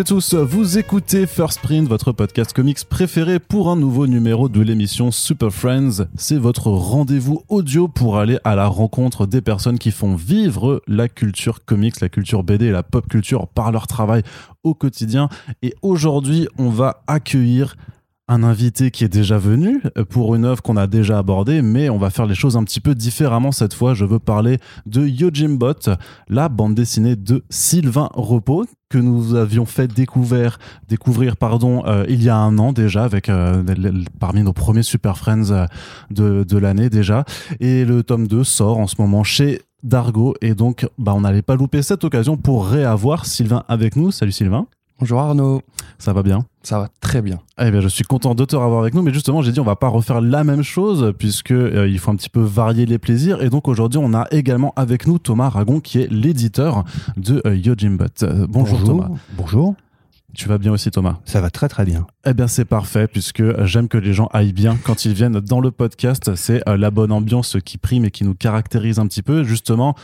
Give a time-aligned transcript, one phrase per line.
[0.00, 5.52] Vous écoutez First Print, votre podcast comics préféré pour un nouveau numéro de l'émission Super
[5.52, 6.06] Friends.
[6.16, 11.08] C'est votre rendez-vous audio pour aller à la rencontre des personnes qui font vivre la
[11.08, 14.22] culture comics, la culture BD et la pop culture par leur travail
[14.62, 15.28] au quotidien.
[15.62, 17.74] Et aujourd'hui, on va accueillir
[18.28, 21.98] un invité qui est déjà venu pour une œuvre qu'on a déjà abordée, mais on
[21.98, 23.94] va faire les choses un petit peu différemment cette fois.
[23.94, 25.90] Je veux parler de Yojimbot,
[26.28, 32.22] la bande dessinée de Sylvain Repos, que nous avions fait découvrir, découvrir pardon, euh, il
[32.22, 33.62] y a un an déjà, avec euh,
[34.18, 35.66] parmi nos premiers Super Friends euh,
[36.10, 37.24] de, de l'année déjà.
[37.60, 41.42] Et le tome 2 sort en ce moment chez Dargo, et donc bah, on n'allait
[41.42, 44.10] pas louper cette occasion pour réavoir Sylvain avec nous.
[44.10, 44.66] Salut Sylvain.
[45.00, 45.62] Bonjour Arnaud.
[46.00, 47.38] Ça va bien Ça va très bien.
[47.60, 49.64] Eh bien, je suis content de te revoir avec nous, mais justement, j'ai dit on
[49.64, 52.98] va pas refaire la même chose puisque euh, il faut un petit peu varier les
[52.98, 53.40] plaisirs.
[53.40, 56.82] Et donc aujourd'hui, on a également avec nous Thomas Ragon qui est l'éditeur
[57.16, 58.06] de euh, Yojimbot.
[58.24, 59.08] Euh, bonjour, Thomas.
[59.36, 59.76] Bonjour.
[60.34, 61.18] Tu vas bien aussi Thomas?
[61.24, 62.04] Ça va très très bien.
[62.26, 65.60] Eh bien c'est parfait puisque j'aime que les gens aillent bien quand ils viennent dans
[65.60, 66.34] le podcast.
[66.34, 69.42] C'est la bonne ambiance qui prime et qui nous caractérise un petit peu.
[69.44, 69.94] Justement,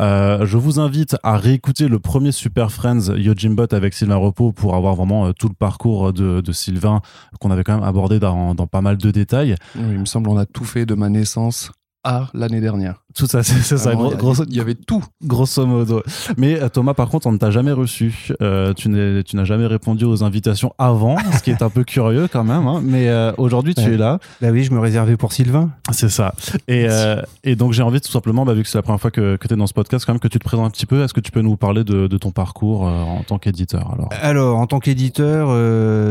[0.00, 4.74] euh, je vous invite à réécouter le premier Super Friends Yojimbot avec Sylvain Repos pour
[4.74, 7.00] avoir vraiment euh, tout le parcours de, de Sylvain
[7.40, 9.56] qu'on avait quand même abordé dans, dans, pas mal de détails.
[9.76, 11.70] Oui, il me semble on a tout fait de ma naissance
[12.06, 13.02] à l'année dernière.
[13.16, 13.92] Tout ça, c'est ça.
[13.94, 15.02] il, y avait, tout.
[15.24, 16.02] Grosso modo.
[16.36, 18.28] Mais euh, Thomas, par contre, on ne t'a jamais reçu.
[18.40, 22.44] Euh, tu n'as jamais répondu aux invitations avant, ce qui est un peu curieux quand
[22.44, 22.66] même.
[22.68, 22.80] Hein.
[22.84, 24.20] Mais euh, aujourd'hui, tu es là.
[24.40, 25.70] Bah oui, je me réservais pour Sylvain.
[25.90, 26.34] C'est ça.
[26.68, 29.10] Et, euh, et donc, j'ai envie tout simplement, bah, vu que c'est la première fois
[29.10, 30.86] que, que tu es dans ce podcast, quand même que tu te présentes un petit
[30.86, 31.02] peu.
[31.02, 34.10] Est-ce que tu peux nous parler de, de ton parcours en tant qu'éditeur alors?
[34.20, 35.48] Alors, en tant qu'éditeur,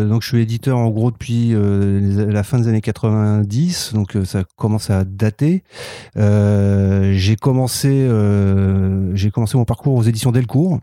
[0.08, 4.90] donc je suis éditeur en gros depuis la fin des années 90, donc ça commence
[4.90, 5.64] à dater.
[6.16, 8.08] J'ai commencé,
[9.14, 10.80] j'ai commencé mon parcours aux éditions Delcourt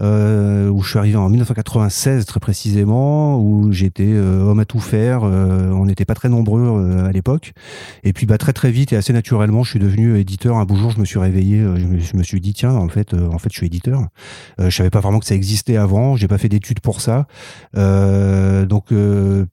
[0.00, 4.80] euh, où je suis arrivé en 1996 très précisément, où j'étais euh, homme à tout
[4.80, 5.22] faire.
[5.24, 7.52] Euh, on n'était pas très nombreux euh, à l'époque.
[8.02, 10.56] Et puis bah, très très vite et assez naturellement, je suis devenu éditeur.
[10.56, 12.88] Un beau jour, je me suis réveillé, je me, je, me, suis dit tiens, en
[12.88, 14.02] fait, en fait, je suis éditeur.
[14.58, 16.16] je savais pas vraiment que ça existait avant.
[16.16, 17.26] J'ai pas fait d'études pour ça.
[17.74, 18.92] donc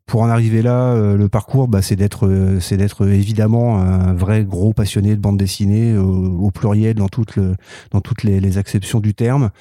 [0.05, 4.73] pour en arriver là, le parcours, bah, c'est d'être, c'est d'être évidemment un vrai gros
[4.73, 7.55] passionné de bande dessinée au, au pluriel dans toutes le,
[7.91, 9.51] dans toutes les, les acceptions du terme.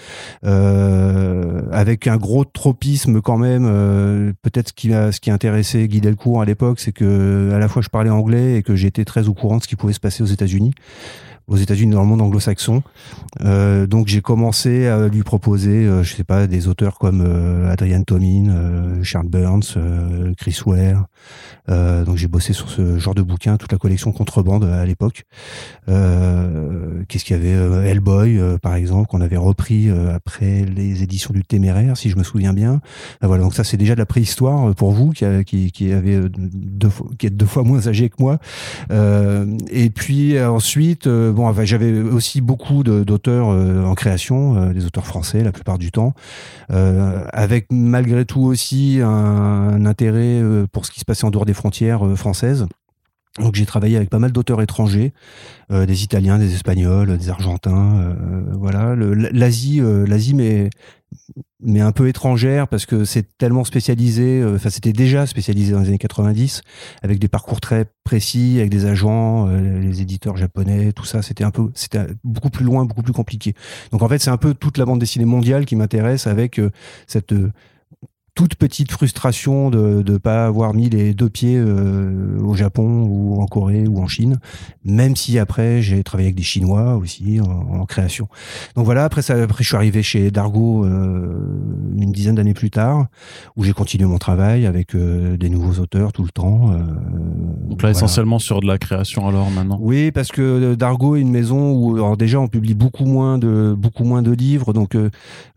[0.44, 3.66] Euh, avec un gros tropisme quand même.
[3.66, 7.58] Euh, peut-être ce qui a ce qui intéressait Guy Delcourt à l'époque, c'est que à
[7.58, 9.92] la fois je parlais anglais et que j'étais très au courant de ce qui pouvait
[9.92, 10.72] se passer aux États-Unis
[11.50, 12.82] aux États-Unis dans le monde anglo-saxon.
[13.42, 17.70] Euh, donc j'ai commencé à lui proposer, euh, je sais pas, des auteurs comme euh,
[17.70, 19.74] Adrian Tomin, euh, Charles Burns,
[20.38, 21.06] Chris Ware.
[21.68, 25.24] donc j'ai bossé sur ce genre de bouquin, toute la collection Contrebande à l'époque.
[25.86, 31.96] Qu'est-ce qu'il y avait Hellboy, par exemple, qu'on avait repris après les éditions du Téméraire,
[31.96, 32.80] si je me souviens bien.
[33.22, 37.26] voilà, donc ça c'est déjà de la préhistoire pour vous qui, a, avait deux, qui
[37.26, 38.38] êtes deux fois moins âgé que moi.
[38.90, 45.42] et puis ensuite bon, j'avais aussi beaucoup d'auteurs euh, en création, euh, des auteurs français
[45.42, 46.14] la plupart du temps,
[46.70, 50.42] euh, avec malgré tout aussi un intérêt
[50.72, 52.66] pour ce qui se passait en dehors des frontières françaises.
[53.38, 55.12] Donc j'ai travaillé avec pas mal d'auteurs étrangers,
[55.70, 58.96] euh, des Italiens, des Espagnols, des Argentins, euh, voilà.
[58.96, 60.68] L'Asie, euh, l'Asie mais
[61.62, 64.44] mais un peu étrangère parce que c'est tellement spécialisé.
[64.44, 66.62] Enfin, c'était déjà spécialisé dans les années 90
[67.02, 71.20] avec des parcours très précis, avec des agents, les éditeurs japonais, tout ça.
[71.20, 73.54] C'était un peu, c'était beaucoup plus loin, beaucoup plus compliqué.
[73.92, 76.60] Donc en fait, c'est un peu toute la bande dessinée mondiale qui m'intéresse avec
[77.06, 77.34] cette
[78.34, 83.40] toute petite frustration de ne pas avoir mis les deux pieds euh, au Japon ou
[83.40, 84.38] en Corée ou en Chine,
[84.84, 88.28] même si après j'ai travaillé avec des Chinois aussi en, en, création.
[88.76, 91.60] Donc voilà, après ça, après je suis arrivé chez Dargo euh,
[91.98, 93.06] une dizaine d'années plus tard,
[93.56, 96.72] où j'ai continué mon travail avec euh, des nouveaux auteurs tout le temps.
[96.72, 96.78] Euh,
[97.68, 97.90] Donc là voilà.
[97.90, 99.78] essentiellement sur de la création alors maintenant.
[99.80, 103.74] Oui, parce que Dargo est une maison où alors déjà on publie beaucoup moins de
[103.76, 105.10] beaucoup moins de livres, donc il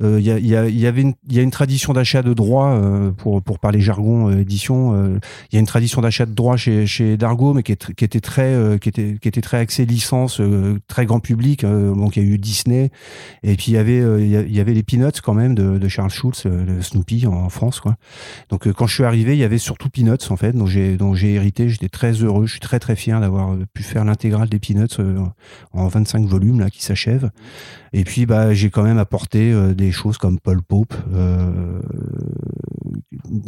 [0.04, 2.63] euh, y, a, y, a, y avait une, y a une tradition d'achat de droits
[2.72, 5.20] euh, pour parler jargon euh, édition, il euh,
[5.52, 9.42] y a une tradition d'achat de droits chez Dargo, mais qui, était très qui était
[9.42, 10.42] très axée licence,
[10.88, 11.64] très grand public.
[11.64, 12.92] donc il y a eu Disney,
[13.44, 17.28] et puis il y avait il les Peanuts quand même de, Charles Schulz, le Snoopy
[17.28, 17.82] en, France.
[18.50, 21.70] Donc quand je suis arrivé, il y avait surtout Peanuts en fait, dont j'ai hérité.
[21.70, 24.98] J'étais très heureux, je suis très très fier d'avoir pu faire l'intégrale des Peanuts
[25.74, 27.30] en 25 volumes là qui s'achève.
[27.94, 30.94] Et puis bah j'ai quand même apporté des choses comme Paul Pope.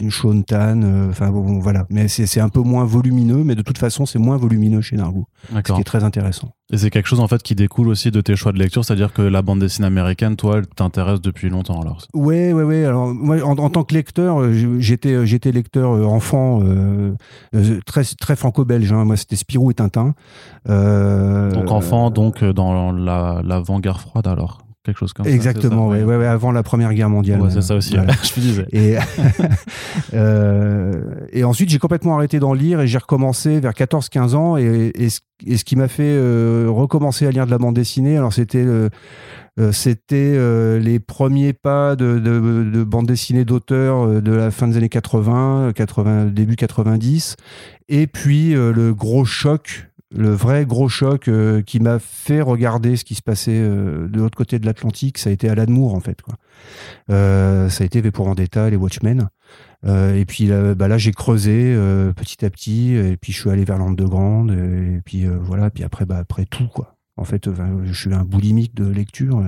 [0.10, 1.86] Sean Tan, euh, enfin bon, voilà.
[1.90, 5.26] Mais c'est un peu moins volumineux, mais de toute façon, c'est moins volumineux chez Nargou,
[5.54, 6.52] ce qui est très intéressant.
[6.72, 9.14] Et c'est quelque chose en fait qui découle aussi de tes choix de lecture, c'est-à-dire
[9.14, 12.00] que la bande dessinée américaine, toi, elle t'intéresse depuis longtemps alors?
[12.16, 12.86] Ouais, ouais, ouais.
[12.86, 17.14] Alors, moi, en, en tant que lecteur, euh, j'étais, j'étais lecteur euh, enfant, euh,
[17.56, 18.92] euh, très, très franco-belge.
[18.94, 19.06] hein.
[19.06, 20.16] Moi, c'était Spirou et Tintin.
[20.70, 25.98] Euh, Donc enfant, donc euh, dans la l'avant-guerre froide alors, quelque chose comme Exactement, ça.
[25.98, 27.42] c'est ouais, ouais, avant la Première Guerre mondiale.
[27.42, 27.96] Ouais, c'est ça aussi.
[27.96, 28.14] voilà.
[28.24, 28.66] Je me disais.
[28.72, 28.96] Et,
[30.14, 30.94] euh,
[31.32, 34.58] et ensuite, j'ai complètement arrêté d'en lire et j'ai recommencé vers 14-15 ans.
[34.58, 37.76] Et, et, ce, et ce qui m'a fait euh, recommencer à lire de la bande
[37.76, 38.90] dessinée, alors c'était euh,
[39.72, 40.38] c'était
[40.80, 45.72] les premiers pas de, de, de bande dessinée d'auteur de la fin des années 80,
[45.74, 47.38] 80 début 90.
[47.88, 53.04] Et puis le gros choc, le vrai gros choc euh, qui m'a fait regarder ce
[53.04, 56.00] qui se passait euh, de l'autre côté de l'Atlantique, ça a été Alan Moore en
[56.00, 56.22] fait.
[56.22, 56.36] Quoi.
[57.10, 59.28] Euh, ça a été V pour Vendetta, les Watchmen.
[59.88, 61.76] Et puis là, bah là j'ai creusé
[62.16, 66.08] petit à petit, et puis je suis allé vers l'Underground, et puis voilà, puis après,
[66.08, 66.96] bah, après tout quoi.
[67.18, 67.50] En fait,
[67.84, 69.42] je suis un boulimique de lecture,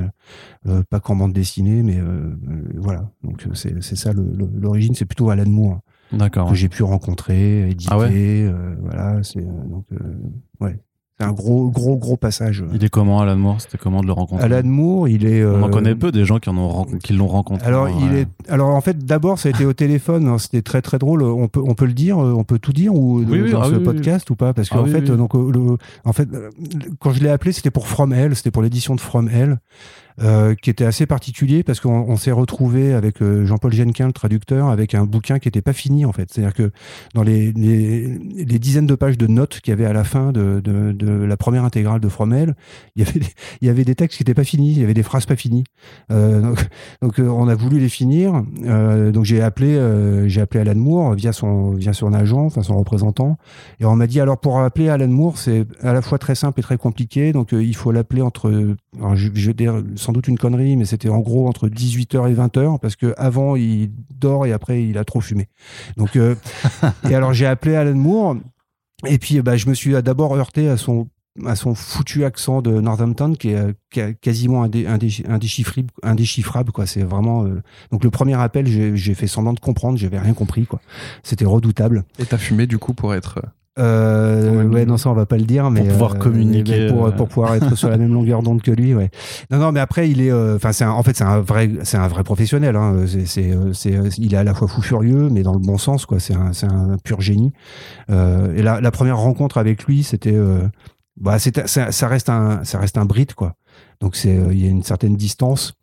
[0.67, 2.33] euh, pas qu'en bande dessinée, mais euh,
[2.75, 3.11] voilà.
[3.23, 5.81] Donc c'est ça l'origine, c'est plutôt Alan Moore
[6.13, 6.49] D'accord.
[6.49, 7.91] que j'ai pu rencontrer, éditer.
[7.91, 8.09] Ah ouais?
[8.13, 9.85] euh, voilà, c'est donc
[11.19, 12.63] c'est un gros gros gros passage.
[12.73, 13.59] Il est comment Alan Moore?
[13.61, 14.45] C'était comment de le rencontrer?
[14.45, 15.43] Alan Moore, il est.
[15.43, 17.65] On en euh, connaît peu des gens qui en ont ren- qui l'ont rencontré.
[17.67, 18.27] Alors, en il est.
[18.49, 20.27] Alors, en fait, d'abord, ça a été au téléphone.
[20.27, 21.23] hein, C'était très très drôle.
[21.23, 23.61] On peut, on peut le dire, euh, on peut tout dire ou Oui, oui, dans
[23.61, 24.53] ah ce oui, oui, podcast ou pas?
[24.53, 26.49] Parce qu'en Ah fait, euh, donc, euh, le, en fait, euh,
[26.99, 29.57] quand je l'ai appelé, c'était pour From Hell, c'était pour l'édition de From Hell.
[30.21, 34.13] Euh, qui était assez particulier parce qu'on on s'est retrouvé avec euh, Jean-Paul Genquin, le
[34.13, 36.31] traducteur, avec un bouquin qui n'était pas fini en fait.
[36.31, 36.71] C'est-à-dire que
[37.13, 40.31] dans les, les, les dizaines de pages de notes qu'il y avait à la fin
[40.31, 42.55] de, de, de la première intégrale de From Hell,
[42.95, 43.27] il y avait des,
[43.61, 45.35] il y avait des textes qui n'étaient pas finis, il y avait des phrases pas
[45.35, 45.65] finies.
[46.11, 46.69] Euh, donc,
[47.01, 48.43] donc euh, on a voulu les finir.
[48.65, 49.79] Euh, donc j'ai appelé,
[50.27, 53.37] j'ai appelé Alan Moore via son via son agent, enfin son représentant,
[53.79, 56.59] et on m'a dit alors pour appeler Alan Moore c'est à la fois très simple
[56.59, 57.33] et très compliqué.
[57.33, 60.85] Donc il faut l'appeler entre, alors, je, je vais dire sans doute une connerie, mais
[60.85, 64.97] c'était en gros entre 18h et 20h parce que avant il dort et après il
[64.97, 65.47] a trop fumé.
[65.97, 66.35] Donc euh,
[67.09, 68.37] et alors j'ai appelé Alan Moore.
[69.05, 71.07] Et puis, bah, je me suis d'abord heurté à son
[71.45, 73.57] à son foutu accent de Northampton qui est
[73.97, 76.87] euh, quasiment indé- indé- indéchiffrable, indéchiffrable quoi.
[76.87, 77.61] C'est vraiment euh,
[77.91, 80.81] donc le premier appel, j'ai j'ai fait semblant de comprendre, j'avais rien compris quoi.
[81.21, 82.05] C'était redoutable.
[82.17, 83.39] Et t'as fumé du coup pour être.
[83.79, 87.11] Euh, ouais, non, ça on va pas le dire, mais pouvoir euh, communiquer, pour, euh.
[87.11, 89.09] pour pouvoir être sur la même longueur d'onde que lui, ouais.
[89.51, 91.69] Non, non, mais après il est, euh, enfin c'est un- en fait c'est un vrai,
[91.83, 92.75] c'est un vrai professionnel.
[92.75, 93.05] Hein.
[93.07, 95.59] C'est, c'est, euh, c'est, euh, il est à la fois fou furieux, mais dans le
[95.59, 96.19] bon sens quoi.
[96.19, 97.53] C'est un, c'est un pur génie.
[98.09, 100.59] Euh, et la, la première rencontre avec lui, c'était, euh,
[101.19, 103.53] bah, ça, ça reste un, ça reste un Brit quoi.
[104.01, 105.73] Donc c'est, euh, il y a une certaine distance.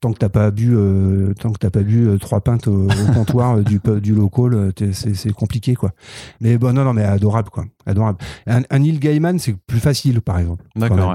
[0.00, 2.84] Tant que t'as pas bu, euh, tant que t'as pas bu euh, trois pintes au,
[2.88, 5.92] au comptoir euh, du du local, euh, t'es- c'est, compliqué quoi.
[6.40, 8.16] Mais bon, non, non, mais adorable quoi, adorable.
[8.46, 10.64] Un, un Neil Gaiman, c'est plus facile par exemple.
[10.74, 11.10] D'accord,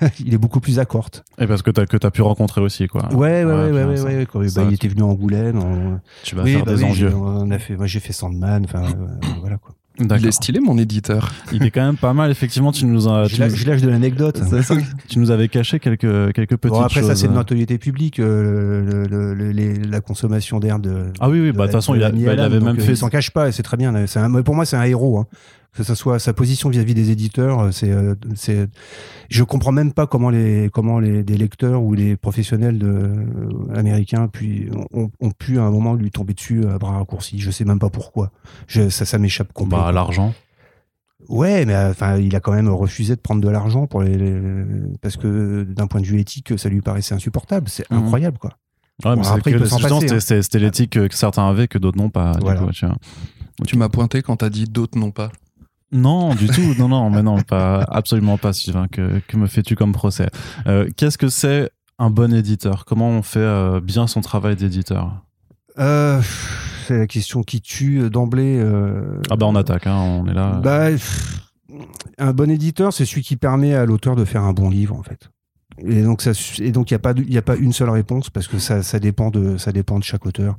[0.00, 0.08] ouais.
[0.24, 1.24] Il est beaucoup plus accorte.
[1.38, 3.12] Et parce que t'as que t'as pu rencontrer aussi, quoi.
[3.12, 5.58] Ouais, ouais, ouais, ouais, ouais, ouais, quand- Ça, bah, il tu- était venu à Angoulême.
[5.58, 7.12] on- Tu vas oui, faire bah des oui, envieux.
[7.12, 8.84] on a fait, moi j'ai fait Sandman, enfin
[9.40, 9.74] voilà quoi.
[10.00, 11.30] Il est stylé, mon éditeur.
[11.52, 12.72] Il est quand même pas mal, effectivement.
[12.72, 14.40] Tu nous as, tu j'ai l'âge de l'anecdote.
[15.08, 18.84] tu nous avais caché quelques quelques petites Bon, après ça c'est de notoriété publique, euh,
[18.84, 21.04] le- le- le- les- la consommation d'herbe de.
[21.20, 22.78] Ah oui, oui, de bah de toute façon, il, a- bah, il avait donc, même
[22.78, 22.92] euh, fait.
[22.92, 23.92] Il s'en cache pas, et c'est très bien.
[24.06, 25.18] C'est un- pour moi, c'est un héros.
[25.18, 25.26] hein.
[25.76, 28.68] Que ce soit sa position vis-à-vis des éditeurs, euh, c'est, euh, c'est.
[29.28, 33.74] Je comprends même pas comment les comment les des lecteurs ou les professionnels de, euh,
[33.76, 37.38] américains puis ont, ont pu à un moment lui tomber dessus à bras raccourcis.
[37.38, 38.32] Je sais même pas pourquoi.
[38.66, 39.86] Je, ça, ça m'échappe complètement.
[39.86, 40.34] Bah, l'argent.
[41.28, 44.42] Ouais, mais enfin, il a quand même refusé de prendre de l'argent pour les, les-
[45.00, 47.68] parce que d'un point de vue éthique, ça lui paraissait insupportable.
[47.68, 47.98] C'est Mhm.
[47.98, 48.50] incroyable, quoi.
[49.04, 50.60] Ouais, mais Bon, c'est après, c'était- hein.
[50.60, 52.32] l'éthique que certains avaient que d'autres n'ont pas.
[52.32, 52.60] du Voilà.
[52.62, 52.70] coup,
[53.66, 55.30] tu m'as pointé quand t'as dit d'autres non pas.
[55.92, 56.74] Non, du tout.
[56.78, 58.86] Non, non, mais non, pas, absolument pas, Sylvain.
[58.88, 60.28] Que, que me fais-tu comme procès?
[60.66, 62.84] Euh, Qu'est-ce que c'est un bon éditeur?
[62.84, 65.22] Comment on fait euh, bien son travail d'éditeur?
[65.78, 66.20] Euh,
[66.86, 68.64] c'est la question qui tue d'emblée.
[69.30, 70.60] Ah bah on attaque, hein, on est là.
[70.62, 70.88] Bah,
[72.18, 75.02] un bon éditeur, c'est celui qui permet à l'auteur de faire un bon livre, en
[75.02, 75.30] fait.
[75.82, 78.82] Et donc, il n'y a pas, y a pas une seule réponse parce que ça,
[78.82, 80.58] ça dépend de, ça dépend de chaque auteur.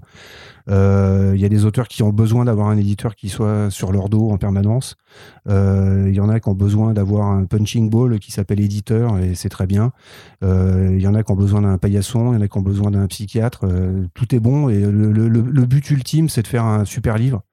[0.70, 3.92] Euh, Il y a des auteurs qui ont besoin d'avoir un éditeur qui soit sur
[3.92, 4.96] leur dos en permanence.
[5.50, 9.18] Euh, Il y en a qui ont besoin d'avoir un punching ball qui s'appelle éditeur
[9.20, 9.92] et c'est très bien.
[10.44, 12.58] Euh, Il y en a qui ont besoin d'un paillasson, il y en a qui
[12.58, 13.66] ont besoin d'un psychiatre.
[14.14, 17.44] Tout est bon et le but ultime, c'est de faire un super livre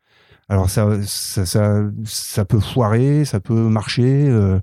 [0.50, 4.28] Alors ça, ça, ça, ça peut foirer, ça peut marcher.
[4.28, 4.58] Euh,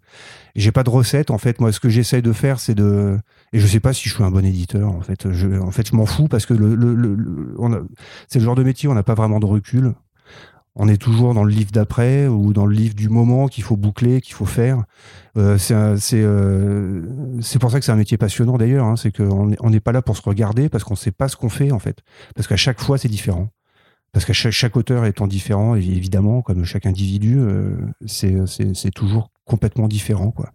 [0.55, 1.59] j'ai pas de recette en fait.
[1.61, 3.19] Moi, ce que j'essaye de faire, c'est de
[3.53, 4.89] et je sais pas si je suis un bon éditeur.
[4.89, 7.79] En fait, je, en fait, je m'en fous parce que le, le, le, on a,
[8.27, 9.93] c'est le genre de métier où on n'a pas vraiment de recul.
[10.77, 13.77] On est toujours dans le livre d'après ou dans le livre du moment qu'il faut
[13.77, 14.83] boucler, qu'il faut faire.
[15.37, 15.73] Euh, c'est
[16.15, 17.01] euh,
[17.61, 18.85] pour ça que c'est un métier passionnant d'ailleurs.
[18.85, 21.37] Hein, c'est qu'on n'est on pas là pour se regarder parce qu'on sait pas ce
[21.37, 21.99] qu'on fait en fait.
[22.35, 23.49] Parce qu'à chaque fois, c'est différent
[24.15, 30.31] parce que chaque, auteur étant différent, évidemment, comme chaque individu, euh, c'est toujours complètement différent.
[30.31, 30.51] Quoi.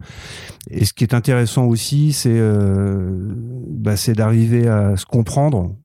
[0.71, 3.35] Et ce qui est intéressant aussi, c'est euh,
[3.69, 5.75] bah, d'arriver à se comprendre.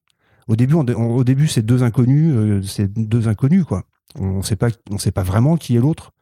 [0.48, 3.82] Au début, au début, c'est deux inconnus, euh, c'est deux inconnus, quoi.
[4.18, 6.12] On ne sait pas vraiment qui est l'autre.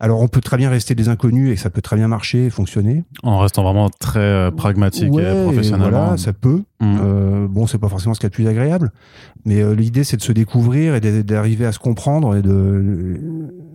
[0.00, 3.04] Alors on peut très bien rester des inconnus et ça peut très bien marcher, fonctionner.
[3.22, 5.90] En restant vraiment très euh, pragmatique et professionnellement.
[5.90, 6.62] Voilà, ça peut.
[6.80, 6.98] Mmh.
[7.00, 8.90] Euh, bon, c'est pas forcément ce qui est le plus agréable,
[9.44, 13.20] mais euh, l'idée c'est de se découvrir et d'arriver à se comprendre et de,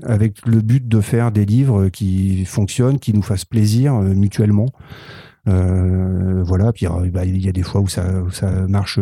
[0.03, 4.67] avec le but de faire des livres qui fonctionnent, qui nous fassent plaisir mutuellement.
[5.45, 6.73] voilà.
[6.73, 8.99] Puis bah, il y a des fois où ça, où ça marche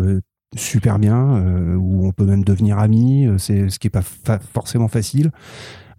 [0.56, 1.44] super bien,
[1.78, 3.28] où on peut même devenir amis.
[3.38, 4.04] C'est ce qui est pas
[4.54, 5.32] forcément facile.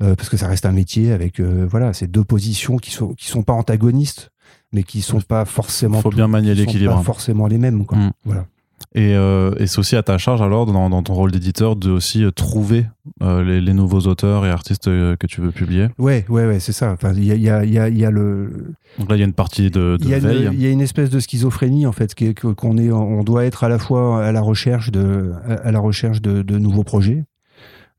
[0.01, 3.15] Euh, parce que ça reste un métier avec euh, voilà ces deux positions qui sont
[3.15, 4.31] qui sont pas antagonistes
[4.73, 7.99] mais qui sont pas forcément faut bien manier l'équilibre forcément les mêmes quoi.
[7.99, 8.13] Mm.
[8.25, 8.47] voilà
[8.95, 11.91] et, euh, et c'est aussi à ta charge alors dans, dans ton rôle d'éditeur de
[11.91, 12.87] aussi trouver
[13.21, 15.89] les, les, nouveaux auteurs et artistes que tu veux publier?
[15.99, 16.93] Ouais, ouais, ouais, c'est ça.
[16.93, 18.75] Enfin, il y a, y, a, y, a, y a, le.
[18.99, 20.49] Donc là, il y a une partie de, de veille.
[20.53, 22.15] Il y a une espèce de schizophrénie en fait,
[22.57, 26.23] qu'on est, on doit être à la fois à la recherche de, à la recherche
[26.23, 27.25] de, de nouveaux projets,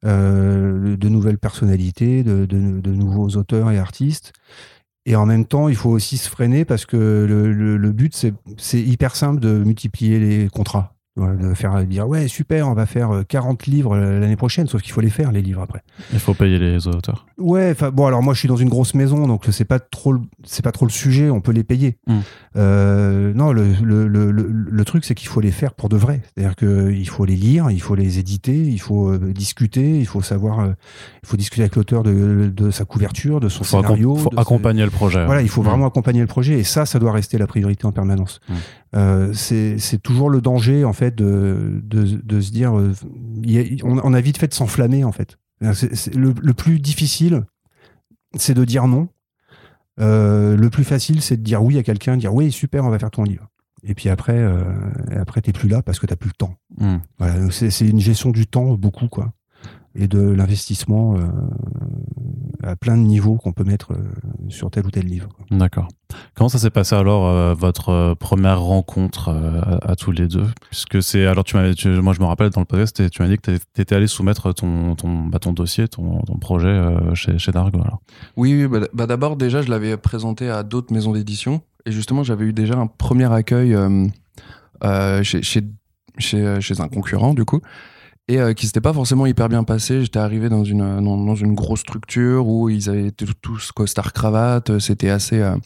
[0.06, 4.34] euh, de nouvelles personnalités, de, nouveaux auteurs et artistes.
[5.06, 8.14] Et en même temps, il faut aussi se freiner parce que le, le, le but,
[8.58, 10.96] c'est hyper simple de multiplier les contrats.
[11.18, 14.94] De faire dire ouais super on va faire 40 euh, livres l'année prochaine sauf qu'il
[14.94, 15.82] faut les faire les livres après.
[16.14, 19.28] Il faut payer les auteurs ouais bon alors moi je suis dans une grosse maison
[19.28, 22.20] donc c'est pas trop c'est pas trop le sujet on peut les payer hmm.
[22.58, 26.22] euh, non le, le, le, le truc c'est qu'il faut les faire pour de vrai
[26.24, 29.34] c'est à dire que il faut les lire il faut les éditer il faut euh,
[29.34, 30.66] discuter il faut savoir
[31.24, 34.84] il faut discuter avec l'auteur de, de, sa couverture de son scénario il faut accompagner
[34.84, 37.48] le projet voilà il faut vraiment accompagner le projet et ça ça doit rester la
[37.48, 38.54] priorité en permanence hmm.
[38.96, 42.94] Euh, c'est toujours le danger en fait de, de, de se dire euh,
[43.84, 45.38] on, a vite fait de s'enflammer en fait.
[45.62, 47.44] Le, le, plus difficile,
[48.36, 49.10] c'est de dire non.
[50.00, 53.00] Euh, le plus facile, c'est de dire oui à quelqu'un, dire oui super, on va
[53.00, 53.50] faire ton livre.
[53.84, 54.64] Et puis après, euh,
[55.20, 56.56] après t'es plus là parce que t'as plus le temps.
[56.78, 56.98] Hmm.
[57.18, 59.34] Voilà, c'est une gestion du temps beaucoup quoi
[59.96, 61.22] et de l'investissement euh,
[62.64, 63.98] à plein de niveaux qu'on peut mettre euh,
[64.50, 65.30] sur tel ou tel livre.
[65.50, 65.88] D'accord.
[66.36, 69.30] Comment ça s'est passé alors euh, votre première rencontre
[69.82, 70.46] à, tous les deux?
[70.70, 73.38] Puisque c'est alors tu m'avais, moi je me rappelle dans le podcast, tu m'as dit
[73.38, 76.82] que tu étais allé soumettre ton ton, bah, ton dossier, ton, ton projet
[77.14, 77.80] chez, chez Dargo.
[77.82, 78.02] Alors.
[78.38, 82.46] Oui, bah, bah, d'abord déjà je l'avais présenté à d'autres maisons d'édition et justement j'avais
[82.46, 83.76] eu déjà un premier accueil
[85.24, 85.64] chez, chez,
[86.18, 87.62] chez, chez un concurrent du coup
[88.30, 90.04] et euh, qui s'était pas forcément hyper bien passé.
[90.04, 94.78] J'étais arrivé dans une dans, dans, une grosse structure où ils avaient tous costard cravate.
[94.80, 95.58] C'était assez euh,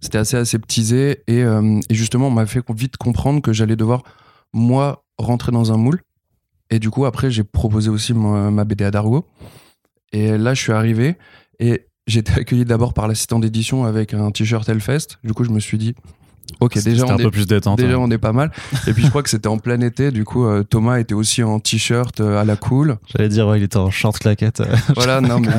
[0.00, 4.02] c'était assez aseptisé et, euh, et justement on m'a fait vite comprendre que j'allais devoir
[4.54, 6.00] moi rentrer dans un moule.
[6.70, 9.26] Et du coup après j'ai proposé aussi ma, ma BD à Dargo.
[10.12, 11.18] Et là je suis arrivé
[11.58, 15.18] et j'ai été accueilli d'abord par l'assistant d'édition avec un t-shirt Hellfest.
[15.24, 15.94] Du coup je me suis dit
[16.60, 17.78] Ok, déjà on un est, peu plus détente.
[17.78, 18.50] Déjà on est pas mal.
[18.86, 21.42] Et puis je crois que c'était en plein été, du coup euh, Thomas était aussi
[21.42, 22.96] en t-shirt euh, à la cool.
[23.06, 24.62] J'allais dire ouais, il était en short claquette.
[24.94, 25.50] voilà, non mais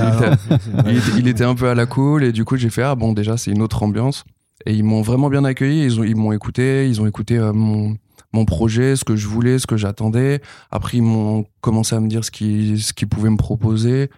[0.87, 2.95] il, était, il, était, un peu à la cool et du coup j'ai fait ah
[2.95, 4.23] bon déjà c'est une autre ambiance
[4.65, 5.83] et ils m'ont vraiment bien accueilli.
[5.83, 7.97] Ils ont ils m'ont écouté, ils ont écouté euh, mon
[8.33, 10.41] mon projet, ce que je voulais, ce que j'attendais.
[10.71, 14.09] Après ils m'ont commencé à me dire ce qu'ils ce qu'ils pouvaient me proposer.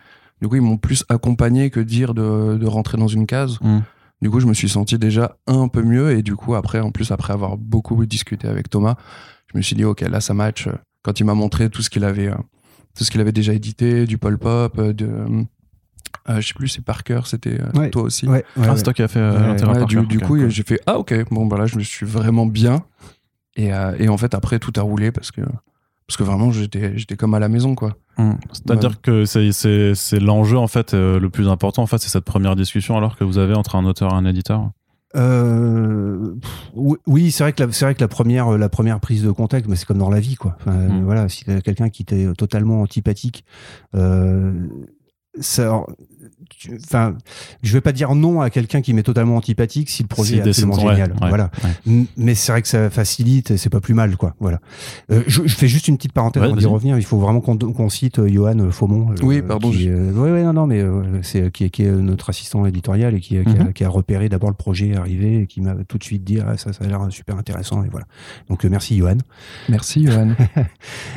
[0.42, 3.58] Du coup ils m'ont plus accompagné que dire de, de rentrer dans une case.
[3.62, 3.80] Mm.
[4.24, 6.18] Du coup, je me suis senti déjà un peu mieux.
[6.18, 8.96] Et du coup, après, en plus, après avoir beaucoup discuté avec Thomas,
[9.52, 10.70] je me suis dit, OK, là, ça match.
[11.04, 12.36] Quand il m'a montré tout ce qu'il avait, euh,
[12.98, 15.10] tout ce qu'il avait déjà édité, du Pol Pop, euh, de.
[16.30, 17.60] Euh, je sais plus, c'est Parker, c'était
[17.92, 18.26] toi aussi.
[18.26, 21.14] Ouais, ah, c'est toi qui as fait euh, Du, du coup, j'ai fait Ah, ok,
[21.30, 22.86] bon, bah là, je me suis vraiment bien.
[23.58, 25.42] Et, et en fait, après, tout a roulé parce que
[26.08, 28.32] parce que vraiment j'étais j'étais comme à la maison quoi mmh.
[28.52, 32.56] c'est-à-dire que c'est l'enjeu en fait euh, le plus important en fait c'est cette première
[32.56, 34.72] discussion alors que vous avez entre un auteur et un éditeur
[35.16, 36.34] euh,
[36.74, 39.68] oui, c'est vrai que la, c'est vrai que la première, la première prise de contact,
[39.68, 40.58] mais c'est comme dans la vie, quoi.
[40.60, 41.04] Enfin, mmh.
[41.04, 43.46] Voilà, si quelqu'un qui était totalement antipathique,
[43.94, 44.54] euh,
[45.40, 45.86] ça,
[46.84, 47.16] enfin,
[47.62, 50.42] je vais pas dire non à quelqu'un qui m'est totalement antipathique si le projet est
[50.42, 51.14] absolument génial.
[51.20, 51.52] voilà.
[52.18, 54.36] Mais c'est vrai que ça facilite et c'est pas plus mal, quoi.
[54.40, 54.60] Voilà.
[55.12, 56.98] Euh, je, fais juste une petite parenthèse avant d'y revenir.
[56.98, 59.14] Il faut vraiment qu'on cite euh, Johan euh, Faumont.
[59.22, 59.70] oui, pardon.
[59.70, 60.84] oui, oui, non, non, mais
[61.22, 63.74] c'est qui, qui, est notre assistant éditorial et qui, qui, a, mhm.
[63.74, 66.58] qui a, repéré d'abord le projet arrivé et qui m'a tout de suite dit ah,
[66.58, 68.06] ça, ça a l'air super intéressant et voilà.
[68.50, 69.18] Donc merci Johan.
[69.70, 70.36] Merci Johan.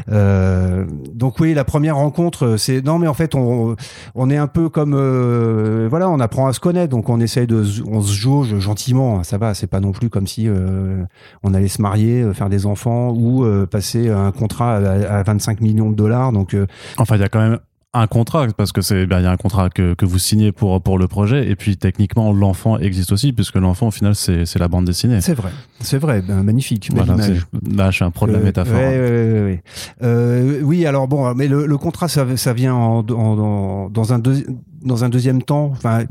[1.14, 3.76] donc oui, la première rencontre, c'est non, mais en fait on,
[4.14, 7.46] on est un peu comme euh, voilà, on apprend à se connaître, donc on essaye
[7.46, 9.23] de, on se jauge gentiment.
[9.23, 11.02] Ça va, c'est pas non plus comme si euh,
[11.42, 15.90] on allait se marier, euh, faire des enfants ou passer un contrat à, 25 millions
[15.90, 16.32] de dollars.
[16.32, 16.56] Donc,
[16.99, 17.58] enfin, il y a quand même
[17.94, 20.52] un contrat parce que c'est ben, il y a un contrat que, que, vous signez
[20.52, 24.44] pour pour le projet et puis techniquement l'enfant existe aussi puisque l'enfant au final c'est
[24.44, 28.11] c'est la bande dessinée c'est vrai c'est vrai ben, magnifique voilà, là je suis un
[28.11, 29.62] pro de la métaphore ouais,
[30.02, 34.18] ouais, oui alors bon mais le, le contrat ça, ça vient en, en, dans un
[34.18, 36.04] deuxième dans un deuxième temps, enfin,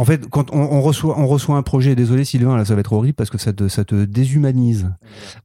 [0.00, 2.94] en fait, quand on, reçoit, on reçoit un projet, désolé Sylvain, là ça va être
[2.94, 4.90] horrible parce que ça te, ça te déshumanise.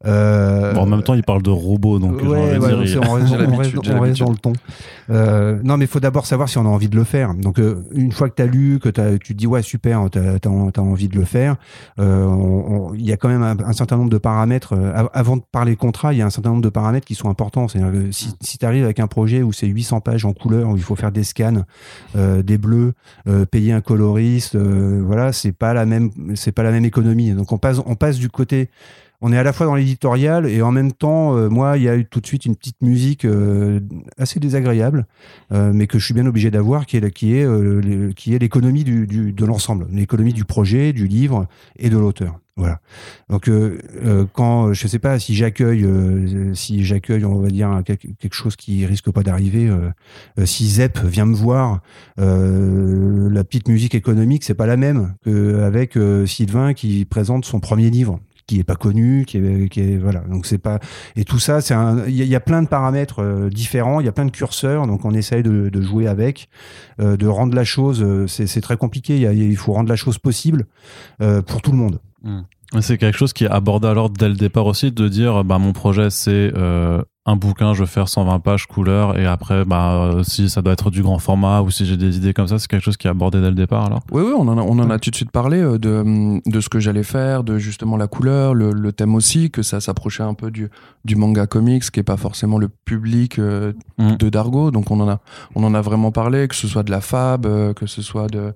[0.05, 3.12] Euh, en même temps, il parle de robots, donc ouais, on,
[4.00, 4.53] reste, dans le ton.
[5.09, 7.33] Euh, non, mais il faut d'abord savoir si on a envie de le faire.
[7.33, 10.09] Donc, euh, une fois que tu as lu, que as, tu te dis ouais super,
[10.09, 11.57] tu as, envie de le faire,
[11.97, 14.74] il y a quand même un, certain nombre de paramètres.
[15.13, 17.67] avant de parler contrat, il y a un certain nombre de paramètres qui sont importants.
[17.67, 20.69] C'est-à-dire que si, si tu arrives avec un projet où c'est 800 pages en couleur,
[20.69, 21.63] où il faut faire des scans,
[22.15, 22.93] des bleus,
[23.51, 27.32] payer un coloriste, euh, voilà, c'est pas la même, c'est pas la même économie.
[27.32, 28.70] Donc on passe, on passe du côté,
[29.25, 31.89] on est à la fois dans l'éditorial et en même temps, euh, moi, il y
[31.89, 33.79] a eu tout de suite une petite musique euh,
[34.20, 35.08] assez désagréable,
[35.50, 37.34] mais que je suis bien obligé d'avoir, qui est qui
[38.15, 41.48] qui est l'économie de l'ensemble, l'économie du projet, du livre
[41.79, 42.39] et de l'auteur.
[42.58, 42.79] Voilà.
[43.29, 47.82] Donc euh, euh, quand je sais pas si j'accueille euh, si j'accueille on va dire
[47.86, 49.70] quelque chose qui risque pas d'arriver
[50.46, 51.82] si Zep vient me voir
[52.17, 58.22] la petite musique économique c'est pas la même qu'avec Sylvain qui présente son premier livre
[58.48, 60.22] qui est pas connu, qui est, qui est voilà.
[60.22, 60.80] Donc c'est pas
[61.16, 62.06] et tout ça, c'est un.
[62.08, 65.14] Il y, a plein de paramètres différents, il y a plein de curseurs, donc on
[65.14, 66.50] essaye de, de jouer avec,
[67.00, 68.05] de rendre la chose.
[68.27, 69.18] c'est très compliqué.
[69.18, 70.66] Il, il, faut rendre la chose possible
[71.20, 72.00] pour tout le monde.
[72.24, 72.42] Hmm.
[72.81, 75.74] C'est quelque chose qui est abordé alors dès le départ aussi, de dire bah, mon
[75.74, 80.24] projet c'est euh, un bouquin, je vais faire 120 pages couleur et après, bah, euh,
[80.24, 82.68] si ça doit être du grand format ou si j'ai des idées comme ça, c'est
[82.68, 84.01] quelque chose qui est abordé dès le départ alors?
[84.11, 86.61] Oui, oui, on en a, on en a tout de suite parlé euh, de, de
[86.61, 90.22] ce que j'allais faire, de justement la couleur, le, le thème aussi, que ça s'approchait
[90.22, 90.70] un peu du,
[91.03, 94.18] du manga comics, qui est pas forcément le public euh, mm.
[94.18, 94.70] de Dargo.
[94.70, 95.20] Donc on en, a,
[95.55, 98.53] on en a vraiment parlé, que ce soit de la fab, que ce soit de,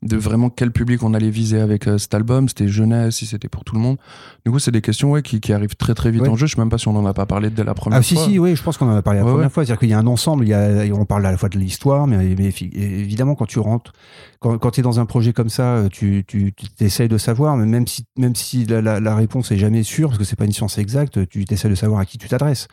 [0.00, 3.64] de vraiment quel public on allait viser avec cet album, c'était jeunesse, si c'était pour
[3.64, 3.98] tout le monde.
[4.46, 6.46] Du coup, c'est des questions ouais, qui, qui arrivent très très vite en jeu.
[6.46, 8.16] Je sais même pas si on en a pas parlé dès la première ah, si,
[8.16, 9.64] si, oui, je pense qu'on en a parlé la première fois.
[9.64, 11.58] C'est-à-dire qu'il y a un ensemble, il y a, on parle à la fois de
[11.58, 13.92] l'histoire, mais, évidemment, quand tu rentres,
[14.40, 17.66] quand, quand tu es dans un projet comme ça, tu, tu, essayes de savoir, mais
[17.66, 20.52] même si, même si la, la, réponse est jamais sûre, parce que c'est pas une
[20.52, 22.68] science exacte, tu essaies de savoir à qui tu t'adresses.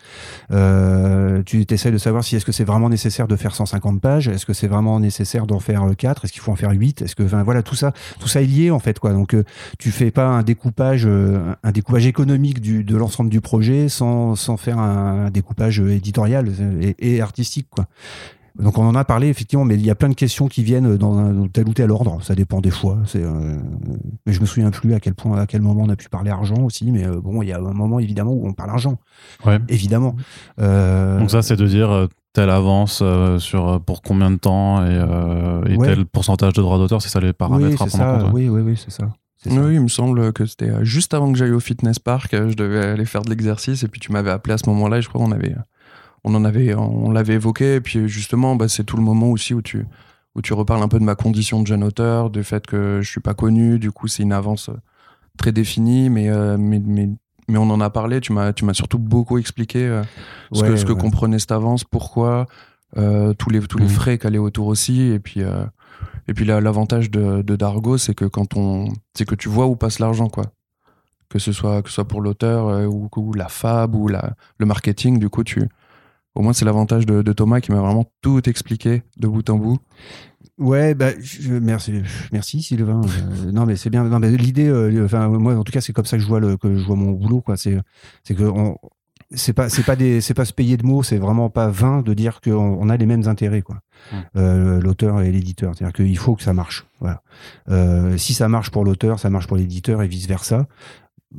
[0.51, 4.27] Euh, tu essaies de savoir si est-ce que c'est vraiment nécessaire de faire 150 pages,
[4.27, 7.15] est-ce que c'est vraiment nécessaire d'en faire 4, est-ce qu'il faut en faire 8, est-ce
[7.15, 9.13] que, enfin, voilà, tout ça, tout ça est lié, en fait, quoi.
[9.13, 9.43] Donc, euh,
[9.79, 14.35] tu fais pas un découpage, euh, un découpage économique du, de l'ensemble du projet sans,
[14.35, 16.49] sans faire un, découpage éditorial
[16.81, 17.87] et, et artistique, quoi.
[18.59, 20.95] Donc on en a parlé effectivement, mais il y a plein de questions qui viennent
[20.95, 22.19] dans, tel ou tel ordre.
[22.21, 22.99] Ça dépend des fois.
[23.05, 23.57] C'est, euh,
[24.25, 26.29] mais je me souviens plus à quel point, à quel moment on a pu parler
[26.29, 26.91] argent aussi.
[26.91, 28.97] Mais euh, bon, il y a un moment évidemment où on parle argent.
[29.43, 29.57] Ouais.
[29.69, 30.15] Évidemment.
[30.61, 33.03] Euh, Donc ça, c'est de dire telle avance
[33.39, 37.69] sur pour combien de temps et, tel pourcentage de droits d'auteur, c'est ça les paramètres
[37.69, 38.33] oui, à prendre en compte.
[38.33, 39.09] Oui, oui, oui, c'est ça.
[39.45, 42.85] Oui, il me semble que c'était juste avant que j'aille au fitness park, je devais
[42.85, 45.21] aller faire de l'exercice et puis tu m'avais appelé à ce moment-là et je crois
[45.21, 45.55] qu'on avait
[46.23, 47.75] on en avait, on l'avait évoqué.
[47.75, 49.85] Et puis justement, bah, c'est tout le moment aussi où tu,
[50.35, 53.09] où tu reparles un peu de ma condition de jeune auteur, du fait que je
[53.09, 53.79] suis pas connu.
[53.79, 54.69] Du coup, c'est une avance
[55.37, 57.09] très définie, mais, euh, mais, mais,
[57.47, 58.21] mais, on en a parlé.
[58.21, 60.03] Tu m'as, tu m'as surtout beaucoup expliqué euh,
[60.53, 62.45] ce, que, ce que comprenait cette avance, pourquoi,
[62.97, 63.89] euh, tous les, tous les mmh.
[63.89, 65.01] frais qu'allaient autour aussi.
[65.01, 65.41] Et puis,
[66.27, 69.75] et puis l'avantage de, de Dargo, c'est que quand on, c'est que tu vois où
[69.75, 70.45] passe l'argent, quoi
[71.29, 74.67] que ce soit que ce soit pour l'auteur ou, ou, la fab ou la, le
[74.67, 75.67] marketing du coup tu
[76.35, 79.79] au moins, c'est l'avantage de, Thomas qui m'a vraiment tout expliqué de bout en bout.
[80.57, 81.11] Ouais, bah,
[81.61, 83.01] merci, merci Sylvain.
[83.01, 84.03] Euh, non, mais c'est bien.
[84.03, 86.39] Non, mais l'idée, euh, enfin, moi, en tout cas, c'est comme ça que je vois
[86.39, 87.57] le, que je vois mon boulot, quoi.
[87.57, 87.77] C'est,
[88.23, 88.77] c'est que on,
[89.33, 91.03] c'est pas, c'est pas des, c'est pas se payer de mots.
[91.03, 93.79] C'est vraiment pas vain de dire qu'on on a les mêmes intérêts, quoi.
[94.35, 95.73] Euh, l'auteur et l'éditeur.
[95.75, 96.85] C'est-à-dire qu'il faut que ça marche.
[96.99, 97.21] Voilà.
[98.17, 100.67] si ça marche pour l'auteur, ça marche pour l'éditeur et vice versa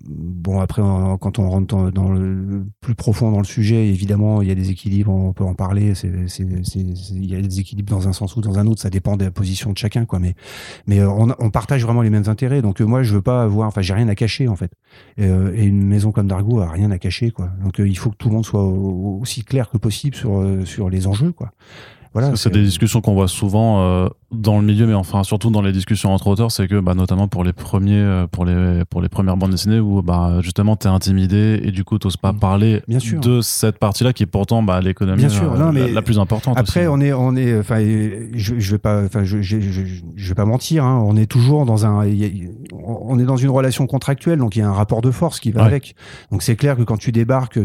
[0.07, 0.83] Bon, après,
[1.21, 4.71] quand on rentre dans, le plus profond dans le sujet, évidemment, il y a des
[4.71, 5.93] équilibres, on peut en parler.
[6.05, 9.25] il y a des équilibres dans un sens ou dans un autre, ça dépend de
[9.25, 10.19] la position de chacun, quoi.
[10.19, 10.35] Mais,
[10.87, 12.61] mais euh, on, partage vraiment les mêmes intérêts.
[12.61, 14.73] Donc, euh, moi, je veux pas avoir, enfin, j'ai rien à cacher, en fait.
[15.17, 17.51] Et, euh, une maison comme Dargo a rien à cacher, quoi.
[17.63, 21.07] Donc, il faut que tout le monde soit aussi clair que possible sur, sur les
[21.07, 21.53] enjeux, quoi.
[22.15, 25.63] Voilà, c'est des discussions qu'on voit souvent euh, dans le milieu, mais enfin surtout dans
[25.63, 29.01] les discussions entre auteurs, c'est que bah, notamment pour les premiers, euh, pour les pour
[29.01, 32.39] les premières bandes dessinées où bah justement t'es intimidé et du coup t'oses pas mm.
[32.39, 33.21] parler Bien sûr.
[33.21, 36.59] de cette partie-là qui est pourtant bah, l'économie euh, la, plus importante.
[36.59, 40.35] Après on est on est enfin je, je vais pas enfin je, je, je, vais
[40.35, 42.07] pas mentir, hein, on est toujours dans un
[42.73, 45.51] on est dans une relation contractuelle donc il y a un rapport de force qui
[45.51, 45.95] va avec.
[46.31, 47.59] Donc c'est clair que quand tu débarques,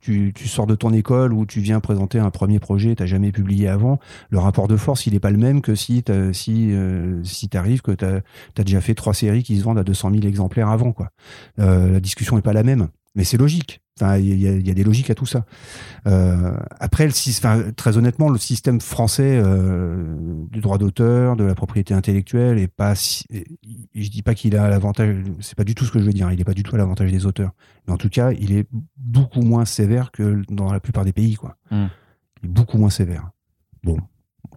[0.00, 3.32] tu, tu sors de ton école ou tu viens présenter un premier projet, t'as jamais
[3.32, 3.98] publié avant,
[4.30, 7.82] le rapport de force, il n'est pas le même que si si euh, si t'arrives
[7.82, 10.92] que tu as, déjà fait trois séries qui se vendent à 200 000 exemplaires avant
[10.92, 11.10] quoi.
[11.58, 13.80] Euh, la discussion n'est pas la même, mais c'est logique.
[14.00, 15.44] il y, a des logiques à tout ça.
[16.06, 19.42] Euh, après, le, très honnêtement, le système français
[20.50, 22.94] du droit d'auteur, de la propriété intellectuelle, est pas.
[22.94, 25.16] je dis pas qu'il a l'avantage.
[25.40, 26.30] C'est pas du tout ce que je veux dire.
[26.30, 27.52] Il n'est pas du tout à l'avantage des auteurs.
[27.86, 31.34] Mais en tout cas, il est beaucoup moins sévère que dans la plupart des pays,
[31.34, 31.56] quoi.
[31.70, 31.86] Hmm.
[32.42, 33.30] Il est beaucoup moins sévère.
[33.82, 33.98] Bon.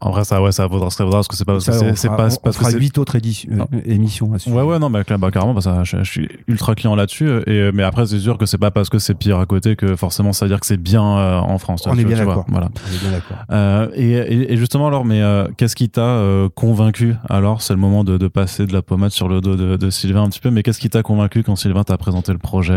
[0.04, 2.50] En vrai, ça, ouais, ça vaudra, ça vaudra parce que c'est pas, c'est pas, on,
[2.50, 4.32] on fera huit autres éditions, euh, émissions.
[4.48, 7.30] Ouais, ouais, non, bah, bah carrément, bah, ça, je, suis ultra client là-dessus.
[7.46, 9.96] Et, mais après, c'est sûr que c'est pas parce que c'est pire à côté que
[9.96, 11.86] forcément ça veut dire que c'est bien euh, en France.
[11.86, 12.46] On, est bien d'accord.
[12.48, 12.70] Voilà.
[12.74, 13.38] On est bien d'accord.
[13.52, 17.80] Euh, et, et, justement, alors, mais euh, qu'est-ce qui t'a euh, convaincu Alors, c'est le
[17.80, 20.40] moment de, de, passer de la pommade sur le dos de, de Sylvain un petit
[20.40, 20.50] peu.
[20.50, 22.74] Mais qu'est-ce qui t'a convaincu quand Sylvain t'a présenté le projet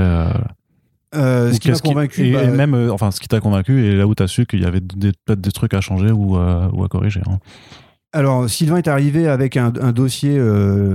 [1.15, 2.27] euh, ce qui m'a convaincu.
[2.27, 4.63] Et, bah, même, euh, enfin, ce qui t'a convaincu et là où t'as su qu'il
[4.63, 7.21] y avait peut-être des trucs à changer ou, euh, ou à corriger.
[7.27, 7.39] Hein.
[8.13, 10.39] Alors, Sylvain est arrivé avec un, un dossier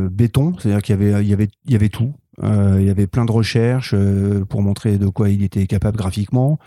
[0.10, 2.14] béton, c'est-à-dire qu'il y avait, il y avait, il y avait tout.
[2.42, 3.94] il y avait plein de recherches
[4.48, 6.60] pour montrer de quoi il était capable graphiquement.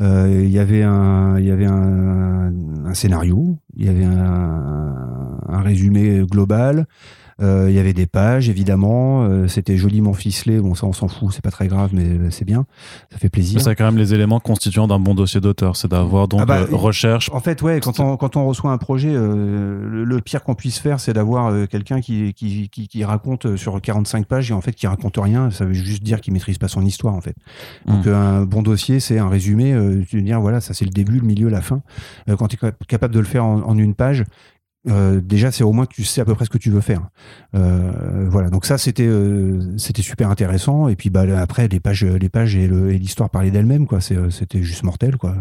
[0.00, 2.52] il y avait un, il y avait un,
[2.84, 4.96] un scénario, il y avait un,
[5.48, 6.86] un résumé global.
[7.42, 9.24] Euh, il y avait des pages, évidemment.
[9.24, 10.60] Euh, c'était joliment ficelé.
[10.60, 11.30] Bon, ça, on s'en fout.
[11.32, 12.66] C'est pas très grave, mais c'est bien.
[13.10, 13.60] Ça fait plaisir.
[13.60, 15.76] C'est quand même les éléments constituants d'un bon dossier d'auteur.
[15.76, 17.30] C'est d'avoir donc ah bah, euh, recherche.
[17.32, 21.00] En fait, ouais, quand on, quand on reçoit un projet, le, pire qu'on puisse faire,
[21.00, 25.16] c'est d'avoir quelqu'un qui, qui, qui, raconte sur 45 pages et en fait qui raconte
[25.16, 25.50] rien.
[25.50, 27.34] Ça veut juste dire qu'il maîtrise pas son histoire, en fait.
[27.86, 28.10] Donc, hmm.
[28.10, 29.74] un bon dossier, c'est un résumé.
[30.08, 31.80] tu veux dire, voilà, ça c'est le début, le milieu, la fin.
[32.38, 34.24] quand tu es capable de le faire en, en une page,
[34.88, 36.80] euh, déjà c'est au moins que tu sais à peu près ce que tu veux
[36.80, 37.08] faire.
[37.54, 38.48] Euh, voilà.
[38.48, 40.88] Donc ça c'était euh, c'était super intéressant.
[40.88, 44.00] Et puis bah après les pages les pages et l'histoire parlaient d'elle-même quoi.
[44.00, 45.34] C'était juste mortel quoi.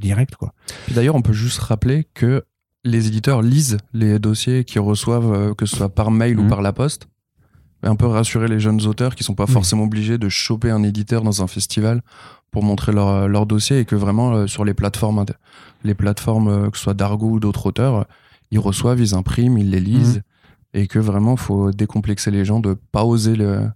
[0.00, 0.52] Direct quoi.
[0.90, 2.44] D'ailleurs on peut juste rappeler que
[2.84, 6.48] les éditeurs lisent les dossiers qu'ils reçoivent que ce soit par mail ou mmh.
[6.48, 7.08] par la poste.
[7.82, 9.52] Un peu rassurer les jeunes auteurs qui sont pas mmh.
[9.52, 12.02] forcément obligés de choper un éditeur dans un festival
[12.50, 15.24] pour montrer leur, leur dossier et que vraiment sur les plateformes
[15.84, 18.06] les plateformes que ce soit d'Argo ou d'autres auteurs
[18.50, 20.16] ils reçoivent, ils impriment, ils les lisent,
[20.74, 20.82] mhm.
[20.82, 23.68] et que vraiment, faut décomplexer les gens de pas oser le,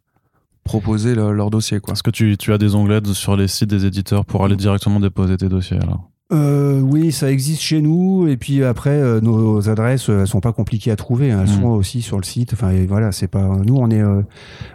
[0.65, 1.79] proposer leur dossier.
[1.89, 4.99] Est-ce que tu, tu, as des onglets sur les sites des éditeurs pour aller directement
[4.99, 6.11] déposer tes dossiers alors?
[6.33, 8.27] Euh, oui, ça existe chez nous.
[8.27, 11.31] Et puis après, euh, nos adresses, elles sont pas compliquées à trouver.
[11.31, 11.43] Hein.
[11.43, 11.63] Elles mhm.
[11.63, 12.55] sont aussi sur le site.
[12.55, 13.47] Enfin, voilà, c'est pas.
[13.65, 14.23] Nous, on est, euh,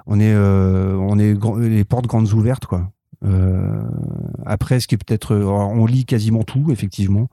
[0.06, 1.36] on est, on est
[1.70, 2.92] les portes grandes ouvertes, quoi.
[3.26, 3.82] Euh,
[4.46, 7.30] après, ce qui est peut-être, euh, on lit quasiment tout, effectivement.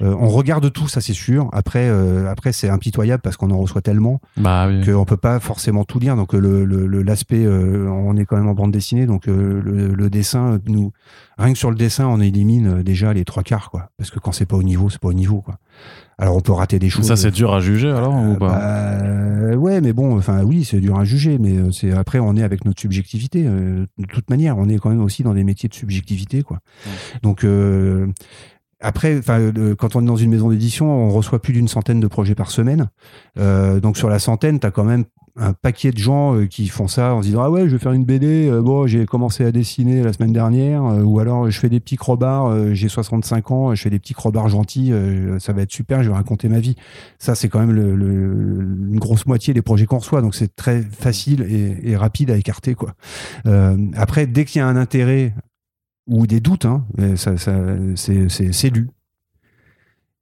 [0.00, 1.48] Euh, on regarde tout, ça c'est sûr.
[1.52, 4.84] Après, euh, après c'est impitoyable parce qu'on en reçoit tellement bah, oui.
[4.84, 6.16] qu'on peut pas forcément tout lire.
[6.16, 6.64] Donc le,
[7.02, 10.92] l'aspect, on est quand même en bande dessinée, donc le, le, dessin nous,
[11.38, 13.90] rien que sur le dessin, on élimine déjà les trois quarts, quoi.
[13.98, 15.58] Parce que quand c'est pas au niveau, c'est pas au niveau, quoi.
[16.18, 17.06] Alors on peut rater des choses.
[17.06, 18.48] Ça c'est dur à juger alors ou pas?
[18.48, 22.36] bah, Ouais, mais bon, enfin oui, c'est dur à juger, mais euh, c'est après on
[22.36, 23.44] est avec notre subjectivité.
[23.46, 26.60] Euh, de toute manière, on est quand même aussi dans des métiers de subjectivité, quoi.
[27.22, 28.06] Donc euh,
[28.80, 29.20] après,
[29.78, 32.50] quand on est dans une maison d'édition, on reçoit plus d'une centaine de projets par
[32.50, 32.90] semaine.
[33.36, 35.04] donc sur la centaine, tu as quand même
[35.36, 37.78] un paquet de gens euh, qui font ça en se disant ah ouais je vais
[37.78, 41.50] faire une BD euh, bon j'ai commencé à dessiner la semaine dernière euh, ou alors
[41.50, 44.92] je fais des petits crobards j'ai 65 ans je fais des petits crobards gentils
[45.38, 46.76] ça va être super je vais raconter ma vie.
[47.18, 50.82] Ça c'est quand même le, une grosse moitié des projets qu'on reçoit donc c'est très
[50.82, 51.42] facile
[51.82, 52.94] et, rapide à écarter quoi.
[53.94, 55.34] Après dès qu'il y a un intérêt
[56.06, 56.84] ou des doutes hein,
[57.16, 57.52] ça, ça
[57.96, 58.88] c'est lu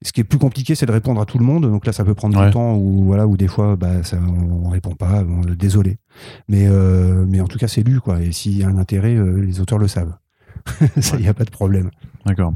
[0.03, 1.63] ce qui est plus compliqué, c'est de répondre à tout le monde.
[1.63, 4.69] Donc là, ça peut prendre du temps ou voilà, ou des fois, bah, ça, on,
[4.69, 5.25] répond pas.
[5.57, 5.99] désolé,
[6.49, 8.21] mais euh, mais en tout cas, c'est lu quoi.
[8.21, 10.15] Et s'il y a un intérêt, euh, les auteurs le savent.
[11.01, 11.91] ça, il n'y a pas de problème.
[12.27, 12.55] D'accord.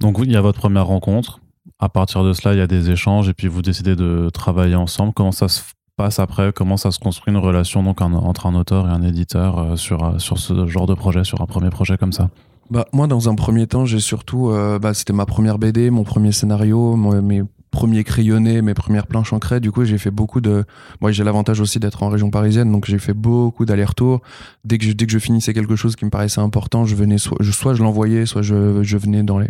[0.00, 1.40] Donc il y a votre première rencontre.
[1.80, 4.74] À partir de cela, il y a des échanges et puis vous décidez de travailler
[4.74, 5.12] ensemble.
[5.14, 5.62] Comment ça se
[5.96, 6.52] passe après?
[6.52, 9.76] Comment ça se construit une relation donc en- entre un auteur et un éditeur euh,
[9.76, 12.30] sur, euh, sur ce genre de projet, sur un premier projet comme ça?
[12.70, 14.50] Bah, moi, dans un premier temps, j'ai surtout.
[14.50, 19.32] euh, bah, c'était ma première BD, mon premier scénario, mes premiers crayonnés, mes premières planches
[19.32, 19.60] en craie.
[19.60, 20.64] Du coup, j'ai fait beaucoup de.
[21.00, 24.20] Moi, j'ai l'avantage aussi d'être en région parisienne, donc j'ai fait beaucoup d'allers-retours.
[24.64, 27.16] Dès que, je, dès que je finissais quelque chose qui me paraissait important, je venais
[27.18, 29.48] soit je, soit je l'envoyais, soit je, je venais dans les,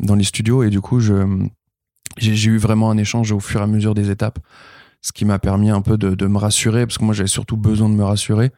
[0.00, 0.62] dans les studios.
[0.62, 1.14] Et du coup, je,
[2.18, 4.38] j'ai, eu vraiment un échange au fur et à mesure des étapes.
[5.02, 7.56] Ce qui m'a permis un peu de, de me rassurer, parce que moi, j'avais surtout
[7.56, 8.50] besoin de me rassurer.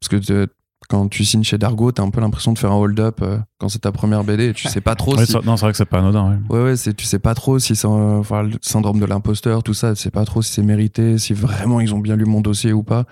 [0.00, 0.48] Parce que de-
[0.92, 3.70] quand tu signes chez Dargo, t'as un peu l'impression de faire un hold-up euh, quand
[3.70, 5.32] c'est ta première BD et tu sais pas trop Oui, si.
[5.32, 6.38] ça- Non, c'est vrai que c'est pas anodin.
[6.50, 6.56] oui.
[6.56, 9.72] Ouais, ouais, c'est, tu sais pas trop si c'est, enfin, le syndrome de l'imposteur, tout
[9.74, 12.42] ça, tu sais pas trop si c'est mérité, si vraiment ils ont bien lu mon
[12.42, 13.04] dossier ou pas.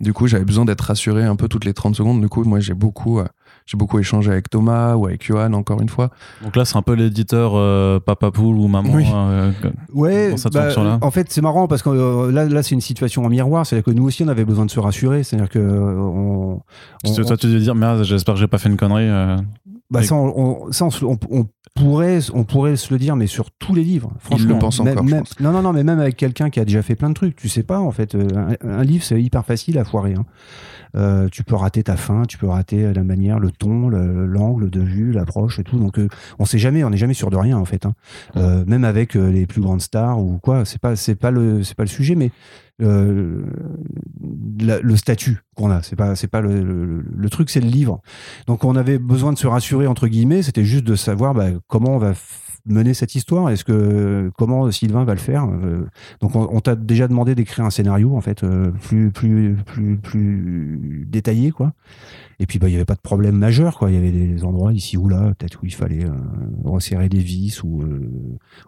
[0.00, 2.20] Du coup, j'avais besoin d'être rassuré un peu toutes les 30 secondes.
[2.20, 3.26] Du coup, moi, j'ai beaucoup, euh,
[3.70, 6.10] j'ai beaucoup échangé avec Thomas ou avec Johan, encore une fois.
[6.42, 8.90] Donc là, c'est un peu l'éditeur euh, Papa Poule ou Maman.
[8.94, 9.04] Oui.
[9.14, 9.52] euh,
[9.94, 10.68] Ouais, Dans cette bah,
[11.02, 13.66] en fait, c'est marrant parce que euh, là, là c'est une situation en miroir.
[13.66, 15.22] C'est-à-dire que nous aussi, on avait besoin de se rassurer.
[15.22, 16.62] C'est-à-dire que on,
[17.04, 19.08] toi, tu devais dire, merde, j'espère que j'ai pas fait une connerie.
[19.08, 19.36] euh.
[19.90, 20.32] bah, ça, on,
[20.68, 23.74] on- ça, on se- on- on pourrait, on pourrait se le dire, mais sur tous
[23.74, 24.10] les livres.
[24.18, 25.38] Franchement, le Même- encore, même- pense.
[25.40, 27.48] non, non, non, mais même avec quelqu'un qui a déjà fait plein de trucs, tu
[27.48, 28.14] sais pas en fait.
[28.16, 30.14] Un, un livre, c'est hyper facile à foirer.
[30.14, 30.24] hein.
[30.96, 34.70] Euh, tu peux rater ta fin, tu peux rater la manière, le ton, le- l'angle
[34.70, 35.78] de vue, l'approche et tout.
[35.78, 37.84] Donc, euh, on sait jamais, on n'est jamais sûr de rien en fait.
[37.86, 37.94] hein.
[38.36, 41.62] Euh, même avec euh, les plus grandes stars ou quoi, c'est pas, c'est pas le,
[41.62, 42.30] c'est pas le sujet, mais
[42.80, 43.42] euh,
[44.60, 47.68] la- le statut qu'on a, c'est pas, c'est pas le, le- le truc, c'est le
[47.68, 48.00] livre.
[48.46, 50.42] Donc, on avait besoin de se rassurer entre guillemets.
[50.42, 52.14] C'était juste de savoir bah, comment on va
[52.72, 53.50] mener cette histoire?
[53.50, 55.44] Est-ce que comment Sylvain va le faire?
[55.44, 55.86] Euh,
[56.20, 59.96] Donc, on, on t'a déjà demandé d'écrire un scénario en fait euh, plus, plus, plus,
[59.96, 61.72] plus détaillé, quoi.
[62.40, 63.90] Et puis, bah, il n'y avait pas de problème majeur, quoi.
[63.90, 66.10] Il y avait des endroits ici ou là, peut-être où il fallait euh,
[66.64, 68.08] resserrer des vis ou, euh,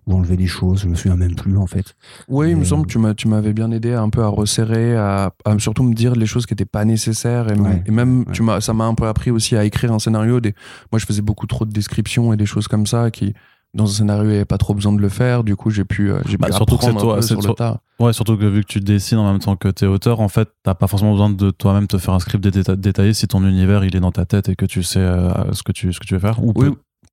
[0.06, 0.80] ou enlever des choses.
[0.82, 1.94] Je me souviens même plus, en fait.
[2.28, 5.56] Oui, il me semble que tu m'avais bien aidé un peu à resserrer, à, à
[5.60, 7.48] surtout me dire les choses qui n'étaient pas nécessaires.
[7.52, 8.32] Et, Ouais, et même, ouais.
[8.32, 10.40] tu m'as, ça m'a un peu appris aussi à écrire un scénario.
[10.40, 10.54] Des,
[10.90, 13.34] moi, je faisais beaucoup trop de descriptions et des choses comme ça qui,
[13.74, 15.44] dans un scénario, il n'y avait pas trop besoin de le faire.
[15.44, 17.22] Du coup, j'ai pu, euh, j'ai Bah, pu surtout que c'est apprendre toi- un peu
[17.22, 17.80] c'est sur toi- le tas.
[18.00, 20.48] Ouais, surtout que vu que tu dessines en même temps que t'es auteur, en fait,
[20.64, 23.84] t'as pas forcément besoin de toi-même te faire un script déta- détaillé si ton univers
[23.84, 26.06] il est dans ta tête et que tu sais euh, ce, que tu, ce que
[26.06, 26.42] tu veux faire.
[26.42, 26.52] Ou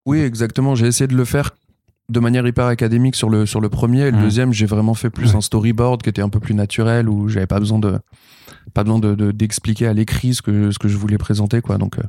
[0.05, 0.73] Oui, exactement.
[0.75, 1.51] J'ai essayé de le faire
[2.09, 4.03] de manière hyper académique sur le, sur le premier.
[4.07, 4.23] Et le Mhm.
[4.23, 7.47] deuxième, j'ai vraiment fait plus un storyboard qui était un peu plus naturel, où j'avais
[7.47, 7.99] pas besoin de
[8.73, 11.59] pas besoin de, de- d'expliquer à l'écrit ce que, ce que je voulais présenter.
[11.61, 11.77] Quoi.
[11.77, 12.03] Donc, euh,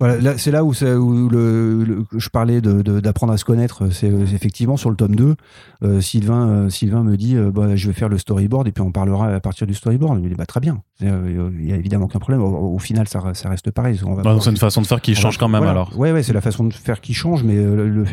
[0.00, 3.90] Voilà, là, c'est là où, où le, le- je parlais d'apprendre à se connaître.
[3.92, 5.34] C'est euh, effectivement sur le tome 2.
[5.84, 8.82] euh, Sylvain, euh, Sylvain me dit euh, bah, Je vais faire le storyboard et puis
[8.82, 10.20] on parlera à partir du storyboard.
[10.22, 10.82] Lui dis bah, Très bien.
[11.02, 12.42] Euh, Il y a évidemment aucun problème.
[12.42, 14.00] Au, au final, ça, ça reste pareil.
[14.04, 15.72] On va donc c'est une façon de faire qui va- change quand même voilà.
[15.72, 15.98] alors.
[15.98, 18.04] Ouais, ouais, c'est la façon de faire qui change, mais euh,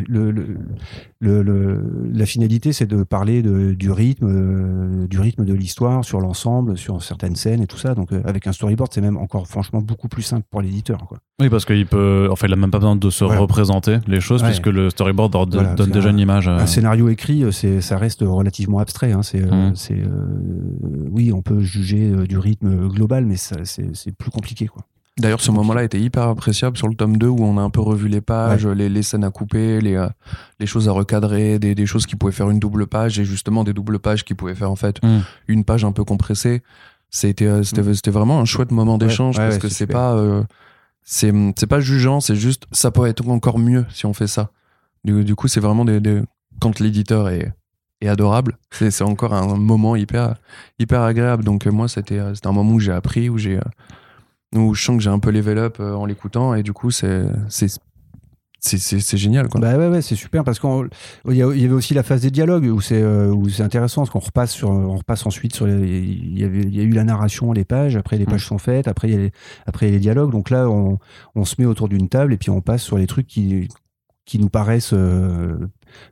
[1.22, 6.20] le, la finalité, c'est de parler de, du rythme, euh, du rythme de l'histoire sur
[6.20, 7.96] l'ensemble, sur certaines scènes et tout ça.
[7.96, 11.08] Donc, euh, avec un storyboard, c'est même encore franchement beaucoup plus simple pour l'éditeur.
[11.40, 12.28] Oui, parce qu'il peut.
[12.32, 13.42] Enfin, il a même pas besoin de se Voilà.
[13.42, 14.50] représenter les choses Ouais.
[14.50, 16.48] puisque le storyboard Voilà, donne déjà un- une image.
[16.48, 16.58] euh.
[16.58, 19.12] Un scénario écrit, euh, c'est, ça reste relativement abstrait.
[19.12, 19.22] Hein.
[19.24, 19.48] C'est, euh,
[20.04, 24.68] euh, oui, on peut juger du rythme global, mais ça, c'est, c'est plus compliqué.
[24.68, 24.84] Quoi.
[25.20, 27.82] D'ailleurs, ce moment-là était hyper appréciable sur le tome 2 où on a un peu
[27.82, 30.04] revu les pages, les, les scènes à couper, les,
[30.60, 33.64] les choses à recadrer, des, des choses qui pouvaient faire une double page et justement
[33.64, 35.20] des doubles pages qui pouvaient faire en fait Mm.
[35.50, 36.62] une page un peu compressée.
[37.14, 40.44] C'était euh, c'était vraiment un chouette moment d'échange ouais, parce ouais, que c'est pas euh,
[41.04, 44.52] c'est c'est pas jugeant, c'est juste ça pourrait être encore mieux si on fait ça.
[45.04, 46.22] Du, du coup, c'est vraiment des,
[46.60, 47.54] quand l'éditeur est
[48.06, 50.36] adorable, c'est encore un moment hyper
[50.80, 51.44] hyper agréable.
[51.44, 54.74] Donc euh, moi, c'était euh, c'était un moment où j'ai appris, où j'ai euh, où
[54.74, 57.24] je sens que j'ai un peu level up en l'écoutant et du coup c'est
[58.64, 59.60] c'est c'est c'est c'est génial quoi.
[59.60, 60.70] Bah ouais, ouais, c'est super parce qu'il
[61.30, 64.12] y, y avait aussi la phase des dialogues où c'est euh, où c'est intéressant parce
[64.12, 66.92] qu'on repasse sur on repasse ensuite sur les- il y avait il y a eu
[66.92, 69.32] la narration les pages après les pages sont faites après il y a les,
[69.66, 71.00] après il y a les dialogues donc là on,
[71.36, 73.68] on se met autour d'une table et puis on passe sur les trucs qui
[74.26, 75.58] qui nous paraissent euh,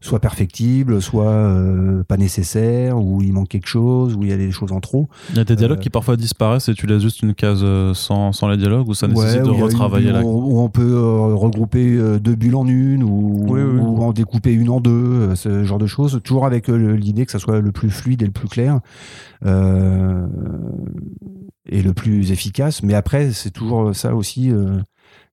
[0.01, 4.37] soit perfectibles soit euh, pas nécessaires ou il manque quelque chose ou il y a
[4.37, 6.87] des choses en trop Il y a des dialogues Euh, qui parfois disparaissent et tu
[6.87, 10.11] laisses juste une case euh, sans, sans les dialogues ou ça nécessite Ouais, de retravailler
[10.11, 10.23] la.
[10.23, 13.79] Où on peut euh, regrouper deux bulles en une ou, Oui, oui.
[13.79, 16.19] ou en découper une en deux, ce genre de choses.
[16.23, 18.79] Toujours avec l'idée que ça soit le plus fluide et le plus clair
[21.71, 22.83] et le plus efficace.
[22.83, 24.51] Mais après, c'est toujours ça aussi.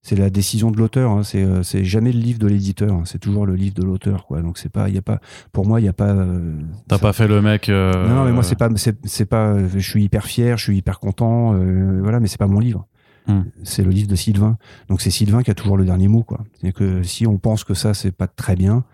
[0.07, 1.11] C'est la décision de l'auteur.
[1.11, 1.23] hein.
[1.23, 2.93] C'est euh, c'est jamais le livre de l'éditeur.
[2.93, 3.03] hein.
[3.05, 4.25] C'est toujours le livre de l'auteur.
[4.25, 4.41] Quoi.
[4.41, 5.19] Donc c'est pas, il y a pas.
[5.51, 6.11] Pour moi, il y a pas.
[6.11, 6.53] euh,
[6.87, 7.67] T'as pas fait le mec.
[7.67, 9.57] euh, non, mais moi c'est pas, c'est c'est pas.
[9.67, 11.53] Je suis hyper fier, je suis hyper content,
[12.01, 12.87] voilà, mais c'est pas mon livre.
[13.27, 13.41] Hmm.
[13.63, 14.57] C'est le livre de Sylvain.
[14.87, 16.39] Donc c'est Sylvain qui a toujours le dernier mot, quoi.
[16.61, 18.85] C'est que si on pense que ça c'est pas très bien,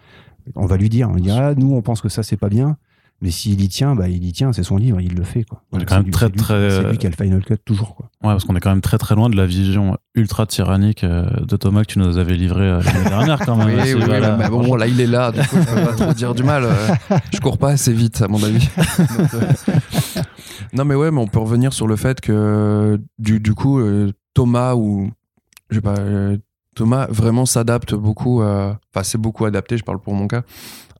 [0.56, 1.10] on va lui dire.
[1.12, 2.78] On ah nous on pense que ça c'est pas bien,
[3.24, 5.46] Mais s'il y tient, bah, il y tient, c'est son livre, il le fait.
[5.46, 5.64] Quoi.
[5.72, 7.96] Voilà, c'est lui- très, c'est lui- très- C'est lui qui a le Final Cut toujours.
[7.96, 8.08] Quoi.
[8.22, 11.26] Ouais, parce qu'on est quand même très très loin de la vision ultra tyrannique euh,
[11.48, 13.70] de Thomas que tu nous avais livré euh, l'année dernière quand même.
[13.78, 14.36] Oui, aussi, oui, voilà.
[14.36, 16.64] mais bon, là, il est là, du coup, je peux pas trop dire du mal.
[16.66, 16.76] euh,
[17.34, 18.68] Je cours pas assez vite, à mon avis.
[19.08, 19.46] Donc,
[20.74, 23.80] Non, mais ouais, mais on peut revenir sur le fait que, du, du coup,
[24.34, 25.12] Thomas ou.
[25.70, 25.96] Je sais pas.
[26.76, 28.42] Thomas vraiment s'adapte beaucoup.
[28.42, 30.42] Enfin, c'est beaucoup adapté, je parle pour mon cas,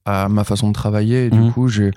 [0.06, 1.26] à ma façon de travailler.
[1.26, 1.52] Et du Mhm.
[1.54, 1.68] coup.
[1.68, 1.92] Je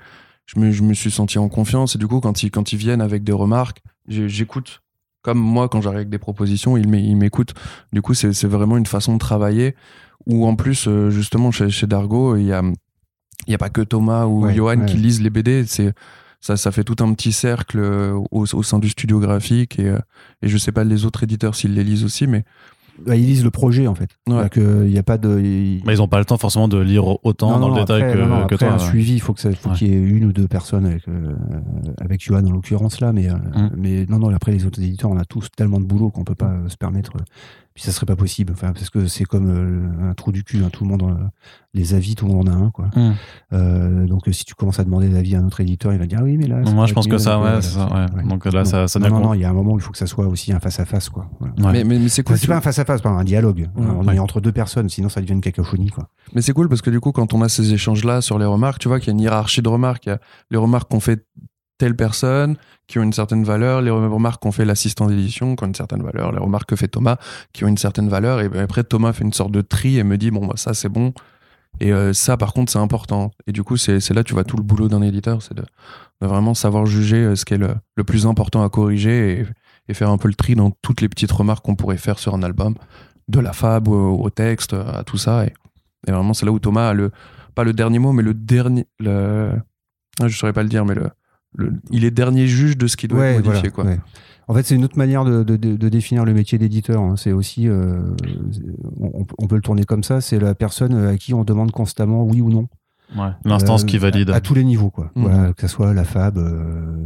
[0.55, 3.01] me, je me suis senti en confiance et du coup, quand ils, quand ils viennent
[3.01, 4.81] avec des remarques, j'écoute.
[5.21, 7.53] Comme moi, quand j'arrive avec des propositions, ils m'é- ils m'écoutent.
[7.91, 9.75] Du coup, c'est vraiment une façon de travailler
[10.25, 12.61] où, en plus, euh, justement, chez, chez Dargo, il y a,
[13.45, 14.85] il y a pas que Thomas ou Ouais, Johan ouais.
[14.85, 15.65] qui lisent les BD.
[15.67, 15.93] C'est
[16.39, 19.89] ça, ça fait tout un petit cercle euh, au, au sein du studio graphique et,
[19.89, 19.99] euh,
[20.41, 22.45] et je sais pas les autres éditeurs s'ils les lisent aussi, mais
[23.05, 24.09] Bah, ils lisent le projet en fait.
[24.27, 24.33] Ouais.
[24.33, 25.29] C'est-à-dire que Il n'y a pas de.
[25.37, 28.01] Mais ils ont pas le temps forcément de lire autant Non, dans non, le détail
[28.13, 28.69] que, non, que après, toi.
[28.69, 28.79] un ouais.
[28.85, 29.75] suivi, il faut que ça- faut Ouais.
[29.75, 31.33] qu'il y ait une ou deux personnes avec, euh,
[31.99, 33.69] avec Johan en l'occurrence là, mais, euh, Mm.
[33.77, 36.35] mais non, non, après les autres éditeurs, on a tous tellement de boulot qu'on peut
[36.35, 37.11] pas euh, se permettre.
[37.77, 39.49] Euh, puis ça serait pas possible, enfin, parce que c'est comme
[40.01, 41.13] euh, un trou du cul, hein, tout le monde, euh,
[41.75, 42.87] les avis, tout le monde en a un, quoi.
[42.95, 43.13] Mm.
[43.53, 46.07] Euh, donc euh, si tu commences à demander l'avis à un autre éditeur, il va
[46.07, 46.59] dire ah oui, mais là.
[46.71, 48.23] Moi, je pense que ça, donc, ouais, voilà, c'est ça, ouais.
[48.27, 48.65] Donc là, Non.
[48.65, 50.07] ça, ça non, non, non, il y a un moment où il faut que ça
[50.07, 51.29] soit aussi un face à face, quoi.
[51.39, 51.53] Voilà.
[51.57, 51.71] Ouais.
[51.71, 52.33] mais, mais, mais c'est cool.
[52.33, 53.69] Enfin, c'est pas un face à face, pas un dialogue.
[53.75, 53.85] Ouais.
[53.87, 54.15] on Ouais.
[54.15, 56.09] est entre deux personnes, sinon ça devient une cacophonie, quoi.
[56.33, 58.79] Mais c'est cool parce que du coup, quand on a ces échanges-là sur les remarques,
[58.79, 60.05] tu vois qu'il y a une hiérarchie de remarques.
[60.07, 60.19] Il y a
[60.51, 61.25] les remarques qu'on fait
[61.77, 62.55] telle personne
[62.87, 66.01] qui ont une certaine valeur, les remarques qu'on fait l'assistant d'édition qui ont une certaine
[66.01, 67.17] valeur, les remarques que fait Thomas
[67.53, 68.39] qui ont une certaine valeur.
[68.41, 70.73] Et ben après, Thomas fait une sorte de tri et me dit bon, bah, ça
[70.73, 71.13] c'est bon.
[71.79, 73.31] Et euh, ça, par contre, c'est important.
[73.45, 75.63] Et du coup, c'est là, tu vois, tout le boulot d'un éditeur, c'est de,
[76.21, 79.45] vraiment savoir juger euh, ce qui est le, le plus important à corriger
[79.89, 82.33] et, faire un peu le tri dans toutes les petites remarques qu'on pourrait faire sur
[82.33, 82.75] un album,
[83.29, 85.45] de la fab au, texte, à tout ça.
[85.45, 85.53] Et,
[86.07, 87.11] et vraiment, c'est là où Thomas a le,
[87.55, 88.85] pas le dernier mot, mais le dernier.
[88.99, 89.51] Le,
[90.19, 91.09] ah, je saurais pas le dire, mais le,
[91.57, 93.69] le- il est dernier juge de ce qui doit être modifié.
[93.71, 93.83] quoi.
[93.85, 93.99] ouais.
[94.49, 97.01] En fait, c'est une autre manière de, de- de- de définir le métier d'éditeur.
[97.01, 97.15] hein.
[97.17, 97.99] C'est aussi, euh,
[99.01, 102.23] on, on peut le tourner comme ça, c'est la personne à qui on demande constamment
[102.23, 102.69] oui ou non.
[103.17, 103.31] Ouais.
[103.43, 104.29] L'instance Euh, qui valide.
[104.29, 105.11] À, à tous les niveaux, quoi.
[105.15, 107.03] Voilà, que ce soit la FAB, euh,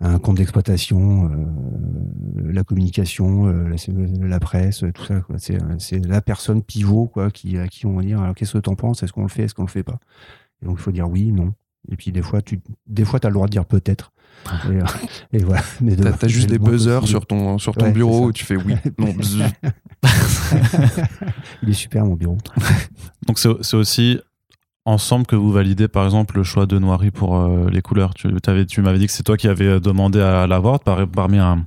[0.00, 5.22] un compte d'exploitation, euh, la communication, euh, la, la presse, tout ça.
[5.38, 8.58] C'est c'est la personne pivot quoi, qui, à qui on va dire alors qu'est-ce que
[8.58, 9.02] t'en penses?
[9.02, 9.42] Est-ce qu'on le fait?
[9.44, 9.98] Est-ce qu'on le fait pas?
[10.62, 11.52] Et donc il faut dire oui, non.
[11.90, 14.12] Et puis des fois, tu des fois, as le droit de dire peut-être.
[14.70, 14.84] Et, euh,
[15.32, 15.62] et voilà.
[15.80, 17.06] Mais de- T'as t'as juste des buzzers possible.
[17.08, 19.44] sur ton, sur ton Ouais, bureau où tu fais oui, non, bzz.
[21.62, 22.38] Il est super mon bureau.
[23.26, 24.18] Donc c'est c'est aussi
[24.84, 28.14] ensemble que vous validez par exemple le choix de Noiry pour euh, les couleurs.
[28.14, 31.38] Tu, t'avais- tu m'avais dit que c'est toi qui avais demandé à l'avoir par, parmi
[31.38, 31.66] un,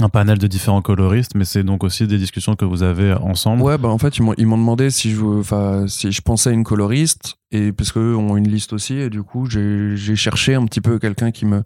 [0.00, 3.62] un panel de différents coloristes, mais c'est donc aussi des discussions que vous avez ensemble.
[3.62, 6.50] Ouais, bah en fait, ils m'ont ils m'ont demandé si je, enfin, si je pensais
[6.50, 10.16] à une coloriste, et parce qu'eux ont une liste aussi, et du coup, j'ai j'ai
[10.16, 11.62] cherché un petit peu quelqu'un qui me,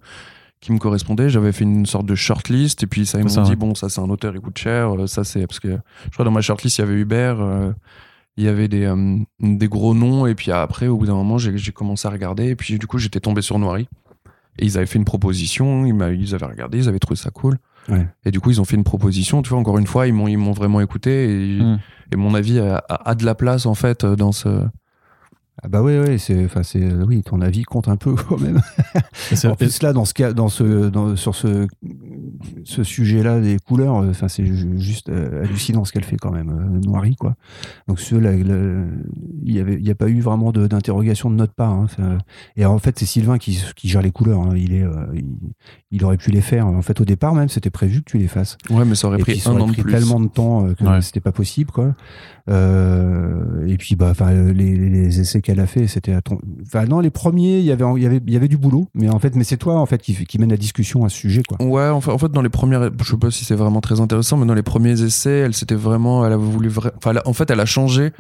[0.61, 1.29] qui me correspondait.
[1.29, 3.57] J'avais fait une sorte de shortlist, et puis ça, ils m'ont ça, dit, ouais.
[3.57, 5.47] bon, ça c'est un auteur, il coûte cher, euh, ça c'est.
[5.47, 7.73] Parce que je crois dans ma shortlist, il y avait Hubert, euh,
[8.37, 11.38] il y avait des, euh, des gros noms, et puis après, au bout d'un moment,
[11.38, 13.88] j'ai j'ai commencé à regarder, et puis du coup, j'étais tombé sur Noiry.
[14.59, 17.59] Et ils avaient fait une proposition, ils, ils avaient regardé, ils avaient trouvé ça cool.
[17.88, 18.07] Ouais.
[18.25, 19.42] Et du coup, ils ont fait une proposition.
[19.42, 21.57] Tu vois, encore une fois, ils m'ont, ils m'ont vraiment écouté.
[21.57, 21.79] Et, Mm.
[22.12, 24.49] et mon avis a, a- a de la place, en fait, dans ce.
[25.62, 28.61] Ah bah oui, oui, c'est, enfin c'est, oui, ton avis compte un peu quand même.
[29.45, 31.69] En plus là, dans ce cas, dans ce, dans, sur ce,
[32.65, 36.31] ce sujet-là des couleurs, euh, enfin c'est ju- juste euh, hallucinant ce qu'elle fait quand
[36.33, 37.35] même, euh, Noiry quoi.
[37.87, 41.55] Donc ce, il y avait, il y a pas eu vraiment de- d'interrogation de notre
[41.55, 41.73] part.
[41.73, 42.19] hein, ça-
[42.57, 44.41] et en fait, c'est Sylvain qui, qui gère les couleurs.
[44.41, 45.27] hein, il est, euh, il,
[45.91, 46.67] il aurait pu les faire.
[46.67, 48.57] En fait, au départ même, c'était prévu que tu les fasses.
[48.71, 49.93] Ouais, mais ça aurait Et pris puis ça un an de plus.
[49.93, 51.01] tellement de temps euh, que Ouais.
[51.03, 51.95] c'était pas possible quoi.
[52.51, 56.15] Euh, et puis bah enfin les, les essais qu'elle a fait c'était
[56.63, 59.19] enfin non les premiers il y avait y avait y avait du boulot mais en
[59.19, 61.59] fait mais c'est toi en fait qui, qui mène la discussion à ce sujet quoi.
[61.61, 64.01] Ouais, en fait, en fait, dans les premières, je sais pas si c'est vraiment très
[64.01, 67.51] intéressant, mais dans les premiers essais, elle s'était vraiment, elle a voulu, enfin, en fait,
[67.51, 68.13] elle a changé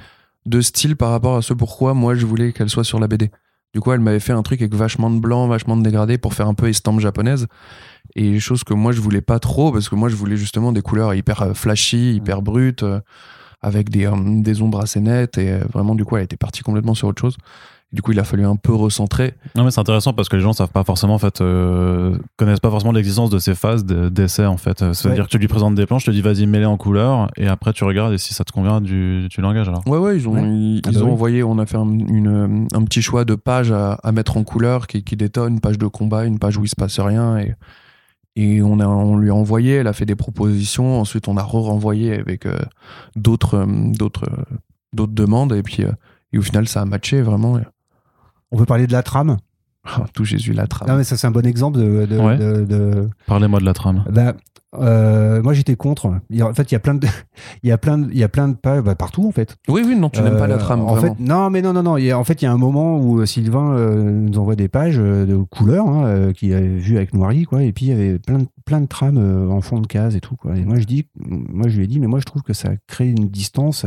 [0.46, 3.30] de style par rapport à ce pourquoi moi je voulais qu'elle soit sur la BD.
[3.74, 6.34] Du coup, elle m'avait fait un truc avec vachement de blanc, vachement de dégradé pour
[6.34, 7.46] faire un peu estampe japonaise.
[8.14, 10.82] Et chose que moi je voulais pas trop parce que moi je voulais justement des
[10.82, 13.00] couleurs hyper euh, flashy, hyper brutes, euh,
[13.62, 15.38] avec des, euh, des ombres assez nettes.
[15.38, 17.36] Et euh, vraiment, du coup, elle était partie complètement sur autre chose.
[17.92, 19.34] Du coup, il a fallu un peu recentrer.
[19.54, 22.58] Non mais c'est intéressant parce que les gens savent pas forcément en fait euh, connaissent
[22.58, 24.78] pas forcément l'existence de ces phases de- d'essai en fait.
[24.94, 25.26] C'est-à-dire Ouais.
[25.26, 27.74] que tu lui présentes des planches, je te dis vas-y mets-les en couleur et après
[27.74, 29.86] tu regardes et si ça te convient du, tu l'engages alors.
[29.86, 30.40] Ouais, ouais, ils ont, Ouais.
[30.42, 31.12] ils, Ah ils bah ont oui.
[31.12, 34.42] envoyé, on a fait un, une, un petit choix de pages à, à mettre en
[34.44, 37.36] couleur qui, qui détonne, une page de combat, une page où il se passe rien.
[37.40, 37.52] Et,
[38.34, 41.00] et on, lui a envoyé, elle a fait des propositions.
[41.00, 42.58] Ensuite, on a re-renvoyé avec euh,
[43.14, 44.44] d'autres euh, euh,
[44.94, 45.52] d'autres demandes.
[45.52, 45.84] Et puis,
[46.36, 47.60] au final, ça a matché vraiment.
[48.50, 49.36] On peut parler de la trame?
[49.98, 50.88] Oh, tout Jésus, la trame.
[50.88, 52.06] Non, mais ça, c'est un bon exemple de.
[52.06, 52.36] de- Ouais.
[52.38, 54.04] de- de- Parlez-moi de la trame.
[54.10, 54.34] Bah,
[54.78, 56.14] euh, moi, j'étais contre.
[56.30, 57.04] Il y a- En fait, il y a plein de,
[57.64, 59.56] il y a plein de, il y a plein de pages bah, partout en fait.
[59.68, 61.14] Oui, oui, non, tu n'aimes pas la Euh, trame, En vraiment.
[61.16, 61.96] fait, non, mais non, non, non.
[61.96, 64.38] Il y a- en fait, il y a un moment où euh, Sylvain euh, nous
[64.38, 67.64] envoie des pages de couleurs hein, qu'il avait vu avec Noiry, quoi.
[67.64, 70.14] Et puis il y avait plein de, plein de trames euh, en fond de case
[70.14, 70.56] et tout, quoi.
[70.56, 72.70] Et moi, je dis, moi, je lui ai dit, mais moi, je trouve que ça
[72.86, 73.84] crée une distance,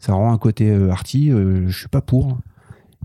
[0.00, 1.30] ça rend un côté euh, arty.
[1.30, 2.36] euh, je suis pas pour.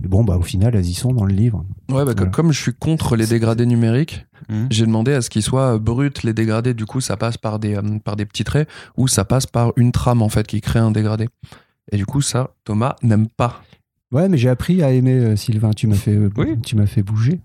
[0.04, 1.66] Et bon, bah, au final, elles y sont dans le livre.
[1.90, 2.26] Ouais, bah, Voilà.
[2.32, 4.68] comme je suis contre les dégradés numériques, Mhm.
[4.70, 6.74] j'ai demandé à ce qu'ils soient bruts, les dégradés.
[6.74, 8.68] Du coup, ça passe par des, euh, par des petits traits
[8.98, 11.28] ou ça passe par une trame, en fait, qui crée un dégradé.
[11.92, 13.62] Et du coup, ça, Thomas n'aime pas.
[14.12, 15.72] Ouais, mais j'ai appris à aimer euh, Sylvain.
[15.72, 16.60] Tu m'as fait, euh, Oui.
[16.62, 17.40] tu m'as fait bouger.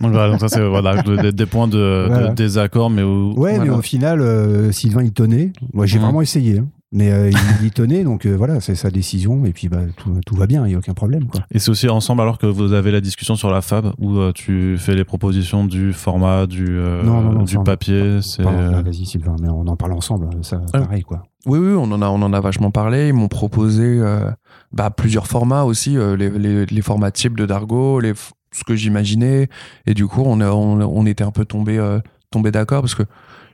[0.00, 2.28] Donc, voilà, donc ça c'est voilà, de- de- des points de, Voilà.
[2.28, 5.52] de désaccord, mais où, Ouais, mais au final, euh, Sylvain, il tenait.
[5.72, 6.04] Moi, j'ai Mhm.
[6.04, 6.58] vraiment essayé.
[6.58, 6.66] hein.
[6.96, 9.44] Mais euh, il, il tenait, donc euh, voilà, c'est sa décision.
[9.46, 11.26] Et puis, bah, tout, tout va bien, il n'y a aucun problème.
[11.26, 11.40] Quoi.
[11.50, 14.30] Et c'est aussi ensemble alors que vous avez la discussion sur la fab où euh,
[14.32, 18.20] tu fais les propositions du format, du, euh, Non, non, non, du papier.
[18.22, 20.28] C'est euh, Vas-y, Sylvain, mais on en parle ensemble.
[20.42, 20.82] Ça, Ah.
[20.82, 21.24] pareil, quoi.
[21.46, 23.08] Oui, oui, on en a, on en a vachement parlé.
[23.08, 24.30] Ils m'ont proposé euh,
[24.72, 28.12] bah, plusieurs formats aussi, euh, les, les, les formats types de Dargo, les,
[28.52, 29.48] ce que j'imaginais.
[29.86, 31.98] Et du coup, on, a, on, on était un peu tombé, euh,
[32.30, 33.02] tombé d'accord parce que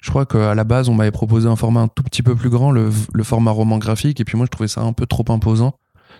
[0.00, 2.50] je crois qu'à la base, on m'avait proposé un format un tout petit peu plus
[2.50, 4.20] grand, le, le format roman graphique.
[4.20, 5.74] Et puis moi, je trouvais ça un peu trop imposant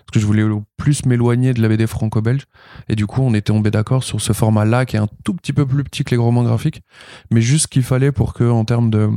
[0.05, 0.43] parce que je voulais
[0.77, 2.45] plus m'éloigner de la BD franco-belge.
[2.89, 5.53] Et du coup, on était tombé d'accord sur ce format-là qui est un tout petit
[5.53, 6.81] peu plus petit que les romans graphiques,
[7.29, 9.09] mais juste ce qu'il fallait pour que, en termes de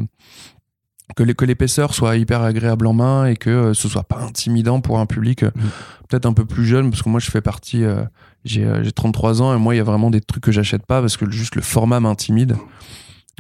[1.16, 4.98] que l'épaisseur soit hyper agréable en main et que euh, ce soit pas intimidant pour
[4.98, 5.60] un public euh, Mm.
[6.08, 7.84] peut-être un peu plus jeune parce que moi je fais partie
[8.44, 10.86] j'ai euh, j'ai 33 ans et moi il y a vraiment des trucs que j'achète
[10.86, 12.56] pas parce que juste le format m'intimide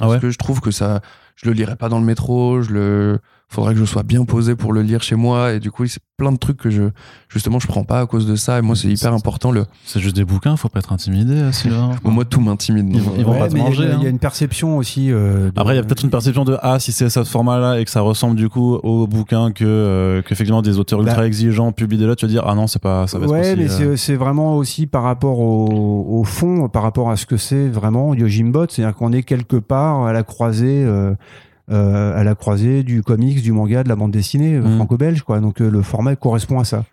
[0.00, 1.00] Ah ouais parce que je trouve que ça
[1.36, 3.20] je le lirai pas dans le métro je le
[3.54, 6.00] faudrait que je sois bien posé pour le lire chez moi et du coup c'est
[6.16, 6.84] plein de trucs que je
[7.28, 9.98] justement je prends pas à cause de ça et moi c'est hyper important le c'est
[10.00, 11.50] juste des bouquins, faut pas être intimidé, euh,
[12.04, 13.88] moi tout m'intimide Ils vont- ils vont pas te mais il y a- manger, Il
[14.02, 14.10] y, a hein.
[14.10, 15.10] une perception aussi.
[15.10, 17.80] euh, de- Après, il y a peut-être une perception de ah si c'est ce format-là
[17.80, 21.26] et que ça ressemble du coup au bouquin que euh, qu'effectivement des auteurs ultra Bah.
[21.26, 23.40] exigeants publient des là, tu vas dire ah non c'est pas ça va être Ouais,
[23.52, 27.26] aussi, mais euh, c'est- vraiment aussi par rapport au, au fond, par rapport à ce
[27.26, 28.66] que c'est vraiment Yojimbot.
[28.68, 31.14] C'est-à-dire qu'on est quelque part à la croisée, euh,
[31.70, 34.76] à la croisée du comics, du manga, de la bande dessinée euh, Mm.
[34.76, 35.40] franco-belge, quoi.
[35.40, 36.84] Donc euh, le format correspond à ça.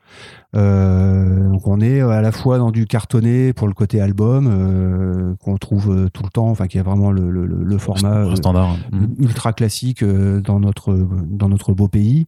[0.53, 5.33] Euh, donc on est à la fois dans du cartonné pour le côté album euh,
[5.43, 8.35] qu'on trouve euh, tout le temps, enfin qui est vraiment le, le- le- format euh,
[8.35, 8.75] standard.
[8.91, 9.23] Mm.
[9.23, 10.93] ultra classique euh, dans notre
[11.29, 12.27] dans notre beau pays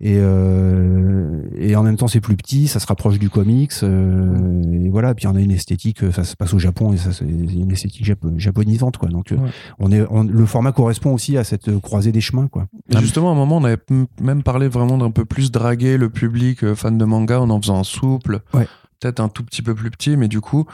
[0.00, 4.62] et euh, et en même temps c'est plus petit ça se rapproche du comics euh,
[4.72, 7.12] et voilà puis on a une esthétique euh, ça se passe au Japon et ça
[7.12, 9.50] c'est une esthétique japo- japonisante quoi donc euh, Ouais.
[9.80, 12.98] on est on- le format correspond aussi à cette euh, croisée des chemins quoi Et
[12.98, 13.78] justement, à un moment, on avait
[14.22, 17.78] même parlé vraiment d'un peu plus draguer le public euh, fan de manga en faisant
[17.80, 18.68] un souple, Ouais.
[19.00, 20.66] peut-être un tout petit peu plus petit, mais du coup,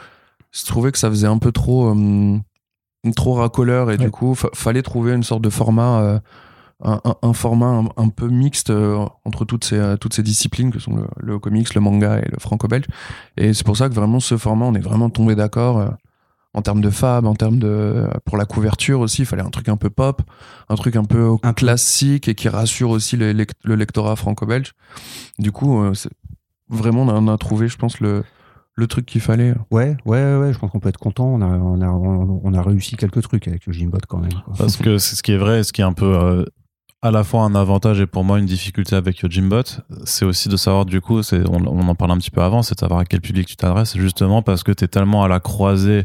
[0.52, 2.38] je trouvais que ça faisait un peu trop, euh,
[3.16, 6.18] trop racoleur et du coup, fa- fallait trouver une sorte de format, euh,
[6.82, 10.70] un, un- un format un, un peu mixte euh, entre toutes ces, toutes ces disciplines
[10.70, 12.86] que sont le, le comics, le manga et le franco-belge.
[13.36, 15.78] Et c'est pour ça que vraiment ce format, on est vraiment tombé d'accord.
[15.78, 15.88] euh,
[16.52, 19.68] en termes de fab, en termes de pour la couverture aussi, il fallait un truc
[19.68, 20.20] un peu pop,
[20.68, 24.72] un truc un peu Un classique et qui rassure aussi le, lec- le lectorat franco-belge.
[25.38, 25.80] Du coup,
[26.70, 28.24] vraiment, on a, on a trouvé, je pense, le,
[28.74, 29.54] le truc qu'il fallait.
[29.70, 32.62] ouais ouais ouais je pense qu'on peut être content on a on a on, a
[32.62, 34.54] réussi quelques trucs avec le Jimbot quand même quoi.
[34.56, 36.44] Parce que c'est ce qui est vrai, ce qui est un peu euh,
[37.02, 39.62] à la fois un avantage et pour moi une difficulté avec Jimbot,
[40.04, 42.62] c'est aussi de savoir du coup, c'est, on, on en parle un petit peu avant,
[42.62, 45.28] c'est de savoir à quel public tu t'adresses, justement parce que tu es tellement à
[45.28, 46.04] la croisée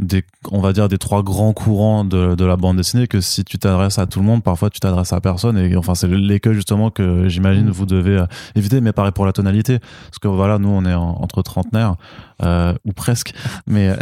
[0.00, 3.44] des, on va dire, des trois grands courants de, de la bande dessinée que si
[3.44, 5.58] tu t'adresses à tout le monde, parfois tu t'adresses à personne.
[5.58, 7.70] Et enfin c'est l'écueil justement que j'imagine Mm.
[7.70, 10.94] vous devez euh, éviter, mais pareil pour la tonalité, parce que voilà, nous on est
[10.94, 11.96] en- entre trentenaires,
[12.42, 13.34] euh, ou presque,
[13.66, 13.92] mais,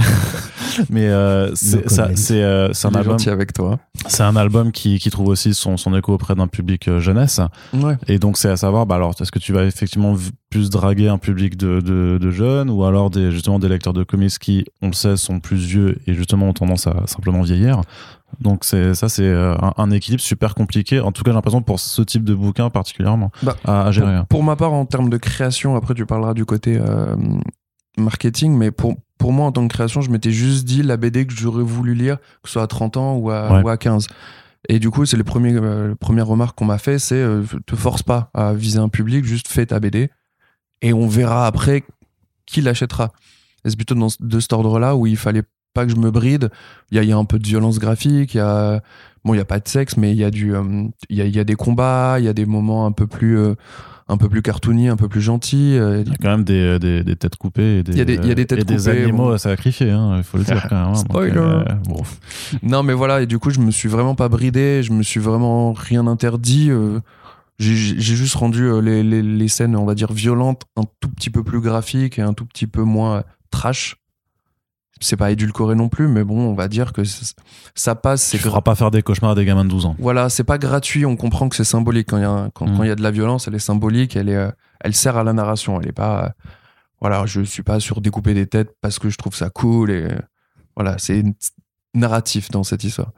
[0.90, 3.78] mais euh, c'est, ça, c'est, euh, c'est un Il est album gentil avec toi.
[4.08, 7.40] c'est un album qui, qui trouve aussi son, son écho auprès d'un public euh, jeunesse.
[7.72, 7.96] Ouais.
[8.08, 11.08] Et donc, c'est à savoir, bah alors, est-ce que tu vas effectivement v- plus draguer
[11.08, 14.64] un public de, de, de jeunes ou alors des, justement des lecteurs de comics qui,
[14.82, 17.80] on le sait, sont plus vieux et justement ont tendance à simplement vieillir?
[18.40, 21.00] Donc, c'est, ça, c'est euh, un, un équilibre super compliqué.
[21.00, 24.16] En tout cas, j'ai l'impression pour ce type de bouquin particulièrement Bah, à, à gérer.
[24.18, 27.14] Pour, pour ma part, en termes de création, après tu parleras du côté euh,
[27.96, 31.26] marketing, mais pour, pour moi, en tant que création, je m'étais juste dit la BD
[31.26, 33.62] que j'aurais voulu lire, que ce soit à 30 ans ou à, Ouais.
[33.62, 34.06] ou à 15.
[34.68, 37.42] Et du coup, c'est les premiers, euh, les premières remarques qu'on m'a fait, c'est euh,
[37.66, 40.10] te force pas à viser un public, juste fais ta BD
[40.82, 41.84] et on verra après
[42.46, 43.12] qui l'achètera.
[43.64, 46.50] Et c'est plutôt dans, de cet ordre-là où il fallait pas que je me bride.
[46.90, 48.82] Il y a, il y a un peu de violence graphique, il y a
[49.24, 51.24] bon, il y a pas de sexe, mais il y a du, euh, y, a,
[51.26, 53.38] il y a des combats, il y a des moments un peu plus,
[54.08, 55.76] un peu plus cartoony, un peu plus gentils.
[55.76, 58.00] euh, Il y a quand même des, des, des têtes coupées et des, Il y
[58.00, 59.32] a des- il y a des têtes et des animaux bon.
[59.32, 60.84] à sacrifier, hein, il faut le dire quand même.
[60.86, 60.92] hein.
[60.92, 61.32] Donc, Spoiler.
[61.36, 62.02] euh, bon.
[62.62, 65.20] Non, mais voilà, et du coup, je me suis vraiment pas bridé, je me suis
[65.20, 66.70] vraiment rien interdit.
[66.70, 67.00] euh,
[67.58, 71.30] j'ai juste rendu euh, les, les, les scènes, on va dire, violentes, un tout petit
[71.30, 73.96] peu plus graphiques et un tout petit peu moins trash.
[75.00, 77.02] C'est pas édulcoré non plus, mais bon, on va dire que
[77.74, 78.30] ça passe.
[78.30, 79.96] Tu C'est feras pas faire des cauchemars à des gamins de 12 ans.
[79.98, 81.04] voilà, c'est pas gratuit.
[81.04, 82.76] On comprend que c'est symbolique quand il y a quand, Mm.
[82.76, 85.16] quand il y a de la violence, elle est symbolique, elle est, euh, elle sert
[85.18, 85.78] à la narration.
[85.80, 86.28] Elle est pas, euh,
[87.00, 90.04] voilà, je suis pas sur découper des têtes parce que je trouve ça cool et
[90.04, 90.18] euh,
[90.76, 91.22] voilà, c'est
[91.94, 93.12] narratif dans cette histoire.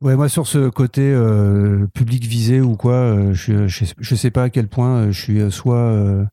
[0.00, 4.30] Ouais, moi sur ce côté euh, public visé ou quoi, euh, je, je, je sais
[4.30, 6.24] pas à quel point je suis soit euh,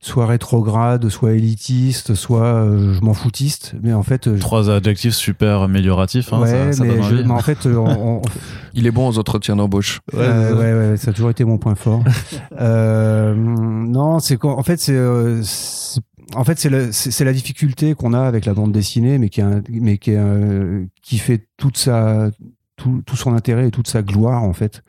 [0.00, 4.70] soit rétrograde, soit élitiste, soit euh, je m'en foutiste, mais en fait, euh, je- Trois
[4.70, 8.18] adjectifs super amélioratifs, hein, ouais, ça, ça mais, donne je- mais en fait, euh, on-
[8.18, 8.22] on-
[8.74, 10.00] Il est bon aux entretiens d'embauche.
[10.14, 12.02] Euh, ouais, ouais, ça a toujours été mon point fort.
[12.60, 16.00] Euh, non, c'est qu'en en fait, c'est, euh, c'est-
[16.34, 16.86] en fait, c'est la,
[17.24, 20.16] la difficulté qu'on a avec la bande dessinée, mais qui, est un- mais qui, est,
[20.18, 22.30] euh, qui fait toute sa,
[22.76, 24.82] tout, tout son intérêt et toute sa gloire, en fait.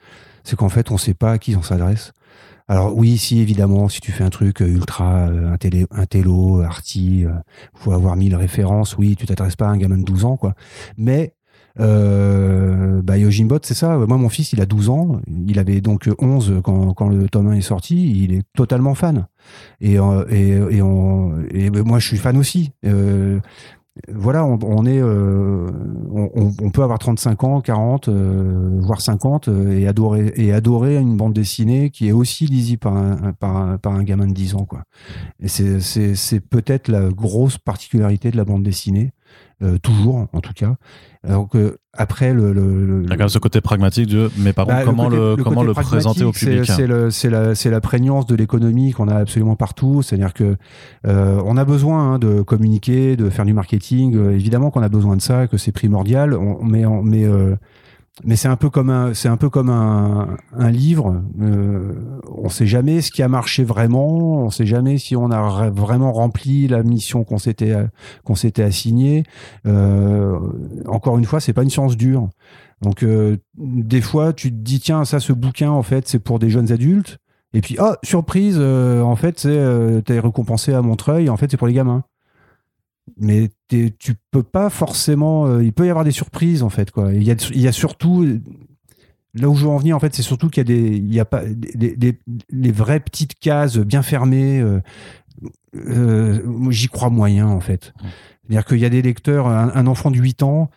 [0.44, 2.12] C'est qu'en fait, on sait pas à qui on s'adresse.
[2.70, 7.26] Alors oui, si évidemment, si tu fais un truc euh, ultra euh, intélé- intello, arty,
[7.26, 7.32] euh,
[7.74, 8.96] faut avoir mille références.
[8.96, 10.54] Oui, tu t'adresses pas à un gamin de 12 ans, quoi.
[10.96, 11.34] Mais
[11.80, 13.98] euh, bah, Yojimbot, c'est ça.
[13.98, 15.20] Moi, mon fils, il a 12 ans.
[15.48, 18.24] Il avait donc 11 quand, quand le tome 1 est sorti.
[18.24, 19.26] Il est totalement fan.
[19.82, 22.72] Et, euh, et, et, et moi, je suis fan aussi.
[22.86, 23.40] Euh,
[24.08, 25.70] voilà, on, est, euh,
[26.12, 31.18] on, peut avoir 35 ans, 40, euh, voire 50 euh, et adorer, et adorer une
[31.18, 34.56] bande dessinée qui est aussi lisible par un, par un, par un gamin de 10
[34.56, 34.84] ans, quoi.
[35.42, 39.12] Et c'est peut-être la grosse particularité de la bande dessinée,
[39.62, 40.76] euh, toujours, en tout cas.
[41.28, 44.32] Alors que, après, le, le, le- Il y a quand même ce côté pragmatique de,
[44.38, 47.10] mais par bah, contre, comment côté- le, comment le présenter au public c'est- hein.
[47.12, 50.02] C'est la, c'est la prégnance de l'économie qu'on a absolument partout.
[50.02, 50.56] C'est-à-dire que
[51.08, 54.16] euh, on a besoin hein, de communiquer, de faire du marketing.
[54.16, 56.34] Euh, évidemment qu'on a besoin de ça, que c'est primordial.
[56.36, 57.56] On, mais on- mais euh,
[58.24, 61.22] mais c'est un peu comme un c'est un peu comme un, un livre.
[61.42, 61.94] Euh,
[62.38, 64.44] on sait jamais ce qui a marché vraiment.
[64.44, 67.76] On sait jamais si on a ra- vraiment rempli la mission qu'on s'était
[68.24, 69.24] qu'on s'était assigné.
[69.66, 70.38] Euh,
[70.88, 72.30] encore une fois, c'est pas une science dure.
[72.82, 76.40] Donc euh, des fois, tu te dis tiens, ça, ce bouquin, en fait, c'est pour
[76.40, 77.18] des jeunes adultes.
[77.54, 81.30] Et puis, oh, surprise, euh, en fait, c'est euh, t'es récompensé à Montreuil.
[81.30, 82.04] En fait, c'est pour les gamins.
[83.18, 85.46] Mais tu peux pas forcément.
[85.48, 87.14] euh, il peut y avoir des surprises, en fait, quoi.
[87.14, 88.26] Il y a, il y a surtout.
[89.36, 91.14] Là où je veux en venir, en fait, c'est surtout qu'il y a des, il
[91.14, 94.60] y a pas des, des- les vraies petites cases bien fermées.
[94.60, 94.80] euh,
[95.76, 97.94] euh, J'y crois moyen, en fait.
[98.44, 100.70] C'est-à-dire qu'il y a des lecteurs, un, un enfant de 8 ans,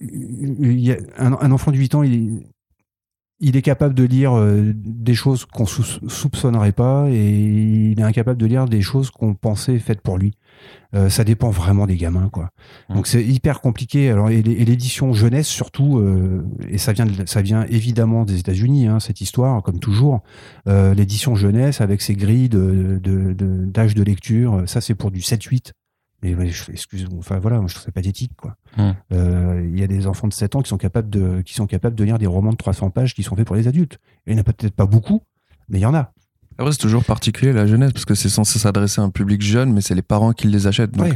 [0.00, 2.42] il y a un, un enfant de 8 ans, il,
[3.44, 8.02] il est capable de lire euh, des choses qu'on sou- soupçonnerait pas et il est
[8.02, 10.32] incapable de lire des choses qu'on pensait faites pour lui.
[10.94, 12.50] Euh, ça dépend vraiment des gamins, quoi.
[12.88, 12.94] Mm.
[12.94, 14.10] Donc c'est hyper compliqué.
[14.10, 18.24] Alors et, l'é- et l'édition jeunesse surtout, euh, et ça vient, de- ça vient évidemment
[18.24, 20.22] des États-Unis, hein, cette histoire, comme toujours.
[20.68, 25.10] Euh, l'édition jeunesse avec ses grilles de de- de- d'âge de, lecture, ça c'est pour
[25.10, 25.72] du 7-8.
[26.24, 28.56] Je- excuse, enfin voilà, moi, je trouve ça pathétique, quoi.
[28.78, 28.90] Mm.
[29.12, 31.66] Euh, Il y a des enfants de 7 ans qui sont capables de, qui sont
[31.66, 33.98] capables de lire des romans de 300 pages qui sont faits pour les adultes.
[34.26, 35.22] Il n'y en a peut-être pas beaucoup,
[35.68, 36.12] mais il y en a.
[36.56, 39.72] Après, c'est toujours particulier la jeunesse parce que c'est censé s'adresser à un public jeune,
[39.72, 40.92] mais c'est les parents qui les achètent.
[40.92, 41.08] Donc,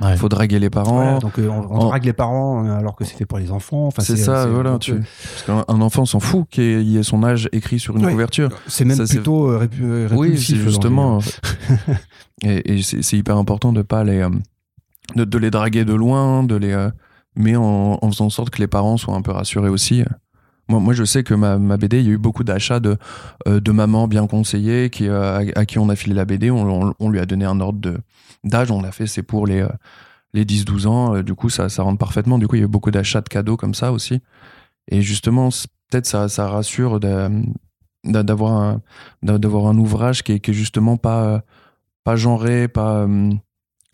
[0.00, 0.16] il Ouais.
[0.16, 0.94] faut draguer les parents.
[1.02, 3.36] Voilà, donc euh, on, on en- drague les parents euh, alors que c'est fait pour
[3.38, 3.86] les enfants.
[3.88, 4.78] Enfin, c'est ça, voilà.
[4.78, 4.94] Tu...
[4.94, 8.12] Parce qu'un un enfant s'en fout qu'il y ait son âge écrit sur une Ouais.
[8.12, 8.48] couverture.
[8.68, 11.18] C'est même Ça, plutôt répu- euh, Oui, répulsif, c'est justement.
[12.42, 14.30] et et c'est c'est hyper important de pas les, euh,
[15.14, 16.90] de, les draguer de loin, de les, euh,
[17.36, 20.04] mais en, faisant en sorte que les parents soient un peu rassurés aussi.
[20.68, 22.96] Moi, moi je sais que ma, ma BD, il y a eu beaucoup d'achats de,
[23.46, 26.50] euh, de mamans bien conseillées qui, euh, à, qui on a filé la BD.
[26.50, 27.98] On, on- lui a donné un ordre
[28.42, 28.70] d'âge.
[28.70, 29.64] On a fait, c'est pour les,
[30.34, 31.22] les 10-12 ans.
[31.22, 32.38] Du coup, ça, ça rentre parfaitement.
[32.38, 34.20] Du coup, il y a eu beaucoup d'achats de cadeaux comme ça aussi.
[34.88, 35.50] Et justement,
[35.90, 37.00] peut-être ça, ça rassure
[38.04, 38.80] d'avoir un,
[39.26, 41.42] un ouvrage qui est, justement pas,
[42.04, 43.32] pas genré, pas, euh,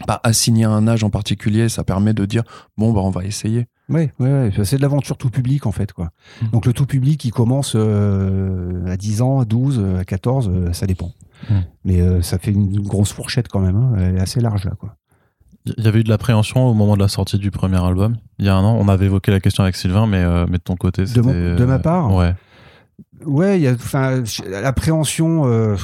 [0.06, 1.68] pas assigné à un âge en particulier.
[1.68, 2.42] Ça permet de dire,
[2.76, 3.66] bon, bah, on va essayer.
[3.88, 4.64] Ouais, ouais, ouais.
[4.64, 6.10] c'est de l'aventure tout public en fait quoi.
[6.40, 6.48] Mhm.
[6.50, 10.72] Donc le tout public il commence euh, à 10 ans, à 12, à 14, euh,
[10.72, 11.12] ça dépend.
[11.50, 11.64] Mhm.
[11.84, 13.92] Mais euh, ça fait une grosse fourchette quand même, hein.
[13.98, 14.94] elle est assez large là quoi.
[15.66, 18.16] Il y avait eu de l'appréhension au moment de la sortie du premier album.
[18.38, 20.58] Il y a un an, on avait évoqué la question avec Sylvain, mais, euh, mais
[20.58, 21.20] de ton côté, c'était.
[21.20, 22.14] mon- de ma part?
[22.14, 22.34] Ouais.
[23.24, 25.76] Ouais, il y a l'appréhension euh,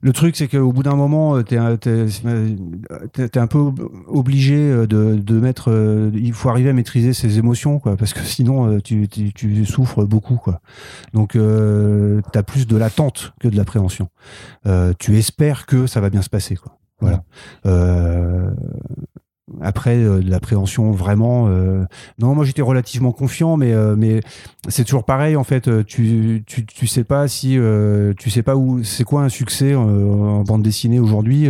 [0.00, 4.86] Le truc, c'est qu'au bout d'un moment, euh, t'es- t'es un peu ob- obligé euh,
[4.86, 5.70] de, mettre.
[5.70, 9.64] euh, il faut arriver à maîtriser ses émotions, quoi, parce que sinon, tu, tu, tu
[9.66, 10.60] souffres beaucoup, quoi.
[11.14, 14.08] Donc, euh, t'as plus de l'attente que de l'appréhension.
[14.98, 16.78] Tu espères que ça va bien se passer, quoi.
[17.00, 17.24] Voilà.
[19.60, 21.46] Après, euh, de l'appréhension, vraiment.
[21.48, 21.84] euh,
[22.18, 24.20] non, moi j'étais relativement confiant, mais, euh, mais
[24.68, 25.68] c'est toujours pareil en fait.
[25.86, 27.58] Tu, tu, tu sais pas si.
[27.58, 28.82] euh, tu sais pas où.
[28.84, 31.48] C'est quoi un succès euh, en bande dessinée aujourd'hui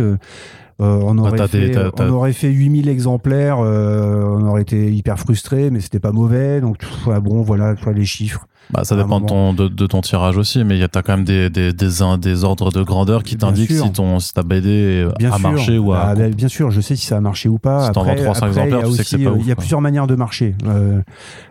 [0.79, 1.77] on, aurait t'as des- fait,
[2.09, 6.59] on aurait fait 8000 exemplaires, euh, on aurait été hyper frustré, mais c'était pas mauvais.
[6.61, 8.47] Donc, ah bon, voilà, tu vois, les chiffres.
[8.71, 10.87] Bah, ça un dépend de ton, de, de ton tirage aussi, mais il y a
[10.87, 14.19] t'as quand même des, des, des, un- des ordres de grandeur qui t'indiquent si, ton,
[14.19, 15.49] si ta BD Bien a sûr.
[15.51, 15.99] marché ou a.
[16.09, 17.85] Ah, ben, bien sûr, je sais si ça a marché ou pas.
[17.87, 19.29] Si t'en après, vends 300 après, il y a exemplaires, tu sais que c'est pas
[19.29, 19.61] euh, ouf, Il y a quoi.
[19.61, 20.55] plusieurs manières de marcher.
[20.65, 21.01] Euh,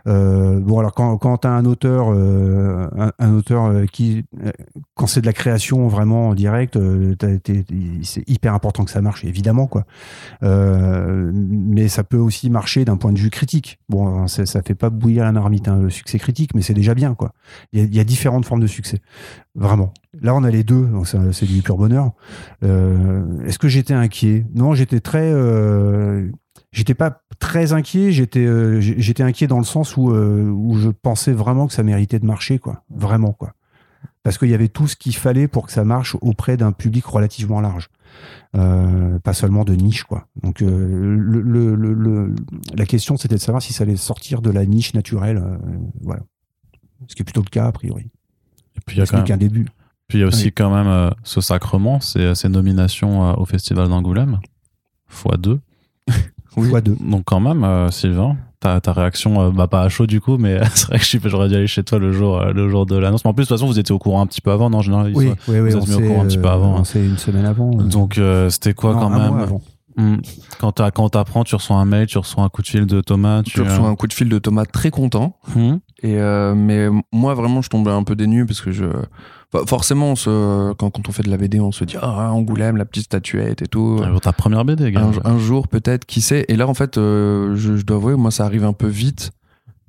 [0.08, 4.50] euh, bon, alors quand, quand t'as un auteur, euh, un, un auteur euh, qui, euh,
[4.96, 7.14] quand c'est de la création vraiment en direct, euh,
[8.02, 9.84] c'est hyper important que ça marche, évidemment, quoi.
[10.42, 13.78] Euh, mais ça peut aussi marcher d'un point de vue critique.
[13.88, 16.94] Bon, ça, ça fait pas bouillir la marmite, hein, le succès critique, mais c'est déjà
[16.94, 17.32] bien, quoi.
[17.72, 19.00] Il y, a, différentes formes de succès,
[19.54, 19.92] vraiment.
[20.20, 22.12] Là, on a les deux, donc c'est du pur bonheur.
[22.62, 24.46] Euh, Est-ce que j'étais inquiet?
[24.54, 25.30] Non, j'étais très.
[25.32, 26.30] Euh,
[26.70, 28.12] j'étais pas très inquiet.
[28.12, 32.18] J'étais, euh, j'étais inquiet dans le sens où où je pensais vraiment que ça méritait
[32.18, 32.84] de marcher, quoi.
[32.90, 33.54] Vraiment, quoi.
[34.22, 37.04] Parce qu'il y avait tout ce qu'il fallait pour que ça marche auprès d'un public
[37.06, 37.88] relativement large,
[38.52, 40.28] pas seulement de niche, quoi.
[40.44, 42.34] Donc, le, le-
[42.74, 45.42] la question, c'était de savoir si ça allait sortir de la niche naturelle,
[46.02, 46.22] voilà.
[47.08, 48.10] Ce qui est plutôt le cas a priori.
[48.76, 49.66] Et puis il y a Ce quand même, qu'un début.
[50.08, 50.52] puis il y a aussi Oui.
[50.52, 54.40] quand même euh, ce sacrement, c'est ces nominations euh, au Festival d'Angoulême,
[55.06, 55.60] fois deux.
[56.58, 56.68] Oui.
[56.68, 56.96] Fois deux.
[57.00, 60.36] Donc quand même, euh, Sylvain, ta, ta réaction, euh, bah pas à chaud du coup,
[60.36, 62.94] mais c'est vrai que j'aurais dû aller chez toi le jour, euh, le jour de
[62.94, 63.24] l'annonce.
[63.24, 64.78] Mais en plus, de toute façon, vous étiez au courant un petit peu avant, non,
[64.78, 66.52] en général Oui, sont- oui, oui, vous êtes mis au courant un petit peu euh,
[66.52, 66.84] avant, hein.
[66.84, 67.70] Sait une semaine avant.
[67.80, 69.62] euh, Donc euh, c'était quoi non, quand un même mois avant.
[69.96, 70.16] Hmm.
[70.60, 73.42] Quand quand t'apprends, tu reçois un mail, tu reçois un coup de fil de Thomas,
[73.42, 75.38] tu, Tu reçois un coup de fil de Thomas très content.
[75.54, 75.76] Hmm.
[76.02, 78.86] Et euh, mais moi vraiment je tombais un peu dénu parce que je
[79.54, 82.32] enfin, forcément on se- quand, quand on fait de la BD on se dit ah
[82.32, 84.00] Angoulême la petite statuette et tout.
[84.02, 85.08] Euh, ta première BD, gars.
[85.24, 86.44] un, un jour peut-être qui sait.
[86.48, 89.30] Et là en fait euh, je, je dois avouer moi ça arrive un peu vite.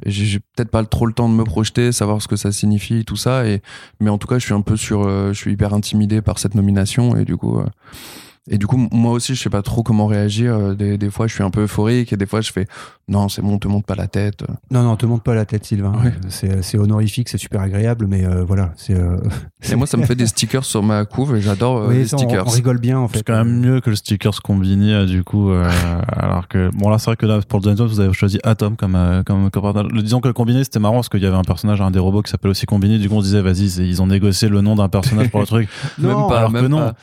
[0.06, 3.16] J'ai peut-être pas trop le temps de me projeter savoir ce que ça signifie tout
[3.16, 3.48] ça.
[3.48, 3.62] Et
[4.00, 6.38] mais en tout cas je suis un peu sur euh, je suis hyper intimidé par
[6.40, 7.66] cette nomination et du coup euh,
[8.52, 11.28] et du coup moi aussi je sais pas trop comment réagir Euh, des, des fois
[11.28, 12.68] je suis un peu euphorique et des fois je fais
[13.08, 15.66] non c'est bon te monte pas la tête Non, non, te monte pas la tête,
[15.66, 15.94] Sylvain.
[16.04, 16.14] Ouais.
[16.30, 18.74] C'est c'est honorifique, c'est super agréable, mais euh, voilà.
[18.76, 19.18] c'est euh,
[19.72, 22.08] et moi ça me fait des stickers sur ma couve et j'adore euh, oui, les
[22.08, 23.20] ça, on- stickers on, rigole bien, en fait.
[23.20, 25.50] C'est quand même mieux que le stickers Combini, euh, du coup.
[25.52, 25.70] euh,
[26.08, 28.76] alors que, bon, là, c'est vrai que là, pour le deuxième vous avez choisi Atom
[28.76, 31.44] comme, euh, comme, comme disons que le Combini, c'était marrant parce qu'il y avait un
[31.44, 33.00] personnage, un des robots qui s'appelle aussi Combini.
[33.00, 35.46] Du coup, on se disait, vas-y, ils ont négocié le nom d'un personnage pour le
[35.48, 35.70] truc.
[35.98, 36.78] Non, même pas alors même que non.
[36.80, 36.94] pas.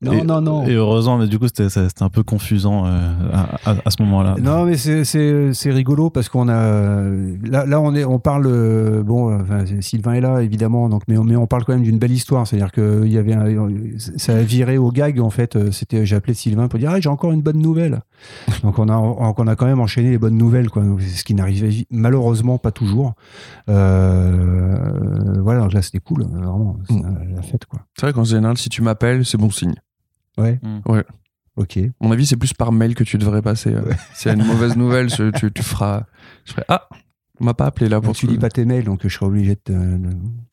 [0.00, 0.64] Non, et, non, non.
[0.64, 2.90] Et heureusement, mais du coup, c'était c'était un peu confusant euh,
[3.32, 4.36] à, à- à ce moment-là.
[4.40, 7.00] Non, mais c'est- c'est c'est rigolo parce qu'on a
[7.42, 11.02] là, là on est on parle euh, bon euh, enfin, Sylvain est là évidemment donc
[11.08, 13.32] mais on, mais on parle quand même d'une belle histoire c'est-à-dire que il y avait
[13.32, 13.48] un-
[14.18, 17.08] ça a viré au gag en fait c'était j'ai appelé Sylvain pour dire ah, j'ai
[17.08, 18.00] encore une bonne nouvelle
[18.62, 21.24] donc on a on, on a quand même enchaîné les bonnes nouvelles quoi Donc, ce
[21.24, 23.14] qui n'arrivait malheureusement pas toujours
[23.68, 27.34] euh, voilà donc là c'était cool vraiment c'est Mm.
[27.36, 29.74] la fête quoi C'est vrai qu'en général, si tu m'appelles, c'est bon signe.
[30.38, 30.80] Ouais Mm.
[30.86, 31.04] Ouais.
[31.56, 33.74] ok mon avis, c'est plus par mail que tu devrais passer.
[33.74, 33.82] euh.
[34.14, 36.04] S'il y a une mauvaise nouvelle, tu, tu feras.
[36.44, 36.88] Je ferai Ah,
[37.40, 39.54] on m'a pas appelé là pour tu lis pas tes mails donc je serai obligé
[39.54, 40.10] de, te- de,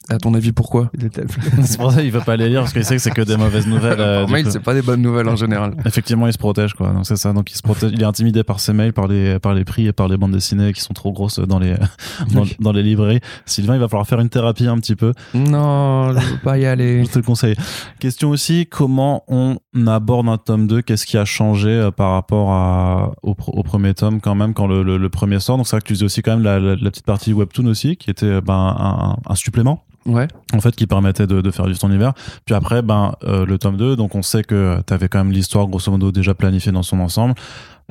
[0.08, 0.91] À ton avis, pourquoi
[1.64, 3.38] c'est pour ça qu'il veut pas les lire parce qu'il sait que c'est que des
[3.38, 3.99] mauvaises nouvelles.
[3.99, 5.76] euh, Par mail, c'est pas des bonnes nouvelles en général.
[5.84, 6.91] Effectivement, il se protège, quoi.
[6.91, 7.34] Donc c'est ça.
[7.34, 7.91] Donc il se protège.
[7.91, 10.32] Il est intimidé par ses mails, par les, par les prix et par les bandes
[10.32, 11.74] dessinées qui sont trop grosses dans les,
[12.32, 13.20] dans, dans les librairies.
[13.45, 15.12] Sylvain, il va falloir faire une thérapie un petit peu.
[15.34, 17.03] Non, je veux pas y aller.
[17.03, 17.56] Je te le conseille.
[17.99, 22.51] Question aussi, comment on aborde un tome 2 Qu'est-ce qui a changé euh, par rapport
[22.51, 25.58] à, au, pr- au premier tome quand même quand le, le- le premier sort?
[25.58, 27.66] Donc c'est vrai que tu faisais aussi quand même la, la- la petite partie webtoon
[27.66, 30.28] aussi, qui était euh, ben, un, un supplément Ouais.
[30.53, 32.14] en fait qui permettait de, faire vivre ton univers.
[32.45, 35.32] Puis après ben euh, le tome 2 donc on sait que tu avais quand même
[35.32, 37.34] l'histoire grosso modo déjà planifiée dans son ensemble.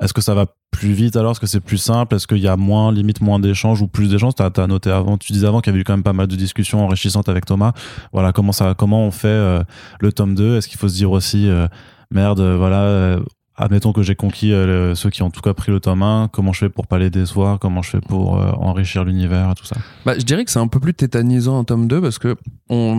[0.00, 1.32] Est-ce que ça va plus vite alors?
[1.32, 2.16] Est-ce que c'est plus simple?
[2.16, 4.34] Est-ce qu'il y a moins limite moins d'échanges ou plus d'échanges?
[4.34, 6.26] T'as as noté avant tu disais avant qu'il y avait eu quand même pas mal
[6.26, 7.72] de discussions enrichissantes avec Thomas.
[8.12, 9.62] Voilà comment ça comment on fait euh,
[10.00, 11.66] le tome 2 est-ce qu'il faut se dire aussi euh,
[12.10, 13.18] merde voilà
[13.56, 16.28] admettons que j'ai conquis euh, ceux qui ont en tout cas pris le tome 1
[16.32, 17.58] comment je fais pour pas les décevoir?
[17.58, 19.76] Comment je fais pour euh, enrichir l'univers et tout ça?
[20.04, 22.36] Bah, je dirais que c'est un peu plus tétanisant en tome 2 parce que
[22.68, 22.94] on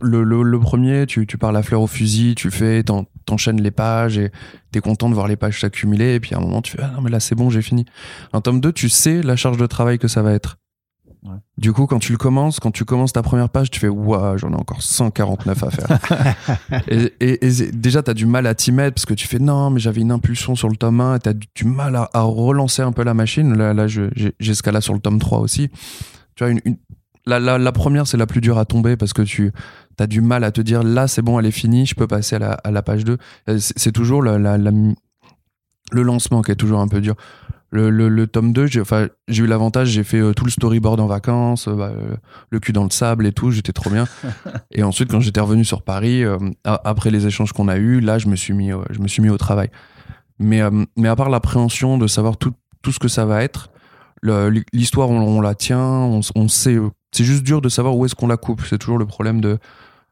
[0.00, 4.18] le, premier, tu, tu pars la fleur au fusil, tu fais, t'en- t'enchaînes les pages
[4.18, 4.30] et
[4.72, 6.90] t'es content de voir les pages s'accumuler et puis à un moment tu fais ah
[6.94, 7.84] non mais là c'est bon j'ai fini.
[8.32, 10.56] Un tome 2, tu sais la charge de travail que ça va être.
[11.22, 11.36] Ouais.
[11.58, 14.38] Du coup, quand tu le commences, quand tu commences ta première page, tu fais Waouh,
[14.38, 15.98] j'en ai encore 149 à faire.
[16.88, 19.38] et, et- et déjà, tu as du mal à t'y mettre parce que tu fais
[19.38, 22.22] Non, mais j'avais une impulsion sur le tome 1, tu as du, mal à, à
[22.22, 23.54] relancer un peu la machine.
[23.54, 24.08] Là, là je-
[24.40, 25.68] ce cas-là sur le tome 3 aussi.
[26.36, 26.78] Tu vois, une, une-
[27.26, 29.52] la, la- la première, c'est la plus dure à tomber parce que tu
[29.98, 32.36] as du mal à te dire Là, c'est bon, elle est finie, je peux passer
[32.36, 33.18] à la, à la page 2.
[33.50, 34.38] Euh, C'est toujours la-
[35.92, 37.14] le lancement qui est toujours un peu dur.
[37.72, 38.82] Le, le- le tome 2, j'ai
[39.42, 42.16] eu l'avantage, j'ai fait euh, tout le storyboard en vacances, euh, bah, euh,
[42.50, 44.06] le cul dans le sable et tout, j'étais trop bien.
[44.72, 48.18] et ensuite, quand j'étais revenu sur Paris, euh, après les échanges qu'on a eus, là,
[48.18, 49.70] je me suis mis, je me suis mis au travail.
[50.40, 50.60] Mais,
[50.96, 52.52] mais à part l'appréhension de savoir tout,
[52.82, 53.70] tout ce que ça va être,
[54.72, 56.76] l'histoire, on, on la tient, on, on sait.
[57.12, 58.62] C'est juste dur de savoir où est-ce qu'on la coupe.
[58.68, 59.58] C'est toujours le problème de.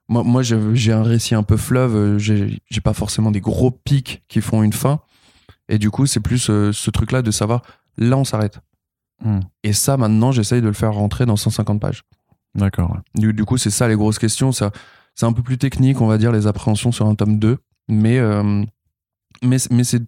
[0.09, 4.41] Moi, moi j'ai un récit un peu fleuve, j'ai pas forcément des gros pics qui
[4.41, 5.01] font une fin.
[5.69, 7.63] Et du coup, c'est plus euh, ce truc-là de savoir,
[7.97, 8.61] là, on s'arrête.
[9.23, 9.41] Hmm.
[9.63, 12.05] Et ça, maintenant, j'essaye de le faire rentrer dans 150 pages.
[12.55, 12.91] D'accord.
[12.93, 13.01] ouais.
[13.15, 14.53] Du, du coup, c'est ça les grosses questions.
[14.53, 14.71] Ça,
[15.15, 17.59] c'est un peu plus technique, on va dire, les appréhensions sur un tome 2.
[17.89, 18.65] Mais, euh,
[19.43, 20.03] mais, mais c'est,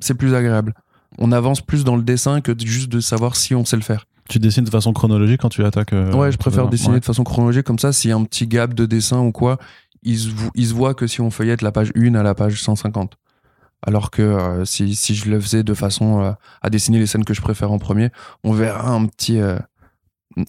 [0.00, 0.74] c'est plus agréable.
[1.18, 4.06] On avance plus dans le dessin que juste de savoir si on sait le faire.
[4.28, 7.24] Tu dessines de façon chronologique quand tu attaques euh, ouais, je préfère dessiner de façon
[7.24, 7.64] chronologique.
[7.64, 9.58] Comme ça, s'il y a un petit gap de dessin ou quoi,
[10.02, 12.62] il se, il se voit que si on feuillette la page 1 à la page
[12.62, 13.16] 150.
[13.86, 17.24] Alors que euh, si, si je le faisais de façon euh, à dessiner les scènes
[17.24, 18.10] que je préfère en premier,
[18.44, 19.58] on verra un petit euh,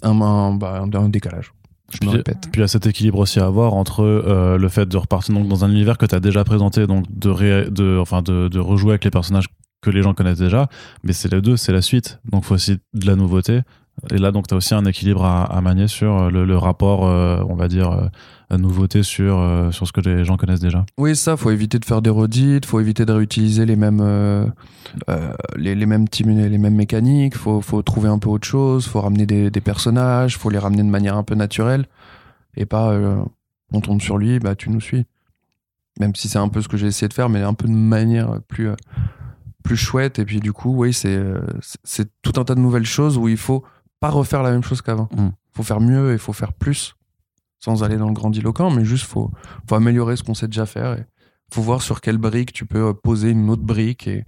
[0.04, 1.52] un, un- bah, un- un décalage.
[1.92, 2.42] Je me répète.
[2.52, 4.04] Puis il y a cet équilibre aussi à avoir entre
[4.60, 7.30] le fait de repartir donc dans un univers que tu as déjà présenté, donc de,
[7.30, 9.48] ré- de, enfin de, de rejouer avec les personnages
[9.82, 10.68] que les gens connaissent déjà,
[11.04, 12.20] mais c'est les deux, c'est la suite.
[12.32, 13.62] Donc faut aussi de la nouveauté.
[14.12, 17.44] Et là, donc tu as aussi un équilibre à, manier sur le, le rapport, euh,
[17.48, 20.86] on va dire, euh, nouveauté sur, euh, sur ce que les gens connaissent déjà.
[20.98, 24.46] Oui, ça, faut éviter de faire des redites, faut éviter de réutiliser les mêmes, euh,
[25.10, 29.02] euh, les, les mêmes les mêmes mécaniques, faut, faut trouver un peu autre chose, faut
[29.02, 31.86] ramener des, des personnages, faut les ramener de manière un peu naturelle,
[32.58, 33.22] et pas euh,
[33.72, 35.06] on tombe sur lui, bah tu nous suis.
[36.00, 37.74] Même si c'est un peu ce que j'ai essayé de faire, mais un peu de
[37.74, 38.76] manière plus, euh,
[39.64, 41.42] plus chouette, et puis du coup, oui, euh,
[41.84, 43.64] c'est tout un tas de nouvelles choses où il faut
[44.00, 45.10] pas refaire la même chose qu'avant.
[45.16, 45.30] Mm.
[45.54, 46.96] faut faire mieux et faut faire plus,
[47.60, 49.32] sans aller dans le grandiloquent, mais juste faut
[49.68, 51.06] faut améliorer ce qu'on sait déjà faire et
[51.52, 54.24] faut voir sur quelle brique tu peux euh, poser une autre brique et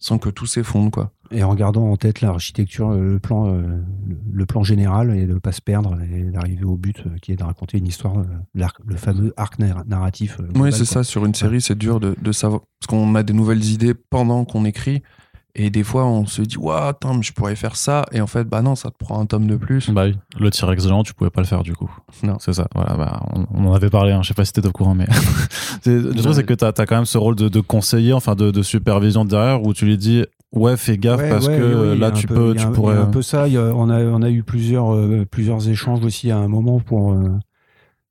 [0.00, 1.10] sans que tout s'effondre quoi.
[1.30, 3.82] Et en gardant en tête l'architecture, euh, le plan, euh,
[4.32, 7.32] le- plan général, et de ne pas se perdre et d'arriver au but euh, qui
[7.32, 8.24] est de raconter une histoire, euh,
[8.86, 10.38] le fameux arc nar- narratif.
[10.54, 13.32] Oui, c'est ça sur une série, c'est dur de, de savoir parce qu'on a des
[13.34, 15.02] nouvelles idées pendant qu'on écrit
[15.58, 18.26] et des fois on se dit waouh, attends, mais je pourrais faire ça et en
[18.26, 19.90] fait bah non, ça te prend un tome de plus.
[19.90, 21.90] Bah oui, le T-Rex géant, tu pouvais pas le faire du coup.
[22.22, 22.36] Non.
[22.40, 24.68] C'est ça, voilà, bah, on, on en avait parlé, hein, je sais pas si t'étais
[24.68, 25.06] au courant, mais.
[25.86, 28.50] le truc, c'est que t'as as quand même ce rôle de, de conseiller, enfin de,
[28.50, 31.92] de supervision derrière, où tu lui dis, ouais, fais gaffe Ouais, parce ouais, que oui,
[31.92, 32.94] a là, tu peu- peux, il y a tu un- pourrais.
[32.94, 33.48] Il y a un peu ça.
[33.48, 36.48] il y a- on, a, on a eu plusieurs, euh, plusieurs échanges aussi à un
[36.48, 37.12] moment pour.
[37.12, 37.28] euh,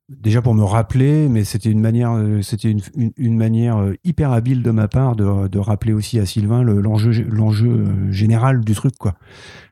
[0.10, 3.94] déjà pour me rappeler, mais c'était une manière, euh, c'était une, une, une manière euh,
[4.04, 8.12] hyper habile de ma part de, de rappeler aussi à Sylvain le- l'enjeu, l'enjeu euh,
[8.12, 9.16] général du truc, quoi.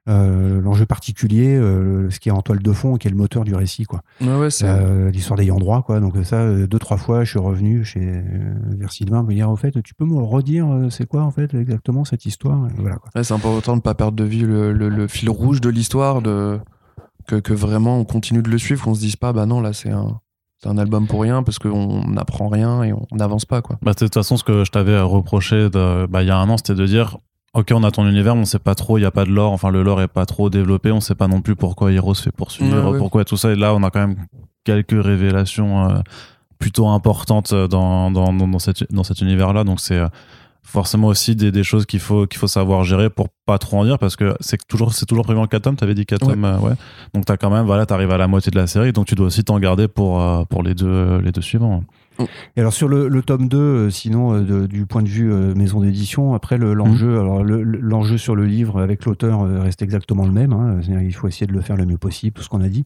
[0.08, 3.44] Euh, l'enjeu particulier, euh, ce qui est en toile de fond, qui est le moteur
[3.44, 4.02] du récit, quoi.
[4.22, 6.00] Ouais, Euh, l'histoire d'ayant droit, quoi.
[6.00, 8.22] Donc ça, deux trois fois, je suis revenu chez
[8.78, 12.06] vers Sylvain me dire, au fait, tu peux me redire, c'est quoi en fait exactement
[12.06, 12.98] cette histoire Et Voilà.
[13.16, 16.22] Ouais, c'est important de pas perdre de vue le, le- le fil rouge de l'histoire,
[16.22, 16.60] de
[17.28, 19.74] que, que vraiment on continue de le suivre, qu'on se dise pas bah non là
[19.74, 20.20] c'est un
[20.66, 23.78] c'est un album pour rien parce qu'on n'apprend rien et on n'avance pas quoi.
[23.84, 26.50] Bah, de toute façon, ce que je t'avais reproché de, bah, il y a un
[26.50, 27.18] an, c'était de dire,
[27.54, 29.52] ok, on a ton univers, on sait pas trop, il y a pas de lore,
[29.52, 32.24] enfin, le lore est pas trop développé, on sait pas non plus pourquoi Hiro se
[32.24, 32.98] fait poursuivre, Ouais, ouais.
[32.98, 33.52] pourquoi tout ça.
[33.52, 34.16] Et là, on a quand même
[34.64, 36.00] quelques révélations euh,
[36.58, 39.64] plutôt importantes dans, dans, dans, dans, cette- dans cet univers-là.
[39.64, 40.08] Donc, c'est euh,
[40.66, 43.86] forcément aussi des, des choses qu'il faut, qu'il faut savoir gérer pour pas trop en
[43.86, 45.76] dire parce que c'est toujours, c'est toujours prévu en 4 tomes.
[45.76, 46.34] T'avais dit 4 Ouais.
[46.34, 46.74] tomes, euh, ouais.
[47.14, 49.28] Donc, t'as quand même, voilà, t'arrives à la moitié de la série, donc tu dois
[49.28, 51.84] aussi t'en garder pour, euh, pour les deux, les deux suivants.
[52.56, 55.32] Et alors sur le, le tome 2, euh, sinon euh, de- du point de vue
[55.32, 59.42] euh, maison d'édition, après le- l'enjeu, alors le- le- l'enjeu sur le livre avec l'auteur
[59.62, 60.54] reste exactement le même.
[60.54, 60.80] hein.
[60.88, 62.86] Il faut essayer de le faire le mieux possible, tout ce qu'on a dit.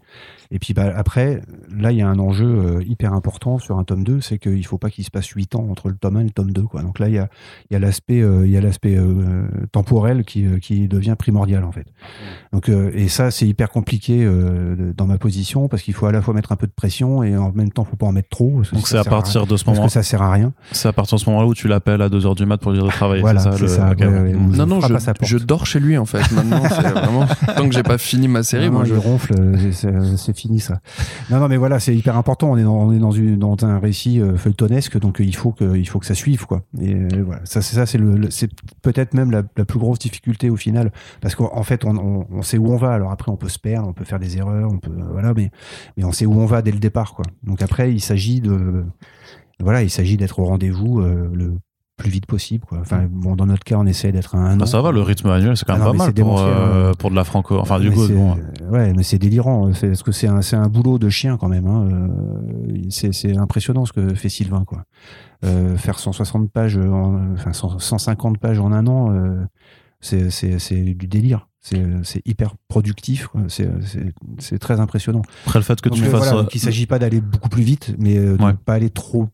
[0.52, 1.42] Et puis bah, après,
[1.76, 4.78] là il y a un enjeu hyper important sur un tome 2, c'est qu'il faut
[4.80, 6.64] pas qu'il se passe 8 ans entre le tome 1 et le tome 2.
[6.64, 6.82] Quoi.
[6.82, 7.30] Donc là il y a,
[7.70, 11.72] il y a l'aspect, il y a l'aspect euh, temporel qui, qui devient primordial en
[11.72, 11.86] fait.
[12.52, 16.12] Donc euh, et ça c'est hyper compliqué euh, dans ma position parce qu'il faut à
[16.12, 18.30] la fois mettre un peu de pression et en même temps faut pas en mettre
[18.30, 18.58] trop.
[18.58, 20.32] parce que Donc ça c'est à partir de ce parce moment, que ça sert à
[20.32, 20.54] rien.
[20.72, 22.80] c'est à partir de ce moment-là où tu l'appelles à 2h du mat pour lui
[22.80, 23.22] dire de travailler.
[23.22, 24.34] Voilà, c'est ça, le- ça, ouais.
[24.34, 24.94] Non, non, je,
[25.26, 26.30] je dors chez lui en fait.
[26.32, 28.94] Maintenant, c'est vraiment tant que j'ai pas fini ma série, moi je.
[28.94, 30.80] il ronfle, euh, c'est- c'est fini ça.
[31.30, 32.52] Non, non, mais voilà, c'est hyper important.
[32.52, 35.36] On est dans, on est dans, une, dans un récit euh, feuilletonesque, donc euh, il
[35.36, 36.62] faut que, il faut que ça suive, quoi.
[36.82, 38.50] Et euh, voilà, ça, c'est ça, c'est le, le- c'est
[38.82, 40.92] peut-être même la, la plus grosse difficulté au final,
[41.22, 42.92] parce qu'en en fait, on, on, on sait où on va.
[42.94, 45.34] Alors après, on peut se perdre, on peut faire des erreurs, on peut, euh, voilà,
[45.36, 45.52] mais,
[45.98, 47.26] mais on sait où on va dès le départ, quoi.
[47.44, 48.84] Donc après, il s'agit de,
[49.62, 51.53] voilà, il s'agit d'être au rendez-vous euh, le
[51.97, 52.78] plus vite possible, quoi.
[52.80, 54.66] Enfin, bon, dans notre cas, on essaie d'être un Ah, an.
[54.66, 56.91] ça va, le rythme annuel, c'est quand Ah même non, pas mal c'est pour, euh,
[56.91, 56.93] hein.
[56.97, 57.57] pour de la franco.
[57.60, 58.38] Enfin, du coup, bon.
[58.72, 59.74] Ouais, mais c'est délirant.
[59.74, 61.68] C'est- Parce que c'est un, c'est un boulot de chien quand même.
[61.68, 61.89] hein.
[61.91, 62.07] Euh,
[62.89, 64.64] C'est c'est impressionnant ce que fait Sylvain.
[64.64, 64.84] Quoi.
[65.43, 69.43] Euh, faire 160 pages, en- enfin 100 150 pages en un an, euh,
[69.99, 71.49] c'est c'est- c'est du délire.
[71.62, 73.30] C'est hyper productif.
[74.39, 75.22] C'est très impressionnant.
[75.45, 76.20] Après le fait que Donc, tu euh, fasses.
[76.22, 78.53] voilà, euh, donc il s'agit pas d'aller beaucoup plus vite, mais euh, de Ouais.
[78.66, 79.28] pas aller trop,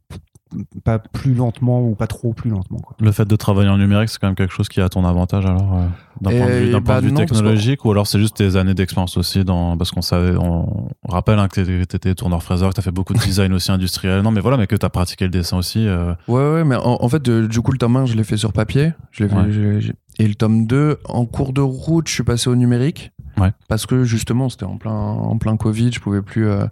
[0.83, 2.79] pas plus lentement ou pas trop plus lentement.
[2.79, 2.95] Quoi.
[2.99, 5.03] Le fait de travailler en numérique, c'est quand même quelque chose qui est à ton
[5.05, 5.85] avantage alors euh,
[6.21, 8.19] d'un point de vue, point bah de vue non, parce que- technologique ou alors c'est
[8.19, 12.15] juste tes années d'expérience aussi dans parce qu'on savait on rappelle hein, que t'étais- t'étais
[12.15, 14.75] tourneur fraiseur que t'as fait beaucoup de design aussi industriel non mais voilà mais que
[14.77, 17.71] t'as pratiqué le dessin aussi euh, Ouais, ouais, mais en, en fait, de- du coup,
[17.71, 18.93] le 1, je l'ai fait sur papier.
[19.11, 19.93] Je l'ai fait- Ouais.
[20.19, 23.11] Et le tome 2, en cours de route, je suis passé au numérique.
[23.37, 23.51] Ouais.
[23.67, 26.65] Parce que justement, c'était en plein, en plein Covid, je pouvais plus euh,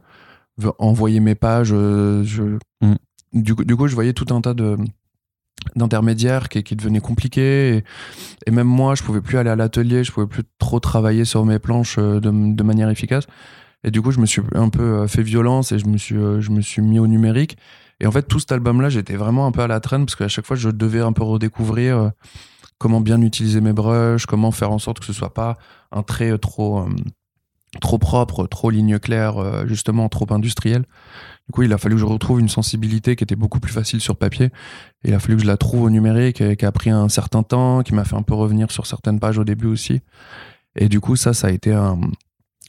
[0.79, 1.71] envoyer mes pages.
[1.73, 2.57] euh, je...
[2.81, 2.95] Mm.
[3.33, 4.77] du, coup, du coup, je voyais tout un tas de
[5.75, 7.83] d'intermédiaires qui, qui devenaient compliqués et,
[8.47, 11.45] et même moi je pouvais plus aller à l'atelier je pouvais plus trop travailler sur
[11.45, 13.27] mes planches euh, de, de manière efficace
[13.85, 16.51] et du coup je me suis un peu fait violence et je me suis je
[16.51, 17.55] me suis mis au numérique
[17.99, 20.27] et en fait, tout cet album-là, j'étais vraiment un peu à la traîne parce qu'à
[20.27, 22.11] chaque fois, je devais un peu redécouvrir
[22.83, 25.57] comment bien utiliser mes brushes, comment faire en sorte que ce soit pas
[25.93, 26.89] un trait euh, trop, euh,
[27.79, 30.81] trop propre, trop ligne claire, euh, justement trop industriel.
[31.47, 34.01] Du coup, il a fallu que je retrouve une sensibilité qui était beaucoup plus facile
[34.01, 34.47] sur papier.
[35.05, 37.07] Et il a fallu que je la trouve au numérique, et qui a pris un
[37.07, 40.01] certain temps, qui m'a fait un peu revenir sur certaines pages au début aussi.
[40.75, 42.01] Et du coup, ça, ça a été un...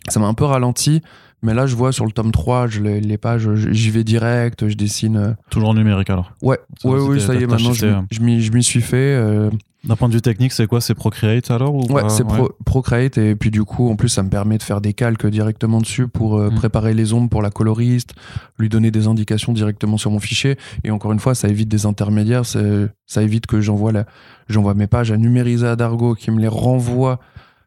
[0.08, 1.02] Ça m'a un peu ralenti,
[1.42, 4.68] mais là, je vois sur le tome 3, je, les, les pages, j'y vais direct,
[4.68, 5.36] je dessine.
[5.50, 8.06] toujours en numérique alors Ouais, Ça, ouais, oui, ça y est, maintenant, je, hein.
[8.12, 9.16] je m'y je m'y suis fait.
[9.16, 9.50] euh,
[9.86, 13.18] d'un point de vue technique c'est quoi c'est Procreate alors ou Ouais, c'est Pro- Procreate
[13.18, 16.08] et puis du coup en plus ça me permet de faire des calques directement dessus
[16.08, 16.54] pour euh, Mm.
[16.54, 18.14] préparer les ombres pour la coloriste,
[18.58, 21.86] lui donner des indications directement sur mon fichier et encore une fois ça évite des
[21.86, 24.06] intermédiaires, ça évite que j'envoie la
[24.48, 27.20] j'envoie mes pages à numériser à Dargo qui me les renvoie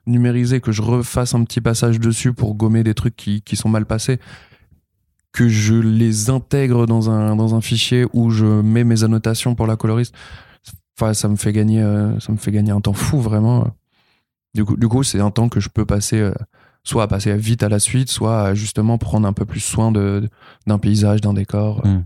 [0.05, 3.69] numérisées que je refasse un petit passage dessus pour gommer des trucs qui, qui sont
[3.69, 4.19] mal passés
[5.33, 9.67] que je les intègre dans un, dans un fichier où je mets mes annotations pour
[9.67, 10.15] la coloriste.
[10.99, 13.67] Enfin, ça me fait gagner, euh, ça me fait gagner un temps fou vraiment.
[14.55, 16.33] Du coup, du coup, c'est un temps que je peux passer, euh,
[16.83, 19.91] soit à passer vite à la suite, soit à justement prendre un peu plus soin
[19.91, 20.27] de,
[20.65, 21.85] d'un paysage, d'un décor.
[21.85, 22.03] Mm.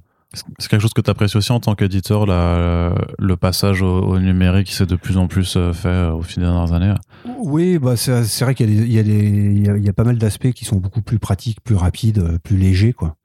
[0.59, 4.67] c'est quelque chose que t'apprécies aussi en tant qu'éditeur la- le passage au, au numérique
[4.67, 6.93] qui s'est de plus en plus euh, fait au fil des dernières années?
[7.37, 9.69] Oui, bah c'est c'est vrai qu'il y a, des- il y, a des- il y
[9.69, 12.93] a- y a pas mal d'aspects qui sont beaucoup plus pratiques, plus rapides, plus légers,
[12.93, 13.15] quoi.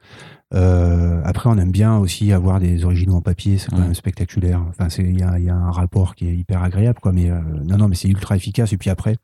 [0.54, 3.82] Euh, après, on aime bien aussi avoir des originaux en papier, c'est quand Ouais.
[3.84, 4.62] même spectaculaire.
[4.68, 7.12] Enfin, il y a, il y a un rapport qui est hyper agréable, quoi.
[7.12, 8.72] Mais euh, non, non, mais c'est ultra efficace.
[8.72, 9.16] Et puis après,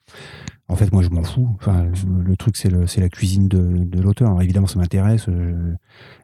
[0.69, 1.49] en fait, moi, je m'en fous.
[1.61, 1.87] Enfin,
[2.25, 2.71] le truc, c'est
[3.01, 4.41] la cuisine de, de l'auteur.
[4.43, 5.27] Évidemment, ça m'intéresse.
[5.29, 5.75] euh,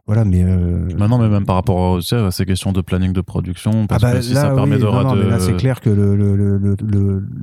[0.07, 3.87] voilà, mais euh, maintenant mais même par rapport à, ces questions de planning de production
[3.87, 5.39] parce ah bah que si là, ça permet oui, de, non, non, de- mais là
[5.39, 6.77] c'est clair que le, le, le,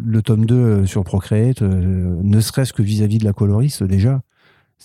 [0.08, 4.22] le, tome 2 euh, sur Procreate, euh, ne serait-ce que vis-à-vis de la coloriste déjà,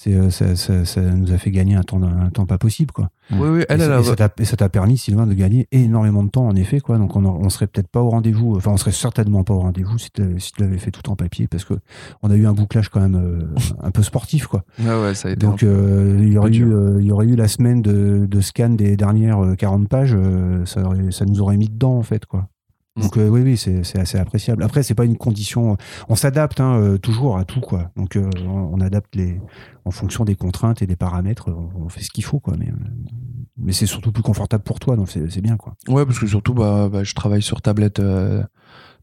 [0.02, 2.90] c'est euh, ça, ça, ça nous a fait gagner un temps, un temps pas possible
[2.90, 3.10] quoi.
[3.32, 6.46] Oui, elle, et ça t'a- et ça t'a permis Sylvain de gagner énormément de temps
[6.48, 6.96] en effet quoi.
[6.96, 9.98] Donc on, on serait peut-être pas au rendez-vous, enfin on serait certainement pas au rendez-vous
[9.98, 11.74] si tu si l'avais fait tout en papier parce que
[12.22, 13.46] on a eu un bouclage quand même euh,
[13.82, 14.64] un peu sportif quoi.
[14.78, 15.44] Ouais, ça a été.
[15.46, 18.40] Donc euh, il, y aurait eu, euh, il y aurait eu la semaine de, de
[18.40, 20.16] scan des dernières euh, 40 pages,
[20.64, 22.48] ça, aurait- ça nous aurait mis dedans en fait quoi.
[23.00, 24.62] Donc euh, oui oui c'est assez appréciable.
[24.62, 25.76] Après c'est pas une condition,
[26.08, 27.90] on s'adapte hein, euh, toujours à tout quoi.
[27.96, 29.40] Donc euh, on, adapte les
[29.84, 32.54] en fonction des contraintes et des paramètres, on, fait ce qu'il faut quoi.
[32.58, 32.72] Mais
[33.56, 35.74] mais c'est surtout plus confortable pour toi donc c'est bien quoi.
[35.88, 38.02] Ouais, parce que surtout, bah, bah, je travaille sur tablette,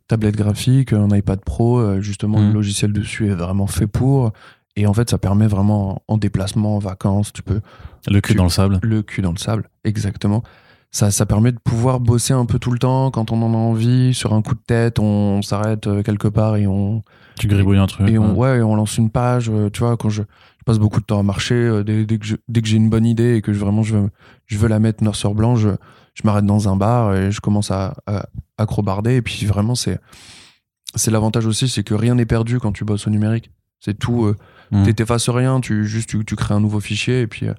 [0.08, 2.02] tablette graphique, un iPad Pro.
[2.02, 4.32] justement, le logiciel dessus est vraiment fait pour.
[4.78, 7.62] Et en fait, ça permet vraiment en déplacement, en vacances, tu peux
[8.08, 10.44] le cul dans le sable le cul dans le sable, exactement.
[10.90, 13.58] Ça, ça permet de pouvoir bosser un peu tout le temps quand on en a
[13.58, 14.14] envie.
[14.14, 17.04] Sur un coup de tête, on s'arrête euh, quelque part et on,
[17.38, 18.52] tu gribouilles un truc et on, ouais.
[18.54, 19.50] ouais, et on lance une page.
[19.50, 22.18] euh, Tu vois, quand je, je passe beaucoup de temps à marcher, euh, dès, dès
[22.18, 24.10] que j'ai une bonne idée et que je, vraiment je veux,
[24.46, 25.70] je veux la mettre noir sur blanc, je,
[26.14, 28.26] je m'arrête dans un bar et je commence à, à
[28.58, 29.16] acrobarder.
[29.18, 30.00] Et puis vraiment, c'est
[30.96, 33.52] c'est l'avantage aussi, c'est que rien n'est perdu quand tu bosses au numérique.
[33.82, 34.26] C'est tout.
[34.26, 34.36] euh,
[34.72, 34.84] Mhm.
[34.84, 37.54] t'é- T'effaces rien, tu juste tu, tu crées un nouveau fichier et puis euh,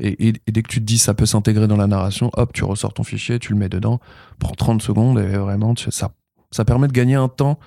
[0.00, 2.52] Et, et- et dès que tu te dis ça peut s'intégrer dans la narration, hop,
[2.52, 4.00] tu ressors ton fichier, tu le mets dedans,
[4.38, 6.10] prends 30 secondes et vraiment, tu- ça,
[6.50, 7.58] ça permet de gagner un temps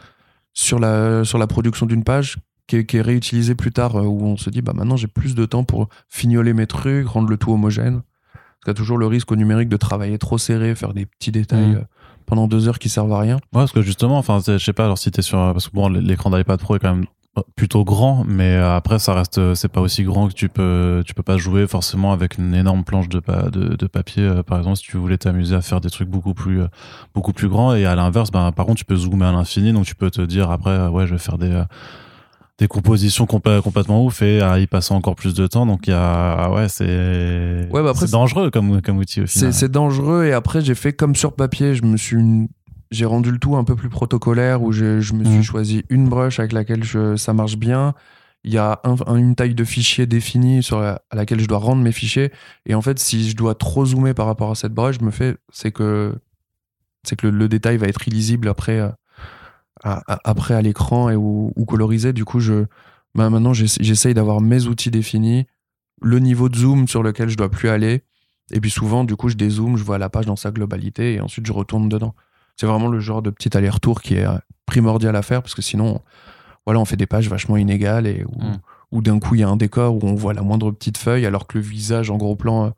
[0.53, 4.03] sur la, sur la production d'une page qui est, qui est réutilisé plus tard, euh,
[4.05, 7.29] où on se dit, bah maintenant j'ai plus de temps pour fignoler mes trucs, rendre
[7.29, 8.01] le tout homogène.
[8.33, 11.05] Parce qu'il y a toujours le risque au numérique de travailler trop serré, faire des
[11.05, 11.75] petits détails Mhm.
[11.77, 11.81] euh,
[12.25, 13.35] pendant deux heures qui servent à rien.
[13.35, 15.89] Ouais, parce que justement, enfin, je sais pas, alors si t'es sur, parce que bon,
[15.89, 17.05] l'écran d'iPad Pro est quand même
[17.55, 21.01] plutôt grand, mais euh, après, ça reste, euh, c'est pas aussi grand que tu peux,
[21.05, 24.43] tu peux pas jouer forcément avec une énorme planche de, pa- de, de papier, euh,
[24.43, 26.61] par exemple, si tu voulais t'amuser à faire des trucs beaucoup plus,
[27.15, 27.73] beaucoup plus grands.
[27.73, 30.21] Et à l'inverse, ben, par contre, tu peux zoomer à l'infini, donc tu peux te
[30.21, 31.63] dire après, ouais, je vais faire des,
[32.59, 35.65] des compositions complè- complètement ouf et à y passer encore plus de temps.
[35.65, 39.53] Donc il y a, ouais, c'est, Ouais, bah dangereux comme, comme outil au C'est final.
[39.53, 42.47] c'est dangereux et après j'ai fait comme sur papier, je me suis
[42.93, 45.43] j'ai rendu le tout un peu plus protocolaire où je, je me suis Mhm.
[45.43, 47.93] choisi une brush avec laquelle je, ça marche bien.
[48.45, 51.47] Il y a un- un- une taille de fichier définie sur la- à laquelle je
[51.47, 52.31] dois rendre mes fichiers
[52.65, 55.11] et en fait si je dois trop zoomer par rapport à cette brush, je me
[55.11, 56.13] fais c'est que
[57.03, 58.89] c'est que le, le détail va être illisible après euh,
[59.83, 62.13] à, à- après à l'écran et ou, ou colorisé.
[62.13, 62.65] Du coup je
[63.15, 65.45] bah, maintenant j'essa- j'essaye d'avoir mes outils définis,
[66.01, 68.03] le niveau de zoom sur lequel je dois plus aller
[68.51, 71.21] et puis souvent, du coup, je dézoome, je vois la page dans sa globalité et
[71.21, 72.13] ensuite je retourne dedans.
[72.55, 75.61] C'est vraiment le genre de petit aller-retour qui est euh, primordial à faire parce que
[75.61, 76.01] sinon,
[76.65, 78.57] voilà, on fait des pages vachement inégales et où, Mm.
[78.91, 81.25] où d'un coup il y a un décor où on voit la moindre petite feuille
[81.25, 82.69] alors que le visage en gros plan euh,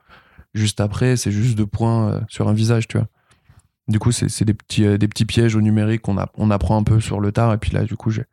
[0.53, 3.07] juste après, c'est juste deux points euh, sur un visage, tu vois.
[3.87, 6.99] Du coup, c'est des petits, des petits pièges au numérique qu'on on apprend un peu
[6.99, 8.09] sur le tard et puis là, du coup.
[8.11, 8.25] C'est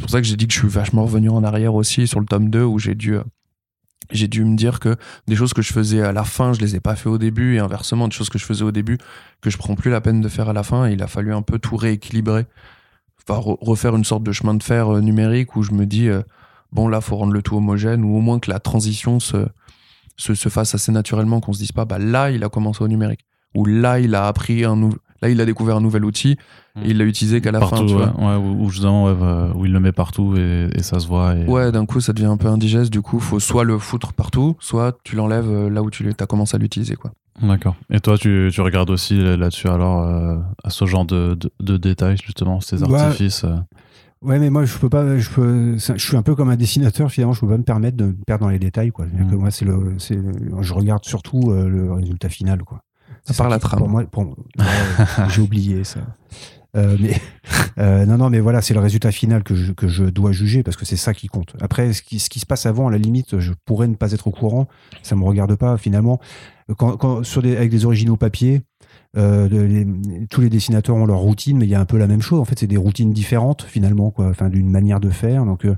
[0.00, 2.24] pour ça que j'ai dit que je suis vachement revenu en arrière aussi sur le
[2.24, 3.16] tome 2 où j'ai dû.
[4.10, 6.76] J'ai dû me dire que des choses que je faisais à la fin, je les
[6.76, 8.98] ai pas fait au début, et inversement, des choses que je faisais au début,
[9.40, 11.42] que je prends plus la peine de faire à la fin, il a fallu un
[11.42, 12.46] peu tout rééquilibrer.
[13.28, 16.08] Enfin, re- refaire une sorte de chemin de fer euh, numérique où je me dis,
[16.08, 16.22] euh,
[16.70, 19.46] bon, là, faut rendre le tout homogène, ou au moins que la transition se,
[20.16, 22.88] se, se fasse assez naturellement, qu'on se dise pas, bah là, il a commencé au
[22.88, 23.24] numérique,
[23.54, 24.98] ou là, il a appris un nouveau.
[25.22, 26.36] Là, il a découvert un nouvel outil
[26.82, 27.86] et il l'a utilisé qu'à la partout, fin.
[27.86, 28.14] Tu vois.
[28.18, 30.98] ouais, ouais, où, où justement, ouais, bah, où il le met partout et, et ça
[31.00, 31.34] se voit.
[31.34, 31.44] Et...
[31.46, 32.92] Ouais, d'un coup, ça devient un peu indigeste.
[32.92, 36.26] Du coup, faut soit le foutre partout, soit tu l'enlèves euh, là où tu as
[36.26, 37.12] commencé à l'utiliser, quoi.
[37.42, 37.76] D'accord.
[37.90, 41.76] Et toi, tu, tu regardes aussi là-dessus alors euh, à ce genre de, de, de
[41.76, 42.98] détails justement, ces Ouais.
[42.98, 43.44] artifices.
[43.44, 43.56] euh.
[44.22, 45.18] Ouais, mais moi, je peux pas.
[45.18, 47.62] Je, peux, c'est- je suis un peu comme un dessinateur, finalement, je peux pas me
[47.62, 48.90] permettre de me perdre dans les détails.
[48.90, 49.04] Quoi.
[49.04, 49.30] Mm.
[49.30, 50.18] que moi, c'est le, c'est
[50.62, 52.62] je regarde surtout euh, le résultat final.
[52.64, 52.80] Quoi.
[53.28, 53.78] À part la trame.
[53.80, 54.24] Pour moi, pour-
[54.58, 54.64] ouais,
[55.30, 56.00] j'ai oublié ça.
[56.76, 57.18] Euh, mais
[57.78, 60.62] euh, non, non, mais voilà, c'est le résultat final que je, que je dois juger
[60.62, 61.54] parce que c'est ça qui compte.
[61.60, 64.12] Après, ce qui, ce qui se passe avant, à la limite, je pourrais ne pas
[64.12, 64.68] être au courant.
[65.02, 66.20] Ça me regarde pas finalement.
[66.76, 68.62] Quand, quand- sur des, avec des originaux papier,
[69.16, 69.86] euh, les-
[70.28, 72.38] tous les dessinateurs ont leur routine, mais il y a un peu la même chose.
[72.40, 74.26] En fait, c'est des routines différentes finalement, quoi.
[74.28, 75.44] Enfin, d'une manière de faire.
[75.44, 75.74] Donc, euh,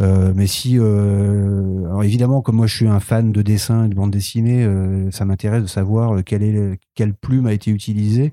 [0.00, 3.88] euh, mais si, euh, alors évidemment, comme moi, je suis un fan de dessin et
[3.88, 4.66] de bande dessinée,
[5.10, 8.32] ça m'intéresse de savoir quelle est le- quelle plume a été utilisée.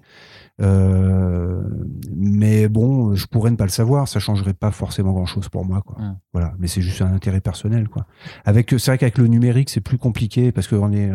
[2.15, 5.65] Mais bon, je pourrais ne pas le savoir, ça changerait pas forcément grand chose pour
[5.65, 6.01] moi, quoi.
[6.01, 6.17] Mm.
[6.33, 8.05] Voilà, mais c'est juste un intérêt personnel, quoi.
[8.45, 11.11] Avec, c'est vrai qu'avec le numérique, c'est plus compliqué parce qu'on est,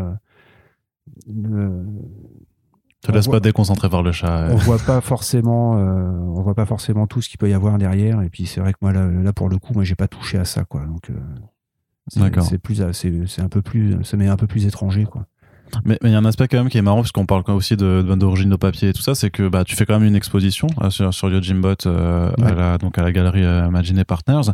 [3.02, 4.48] Te On laisse voit- pas déconcentrer par le chat.
[4.52, 6.02] on voit pas forcément, euh,
[6.36, 8.22] on voit pas forcément tout ce qu'il peut y avoir derrière.
[8.22, 10.38] Et puis c'est vrai que moi là, là, pour le coup, moi j'ai pas touché
[10.38, 10.82] à ça, quoi.
[10.86, 11.14] Donc euh,
[12.08, 15.26] c'est- plus, c'est c'est un peu plus, ça m'est un peu plus étranger, quoi.
[15.86, 18.02] Mais il y a un aspect quand même qui est marrant puisqu'on parle aussi de
[18.06, 20.14] de- d'origine de papier et tout ça, c'est que bah tu fais quand même une
[20.16, 24.50] exposition euh, sur sur Yojimbot euh, à la donc à la galerie euh, Imaginé Partners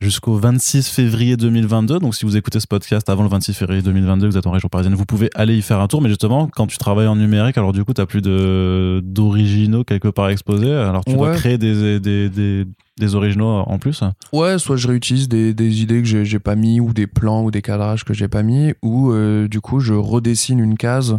[0.00, 1.98] jusqu'au 26 février 2022.
[1.98, 4.68] Donc si vous écoutez ce podcast avant le 26 février 2022, vous êtes en région
[4.68, 6.02] parisienne, vous pouvez aller y faire un tour.
[6.02, 10.08] Mais justement, quand tu travailles en numérique, alors du coup, t'as plus de d'originaux quelque
[10.08, 10.72] part exposés.
[10.72, 11.36] Alors tu dois Ouais.
[11.36, 12.66] créer des des des
[12.98, 14.02] des originaux en plus.
[14.32, 17.50] Ouais, soit je réutilise des, des idées que j'ai pas mis, ou des plans, ou
[17.50, 21.18] des cadrages que j'ai pas mis, ou euh, du coup je redessine une case,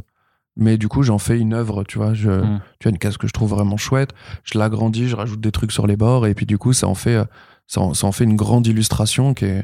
[0.55, 2.13] mais du coup j'en fais une œuvre, tu vois.
[2.15, 2.59] Je, Mm.
[2.79, 4.09] Tu vois, une case que je trouve vraiment chouette,
[4.43, 6.95] je l'agrandis, je rajoute des trucs sur les bords, et puis du coup ça en
[6.95, 7.25] fait, euh,
[7.67, 9.63] ça en, fait une grande illustration qui est,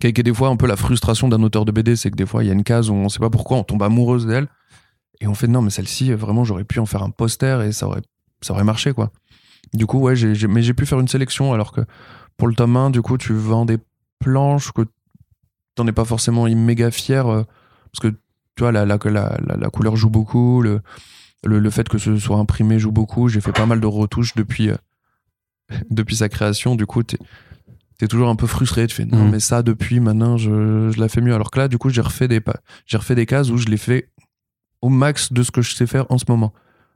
[0.00, 2.26] qui est, des fois un peu la frustration d'un auteur de BD, c'est que des
[2.26, 4.48] fois il y a une case où on sait pas pourquoi on tombe amoureuse d'elle,
[5.20, 7.86] et on fait non, mais celle-ci, vraiment j'aurais pu en faire un poster et ça
[7.86, 8.02] aurait,
[8.40, 9.10] ça aurait marché, quoi.
[9.72, 10.14] Du coup, ouais,
[10.48, 11.80] mais j'ai pu faire une sélection alors que
[12.36, 13.78] pour le tome 1, du coup, tu vends des
[14.20, 14.82] planches que
[15.74, 17.42] t'en es pas forcément méga fier euh,
[17.92, 18.08] parce que
[18.56, 20.80] tu vois, la, la, la couleur joue beaucoup, le,
[21.42, 23.28] le, le fait que ce soit imprimé joue beaucoup.
[23.28, 24.76] J'ai fait pas mal de retouches depuis, euh,
[25.90, 26.74] depuis sa création.
[26.76, 27.18] Du coup, t'es
[28.00, 28.86] es toujours un peu frustré.
[28.86, 29.30] Tu fais non, Mhm.
[29.30, 31.34] mais ça, depuis maintenant, je, je la fais mieux.
[31.34, 32.40] Alors que là, du coup, j'ai refait, des,
[32.92, 34.10] refait des cases où je l'ai fait
[34.82, 36.52] au max de ce que je sais faire en ce moment.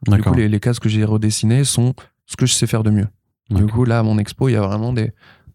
[0.07, 1.95] Du coup, les, les cases que j'ai redessinées sont
[2.27, 3.07] ce que je sais faire de mieux.
[3.51, 5.13] Du coup, là, à mon expo, il y a vraiment des,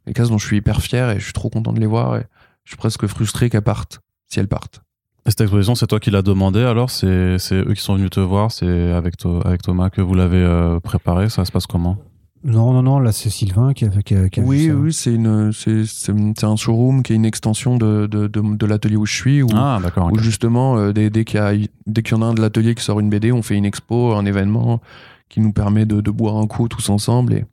[0.07, 2.15] des cases dont je suis hyper fier et je suis trop content de les voir
[2.17, 2.25] et
[2.63, 4.81] je suis presque frustré qu'elles partent, si elles partent.
[5.25, 6.89] Et cette exposition, c'est toi qui l'as demandé alors?
[6.89, 7.07] C'est
[7.51, 8.51] eux qui sont venus te voir?
[8.51, 11.29] C'est avec, To- avec Thomas que vous l'avez euh, préparé?
[11.29, 11.97] Ça se passe comment?
[12.45, 14.73] Non, non, non, là c'est Sylvain qui a, qui a- qui a vu Oui, ça.
[14.75, 16.11] oui, c'est une, c'est, c'est,
[16.43, 19.47] un showroom qui est une extension de, de, de, de l'atelier où je suis, où,
[19.53, 20.07] Ah, d'accord.
[20.11, 20.19] où ok.
[20.19, 21.53] justement, euh, dès, dès qu'il y a,
[21.87, 23.63] dès qu'il y en a un de l'atelier qui sort une BD, on fait une
[23.65, 24.81] expo, un événement
[25.29, 27.33] qui nous permet de, de boire un coup tous ensemble.
[27.33, 27.45] Et,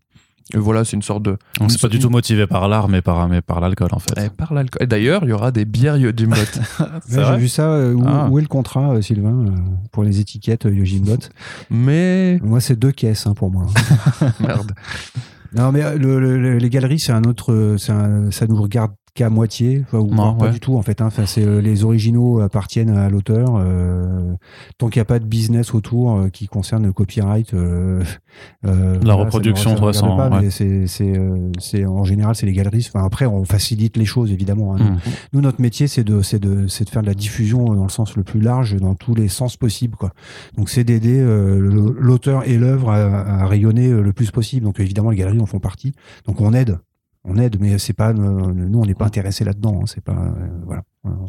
[0.53, 1.36] et voilà, c'est une sorte de.
[1.61, 4.14] Donc, c'est pas du tout motivé par l'art, mais par, mais par l'alcool en fait.
[4.16, 4.82] Eh, par l'alcool.
[4.82, 6.34] Et d'ailleurs, il y aura des bières Yojimbot.
[7.09, 7.70] J'ai vu ça.
[7.70, 8.28] euh, où, Ah.
[8.30, 9.51] où est le contrat, euh, Sylvain, euh,
[9.93, 11.18] pour les étiquettes Yojimbot
[11.70, 12.38] Mais.
[12.43, 13.66] Moi, c'est deux caisses hein, pour moi.
[14.41, 14.72] Merde.
[15.55, 17.76] non, mais le- le- le- les galeries, c'est un autre.
[17.88, 20.52] un- ça nous regarde qu'à moitié, enfin, ou Non, pas ouais.
[20.52, 21.00] du tout en fait.
[21.00, 21.06] hein.
[21.06, 23.56] Enfin, c'est euh, les originaux appartiennent à l'auteur.
[23.56, 24.32] euh,
[24.78, 28.02] tant qu'il n'y a pas de business autour euh, qui concerne le copyright, euh,
[28.66, 30.40] euh, La voilà, reproduction, pas, ouais.
[30.42, 30.50] mais
[30.86, 32.86] c'est, euh, en général c'est les galeries.
[32.92, 34.74] Enfin, après, on facilite les choses évidemment.
[34.76, 34.78] hein.
[34.78, 34.96] Hmm.
[35.32, 37.88] Nous, notre métier, c'est de, c'est de, c'est de faire de la diffusion dans le
[37.90, 40.12] sens le plus large, dans tous les sens possibles, quoi.
[40.56, 41.58] Donc, c'est d'aider euh,
[41.98, 44.64] l'auteur et l'œuvre à, à rayonner euh, le plus possible.
[44.64, 45.92] Donc, évidemment, les galeries en font partie.
[46.26, 46.78] Donc, on aide,
[47.24, 49.80] on aide, mais c'est pas, euh, nous, on n'est pas intéressés là-dedans.
[49.82, 49.84] hein.
[49.86, 50.30] C'est pas, euh,
[50.64, 50.82] voilà.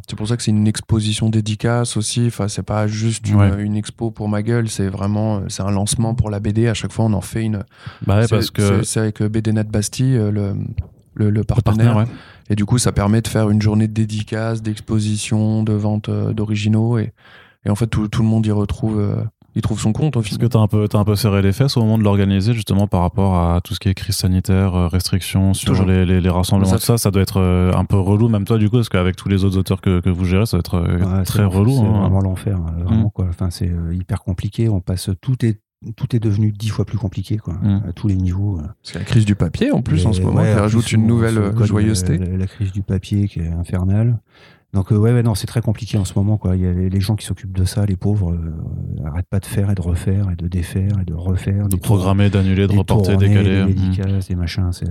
[0.09, 2.25] C'est pour ça que c'est une exposition dédicace aussi.
[2.27, 3.63] Enfin, c'est pas juste une, Ouais.
[3.63, 4.69] une expo pour ma gueule.
[4.69, 6.67] C'est vraiment, euh, c'est un lancement pour la BD.
[6.67, 7.63] À chaque fois, on en fait une.
[8.05, 8.61] Bah ouais, parce que.
[8.79, 10.55] c'est- c'est avec BDNet Bastille, le, le,
[11.15, 11.97] le le partenaire.
[11.97, 12.05] ouais.
[12.49, 16.97] Et du coup, ça permet de faire une journée de dédicace, d'exposition, de vente d'originaux.
[16.97, 17.13] Et,
[17.65, 19.15] et en fait, tout, tout le monde y retrouve, euh,
[19.55, 20.47] il trouve son compte au Est-ce final.
[20.47, 22.87] que t'as un peu, t'as un peu serré les fesses au moment de l'organiser, justement,
[22.87, 25.85] par rapport à tout ce qui est crise sanitaire, euh, restrictions sur Toujours.
[25.85, 28.45] les, les, les rassemblements, Ça tout ça, ça doit être euh, un peu relou, même
[28.45, 30.59] toi, du coup, parce qu'avec tous les autres auteurs que, que vous gérez, ça doit
[30.59, 31.71] être euh, Ouais, très relou.
[31.73, 31.99] C'est hein.
[32.01, 33.11] vraiment l'enfer, euh, vraiment, Mm.
[33.11, 33.25] quoi.
[33.29, 34.69] Enfin, c'est hyper compliqué.
[34.69, 35.59] On passe, tout est,
[35.97, 37.81] tout est devenu dix fois plus compliqué, quoi, Mm.
[37.89, 38.59] à tous les niveaux.
[38.83, 41.53] C'est la crise du papier en plus en ce moment ouais, qui rajoute une nouvelle
[41.65, 42.17] joyeuseté.
[42.17, 44.19] La, la crise du papier qui est infernale.
[44.73, 46.37] Donc euh, ouais, ouais, non, c'est très compliqué en ce moment.
[46.37, 46.55] Quoi.
[46.55, 49.39] Il y a les, les gens qui s'occupent de ça, les pauvres, euh, arrêtent pas
[49.41, 51.67] de faire et de refaire et de défaire et de refaire.
[51.67, 53.63] De programmer, d'annuler, de reporter, décaler.
[53.65, 53.73] Des Mm.
[53.73, 54.87] dédicaces, des machins, c'est,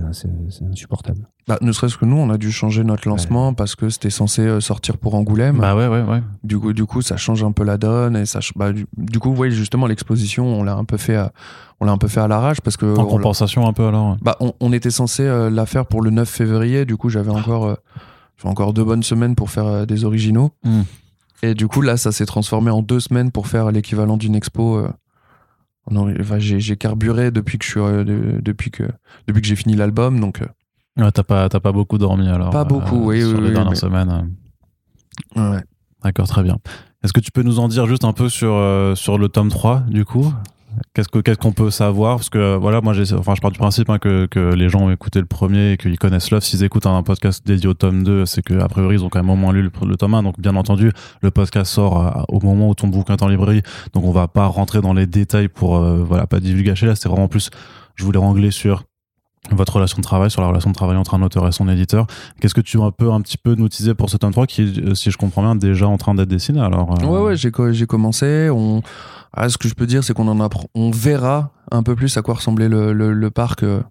[0.69, 1.27] insupportable.
[1.47, 4.43] Bah, ne serait-ce que nous, on a dû changer notre lancement parce que c'était censé
[4.43, 5.57] euh, sortir pour Angoulême.
[5.57, 6.21] Bah ouais, ouais, ouais.
[6.43, 9.17] Du coup, du coup, ça change un peu la donne et ça, bah, du, du
[9.17, 11.33] coup, oui, justement, l'exposition, on l'a un peu fait, à,
[11.79, 14.17] on l'a un peu fait à l'arrache parce que En on, compensation un peu alors.
[14.21, 16.85] bah, on, on était censé euh, la faire pour le 9 février.
[16.85, 17.75] Du coup, j'avais encore, euh,
[18.41, 20.51] j'ai encore deux bonnes semaines pour faire euh, des originaux.
[20.63, 20.81] Mm.
[21.43, 24.77] Et du coup, là, ça s'est transformé en deux semaines pour faire l'équivalent d'une expo.
[24.77, 24.89] euh,
[25.87, 28.83] enfin, j'ai, carburé depuis que je suis, euh, de- depuis que,
[29.27, 30.19] depuis que j'ai fini l'album.
[30.19, 30.41] Donc,
[30.97, 32.49] Ouais, t'as pas, t'as pas beaucoup dormi alors.
[32.49, 34.31] Pas beaucoup, oui, Sur oui, les oui, dernières mais- semaines.
[35.35, 35.63] ouais.
[36.03, 36.57] D'accord, très bien.
[37.03, 39.49] Est-ce que tu peux nous en dire juste un peu sur, euh, sur le tome
[39.49, 40.31] 3, du coup?
[40.93, 42.17] Qu'est-ce que- qu'est-ce qu'on peut savoir?
[42.17, 44.81] Parce que euh, voilà, moi, enfin, je pars du principe hein, que, que les gens
[44.81, 46.43] ont écouté le premier et qu'ils connaissent Love.
[46.43, 49.29] S'ils écoutent un podcast dédié au tome 2, c'est qu'a priori, ils ont quand même
[49.29, 50.23] au moins lu le, tome 1.
[50.23, 53.61] Donc, bien entendu, le podcast sort à- au moment où ton bouquin est en librairie.
[53.93, 56.87] Donc, on va pas rentrer dans les détails pour euh, voilà, pas divulgacher.
[56.87, 57.51] Là, c'était vraiment plus,
[57.95, 58.83] je voulais rangler sur
[59.49, 62.05] votre relation de travail, sur la relation de travail entre un auteur et son éditeur.
[62.41, 64.77] Qu'est-ce que tu peux un petit peu nous teaser pour ce tome 3 qui est,
[64.89, 67.85] euh, si je comprends bien, déjà en train d'être dessiné alors euh, Ouais, ouais, j'ai
[67.87, 68.49] commencé.
[68.53, 68.81] On...
[69.33, 72.15] Ah, ce que je peux dire, c'est qu'on en apprend, on verra un peu plus
[72.17, 73.81] à quoi ressemblait le, le, le parc euh,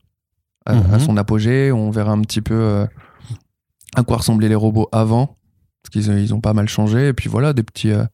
[0.67, 0.95] à, Mhm.
[0.95, 1.73] à son apogée.
[1.73, 2.87] On verra un petit peu euh,
[3.97, 5.39] à quoi ressemblaient les robots avant,
[5.83, 7.09] parce qu'ils ils ont pas mal changé.
[7.09, 8.05] Et puis voilà, des petits, euh,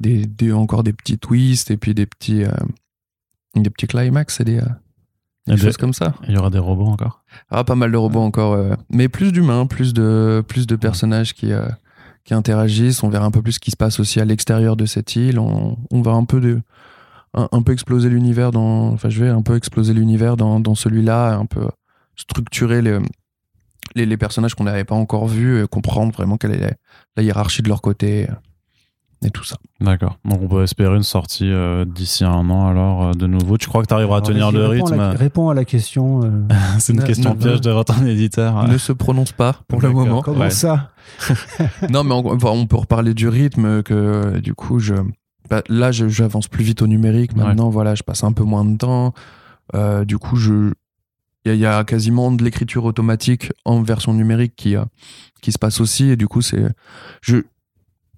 [0.00, 2.44] des, des- encore des petits twists et puis des petits,
[3.54, 4.60] des petits climax et des,
[5.46, 6.14] des choses comme ça.
[6.28, 7.24] il y aura des robots encore?
[7.50, 8.58] Ah, pas mal de robots encore,
[8.90, 11.52] mais plus d'humains, plus de, plus de personnages qui,
[12.34, 13.02] interagissent.
[13.02, 15.38] On verra un peu plus ce qui se passe aussi à l'extérieur de cette île.
[15.38, 16.62] On, va un peu
[17.72, 21.68] exploser l'univers dans, enfin, je vais un peu exploser l'univers dans, celui-là, un peu
[22.16, 22.98] structurer les,
[23.94, 26.76] les, personnages qu'on n'avait pas encore vus, et comprendre vraiment quelle est
[27.16, 28.26] la, hiérarchie de leur côté
[29.24, 29.56] et tout ça.
[29.80, 30.18] D'accord.
[30.24, 33.56] Donc on peut espérer une sortie euh, d'ici un an alors euh, de nouveau.
[33.58, 35.64] Tu crois que tu arriveras à tenir le réponds à la- rythme réponds à la
[35.64, 36.22] question.
[36.24, 36.30] euh,
[36.78, 37.78] C'est une question non, piège non.
[37.78, 38.66] de ton éditeur.
[38.68, 40.22] Ne se prononce pas pour le moment.
[40.22, 40.50] comment Ouais.
[40.50, 40.90] ça?
[41.90, 44.94] Non, mais on, enfin, on peut reparler du rythme que euh, du coup, je,
[45.50, 47.34] bah, là, j'avance plus vite au numérique.
[47.34, 49.14] Maintenant, voilà, je passe un peu moins de temps.
[49.74, 50.72] Euh, du coup, je,
[51.44, 54.84] il y, y a quasiment de l'écriture automatique en version numérique qui, euh,
[55.40, 56.10] qui se passe aussi.
[56.10, 56.66] Et du coup, c'est,
[57.22, 57.36] je,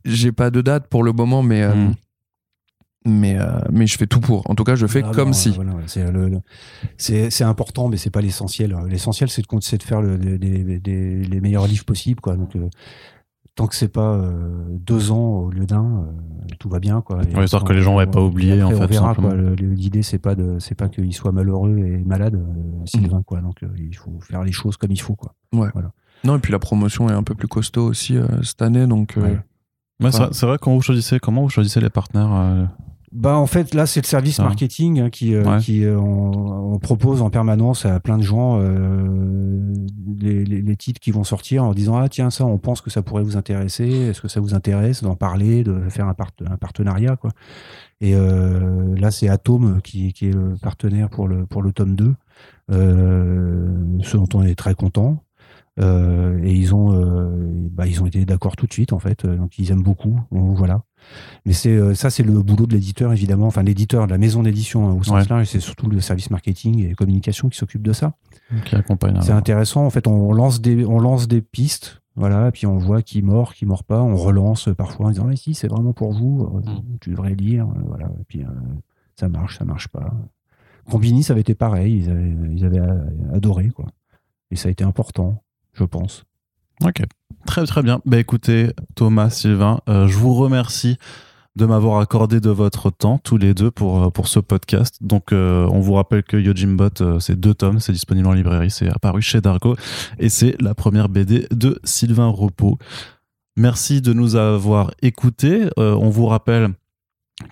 [0.05, 1.95] j'ai pas de date pour le moment, mais, euh, Mm.
[3.07, 4.49] mais, euh, mais je fais tout pour.
[4.51, 5.51] En tout cas, je fais Ah, comme non, si.
[5.51, 6.41] voilà, ouais, c'est, le- le-
[6.99, 8.77] c'est, c'est important, mais c'est pas l'essentiel.
[8.89, 12.21] L'essentiel, c'est de, c'est de faire le- les, les- les- les meilleurs livres possibles.
[12.21, 12.37] Quoi.
[12.37, 12.69] Donc, euh,
[13.55, 16.13] tant que c'est pas euh, deux ans au lieu d'un, euh,
[16.59, 17.01] tout va bien.
[17.01, 17.23] Quoi.
[17.25, 19.15] Et Ouais, histoire que les gens on- aient pas oublié, en fait, On verra.
[19.57, 23.23] L'idée, c'est pas de, c'est pas qu'il soit malheureux et malade, euh, Sylvain.
[23.23, 23.41] Quoi.
[23.41, 25.15] Donc, euh, il faut faire les choses comme il faut.
[25.17, 25.35] Quoi.
[26.23, 29.17] Non, et puis la promotion est un peu plus costaud aussi euh, cette année, donc.
[29.17, 29.37] euh,
[30.01, 30.11] Ouais.
[30.33, 32.65] C'est vrai, comment vous choisissez, comment vous choisissez les partenaires euh,
[33.13, 34.45] bah en fait là c'est le service Ah.
[34.45, 38.61] marketing hein, qui, euh, qui euh, on, on propose en permanence à plein de gens
[40.21, 42.89] les, les, les titres qui vont sortir en disant ah tiens ça on pense que
[42.91, 43.89] ça pourrait vous intéresser.
[43.89, 47.31] Est-ce que ça vous intéresse d'en parler de faire un, part- un partenariat quoi?
[48.01, 52.15] Et là c'est Atom qui, qui est le partenaire pour le pour le tome 2
[52.71, 53.69] euh,
[54.03, 55.23] ce dont on est très content
[55.79, 57.31] euh, et ils ont euh,
[57.71, 60.19] bah, ils ont été d'accord tout de suite en fait euh, donc ils aiment beaucoup
[60.33, 60.83] donc voilà
[61.47, 63.47] mais c'est ça, c'est le boulot de l'éditeur, évidemment.
[63.47, 65.29] Enfin, l'éditeur de la maison d'édition hein, au sens Ouais.
[65.31, 68.13] large, c'est surtout le service marketing et communication qui s'occupe de ça.
[68.67, 69.39] qui accompagnent C'est alors.
[69.39, 69.87] intéressant.
[69.87, 72.03] En fait, on lance des, on lance des pistes.
[72.17, 74.03] Voilà, et puis on voit qui mord, qui mord pas.
[74.03, 76.83] On relance parfois en disant mais si c'est vraiment pour vous, Mm.
[77.01, 77.67] tu devrais lire.
[77.87, 78.49] Voilà, et puis euh,
[79.19, 80.13] ça marche, ça marche pas.
[80.91, 81.97] Combini, ça avait été pareil.
[82.05, 82.83] Ils avaient, ils avaient
[83.33, 83.87] adoré quoi.
[84.51, 85.43] Et ça a été important,
[85.73, 86.25] je pense.
[86.83, 87.03] Ok,
[87.47, 88.01] très très bien.
[88.07, 90.97] Bah écoutez, Thomas, Sylvain, euh, je vous remercie
[91.57, 94.97] de m'avoir accordé de votre temps tous les deux pour, euh, pour ce podcast.
[95.01, 98.71] Donc euh, on vous rappelle que Yojimbot, euh, c'est deux tomes, c'est disponible en librairie,
[98.71, 99.77] c'est apparu chez Dargo
[100.19, 102.79] et c'est la première BD de Sylvain Repos.
[103.57, 105.69] Merci de nous avoir écoutés.
[105.77, 106.71] On vous rappelle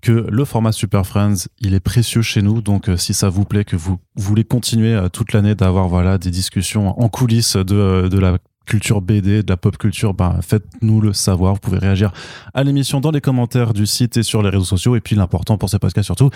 [0.03, 2.61] que le format Super Friends, il est précieux chez nous.
[2.63, 6.19] Donc, euh, si ça vous plaît, que vous voulez continuer euh, toute l'année d'avoir voilà
[6.19, 10.41] des discussions en coulisses de, euh, de la culture BD, de la pop culture, ben,
[10.43, 11.55] faites-nous le savoir.
[11.55, 12.13] Vous pouvez réagir
[12.55, 14.95] à l'émission dans les commentaires du site et sur les réseaux sociaux.
[14.97, 16.31] Et puis, l'important pour ces podcasts surtout,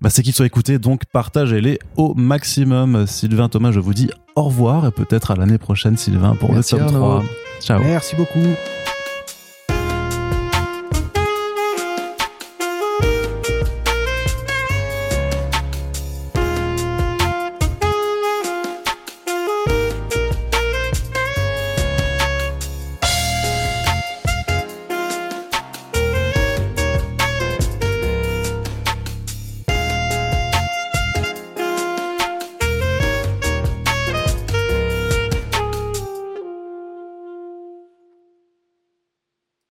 [0.00, 0.78] bah, c'est qu'ils soient écoutés.
[0.78, 3.06] Donc, partagez-les au maximum.
[3.06, 6.74] Sylvain, Thomas, je vous dis au revoir et peut-être à l'année prochaine, Sylvain, pour Merci,
[6.74, 7.20] le tome Arnaud.
[7.20, 7.24] 3.
[7.60, 7.80] Ciao.
[7.82, 8.40] Merci beaucoup.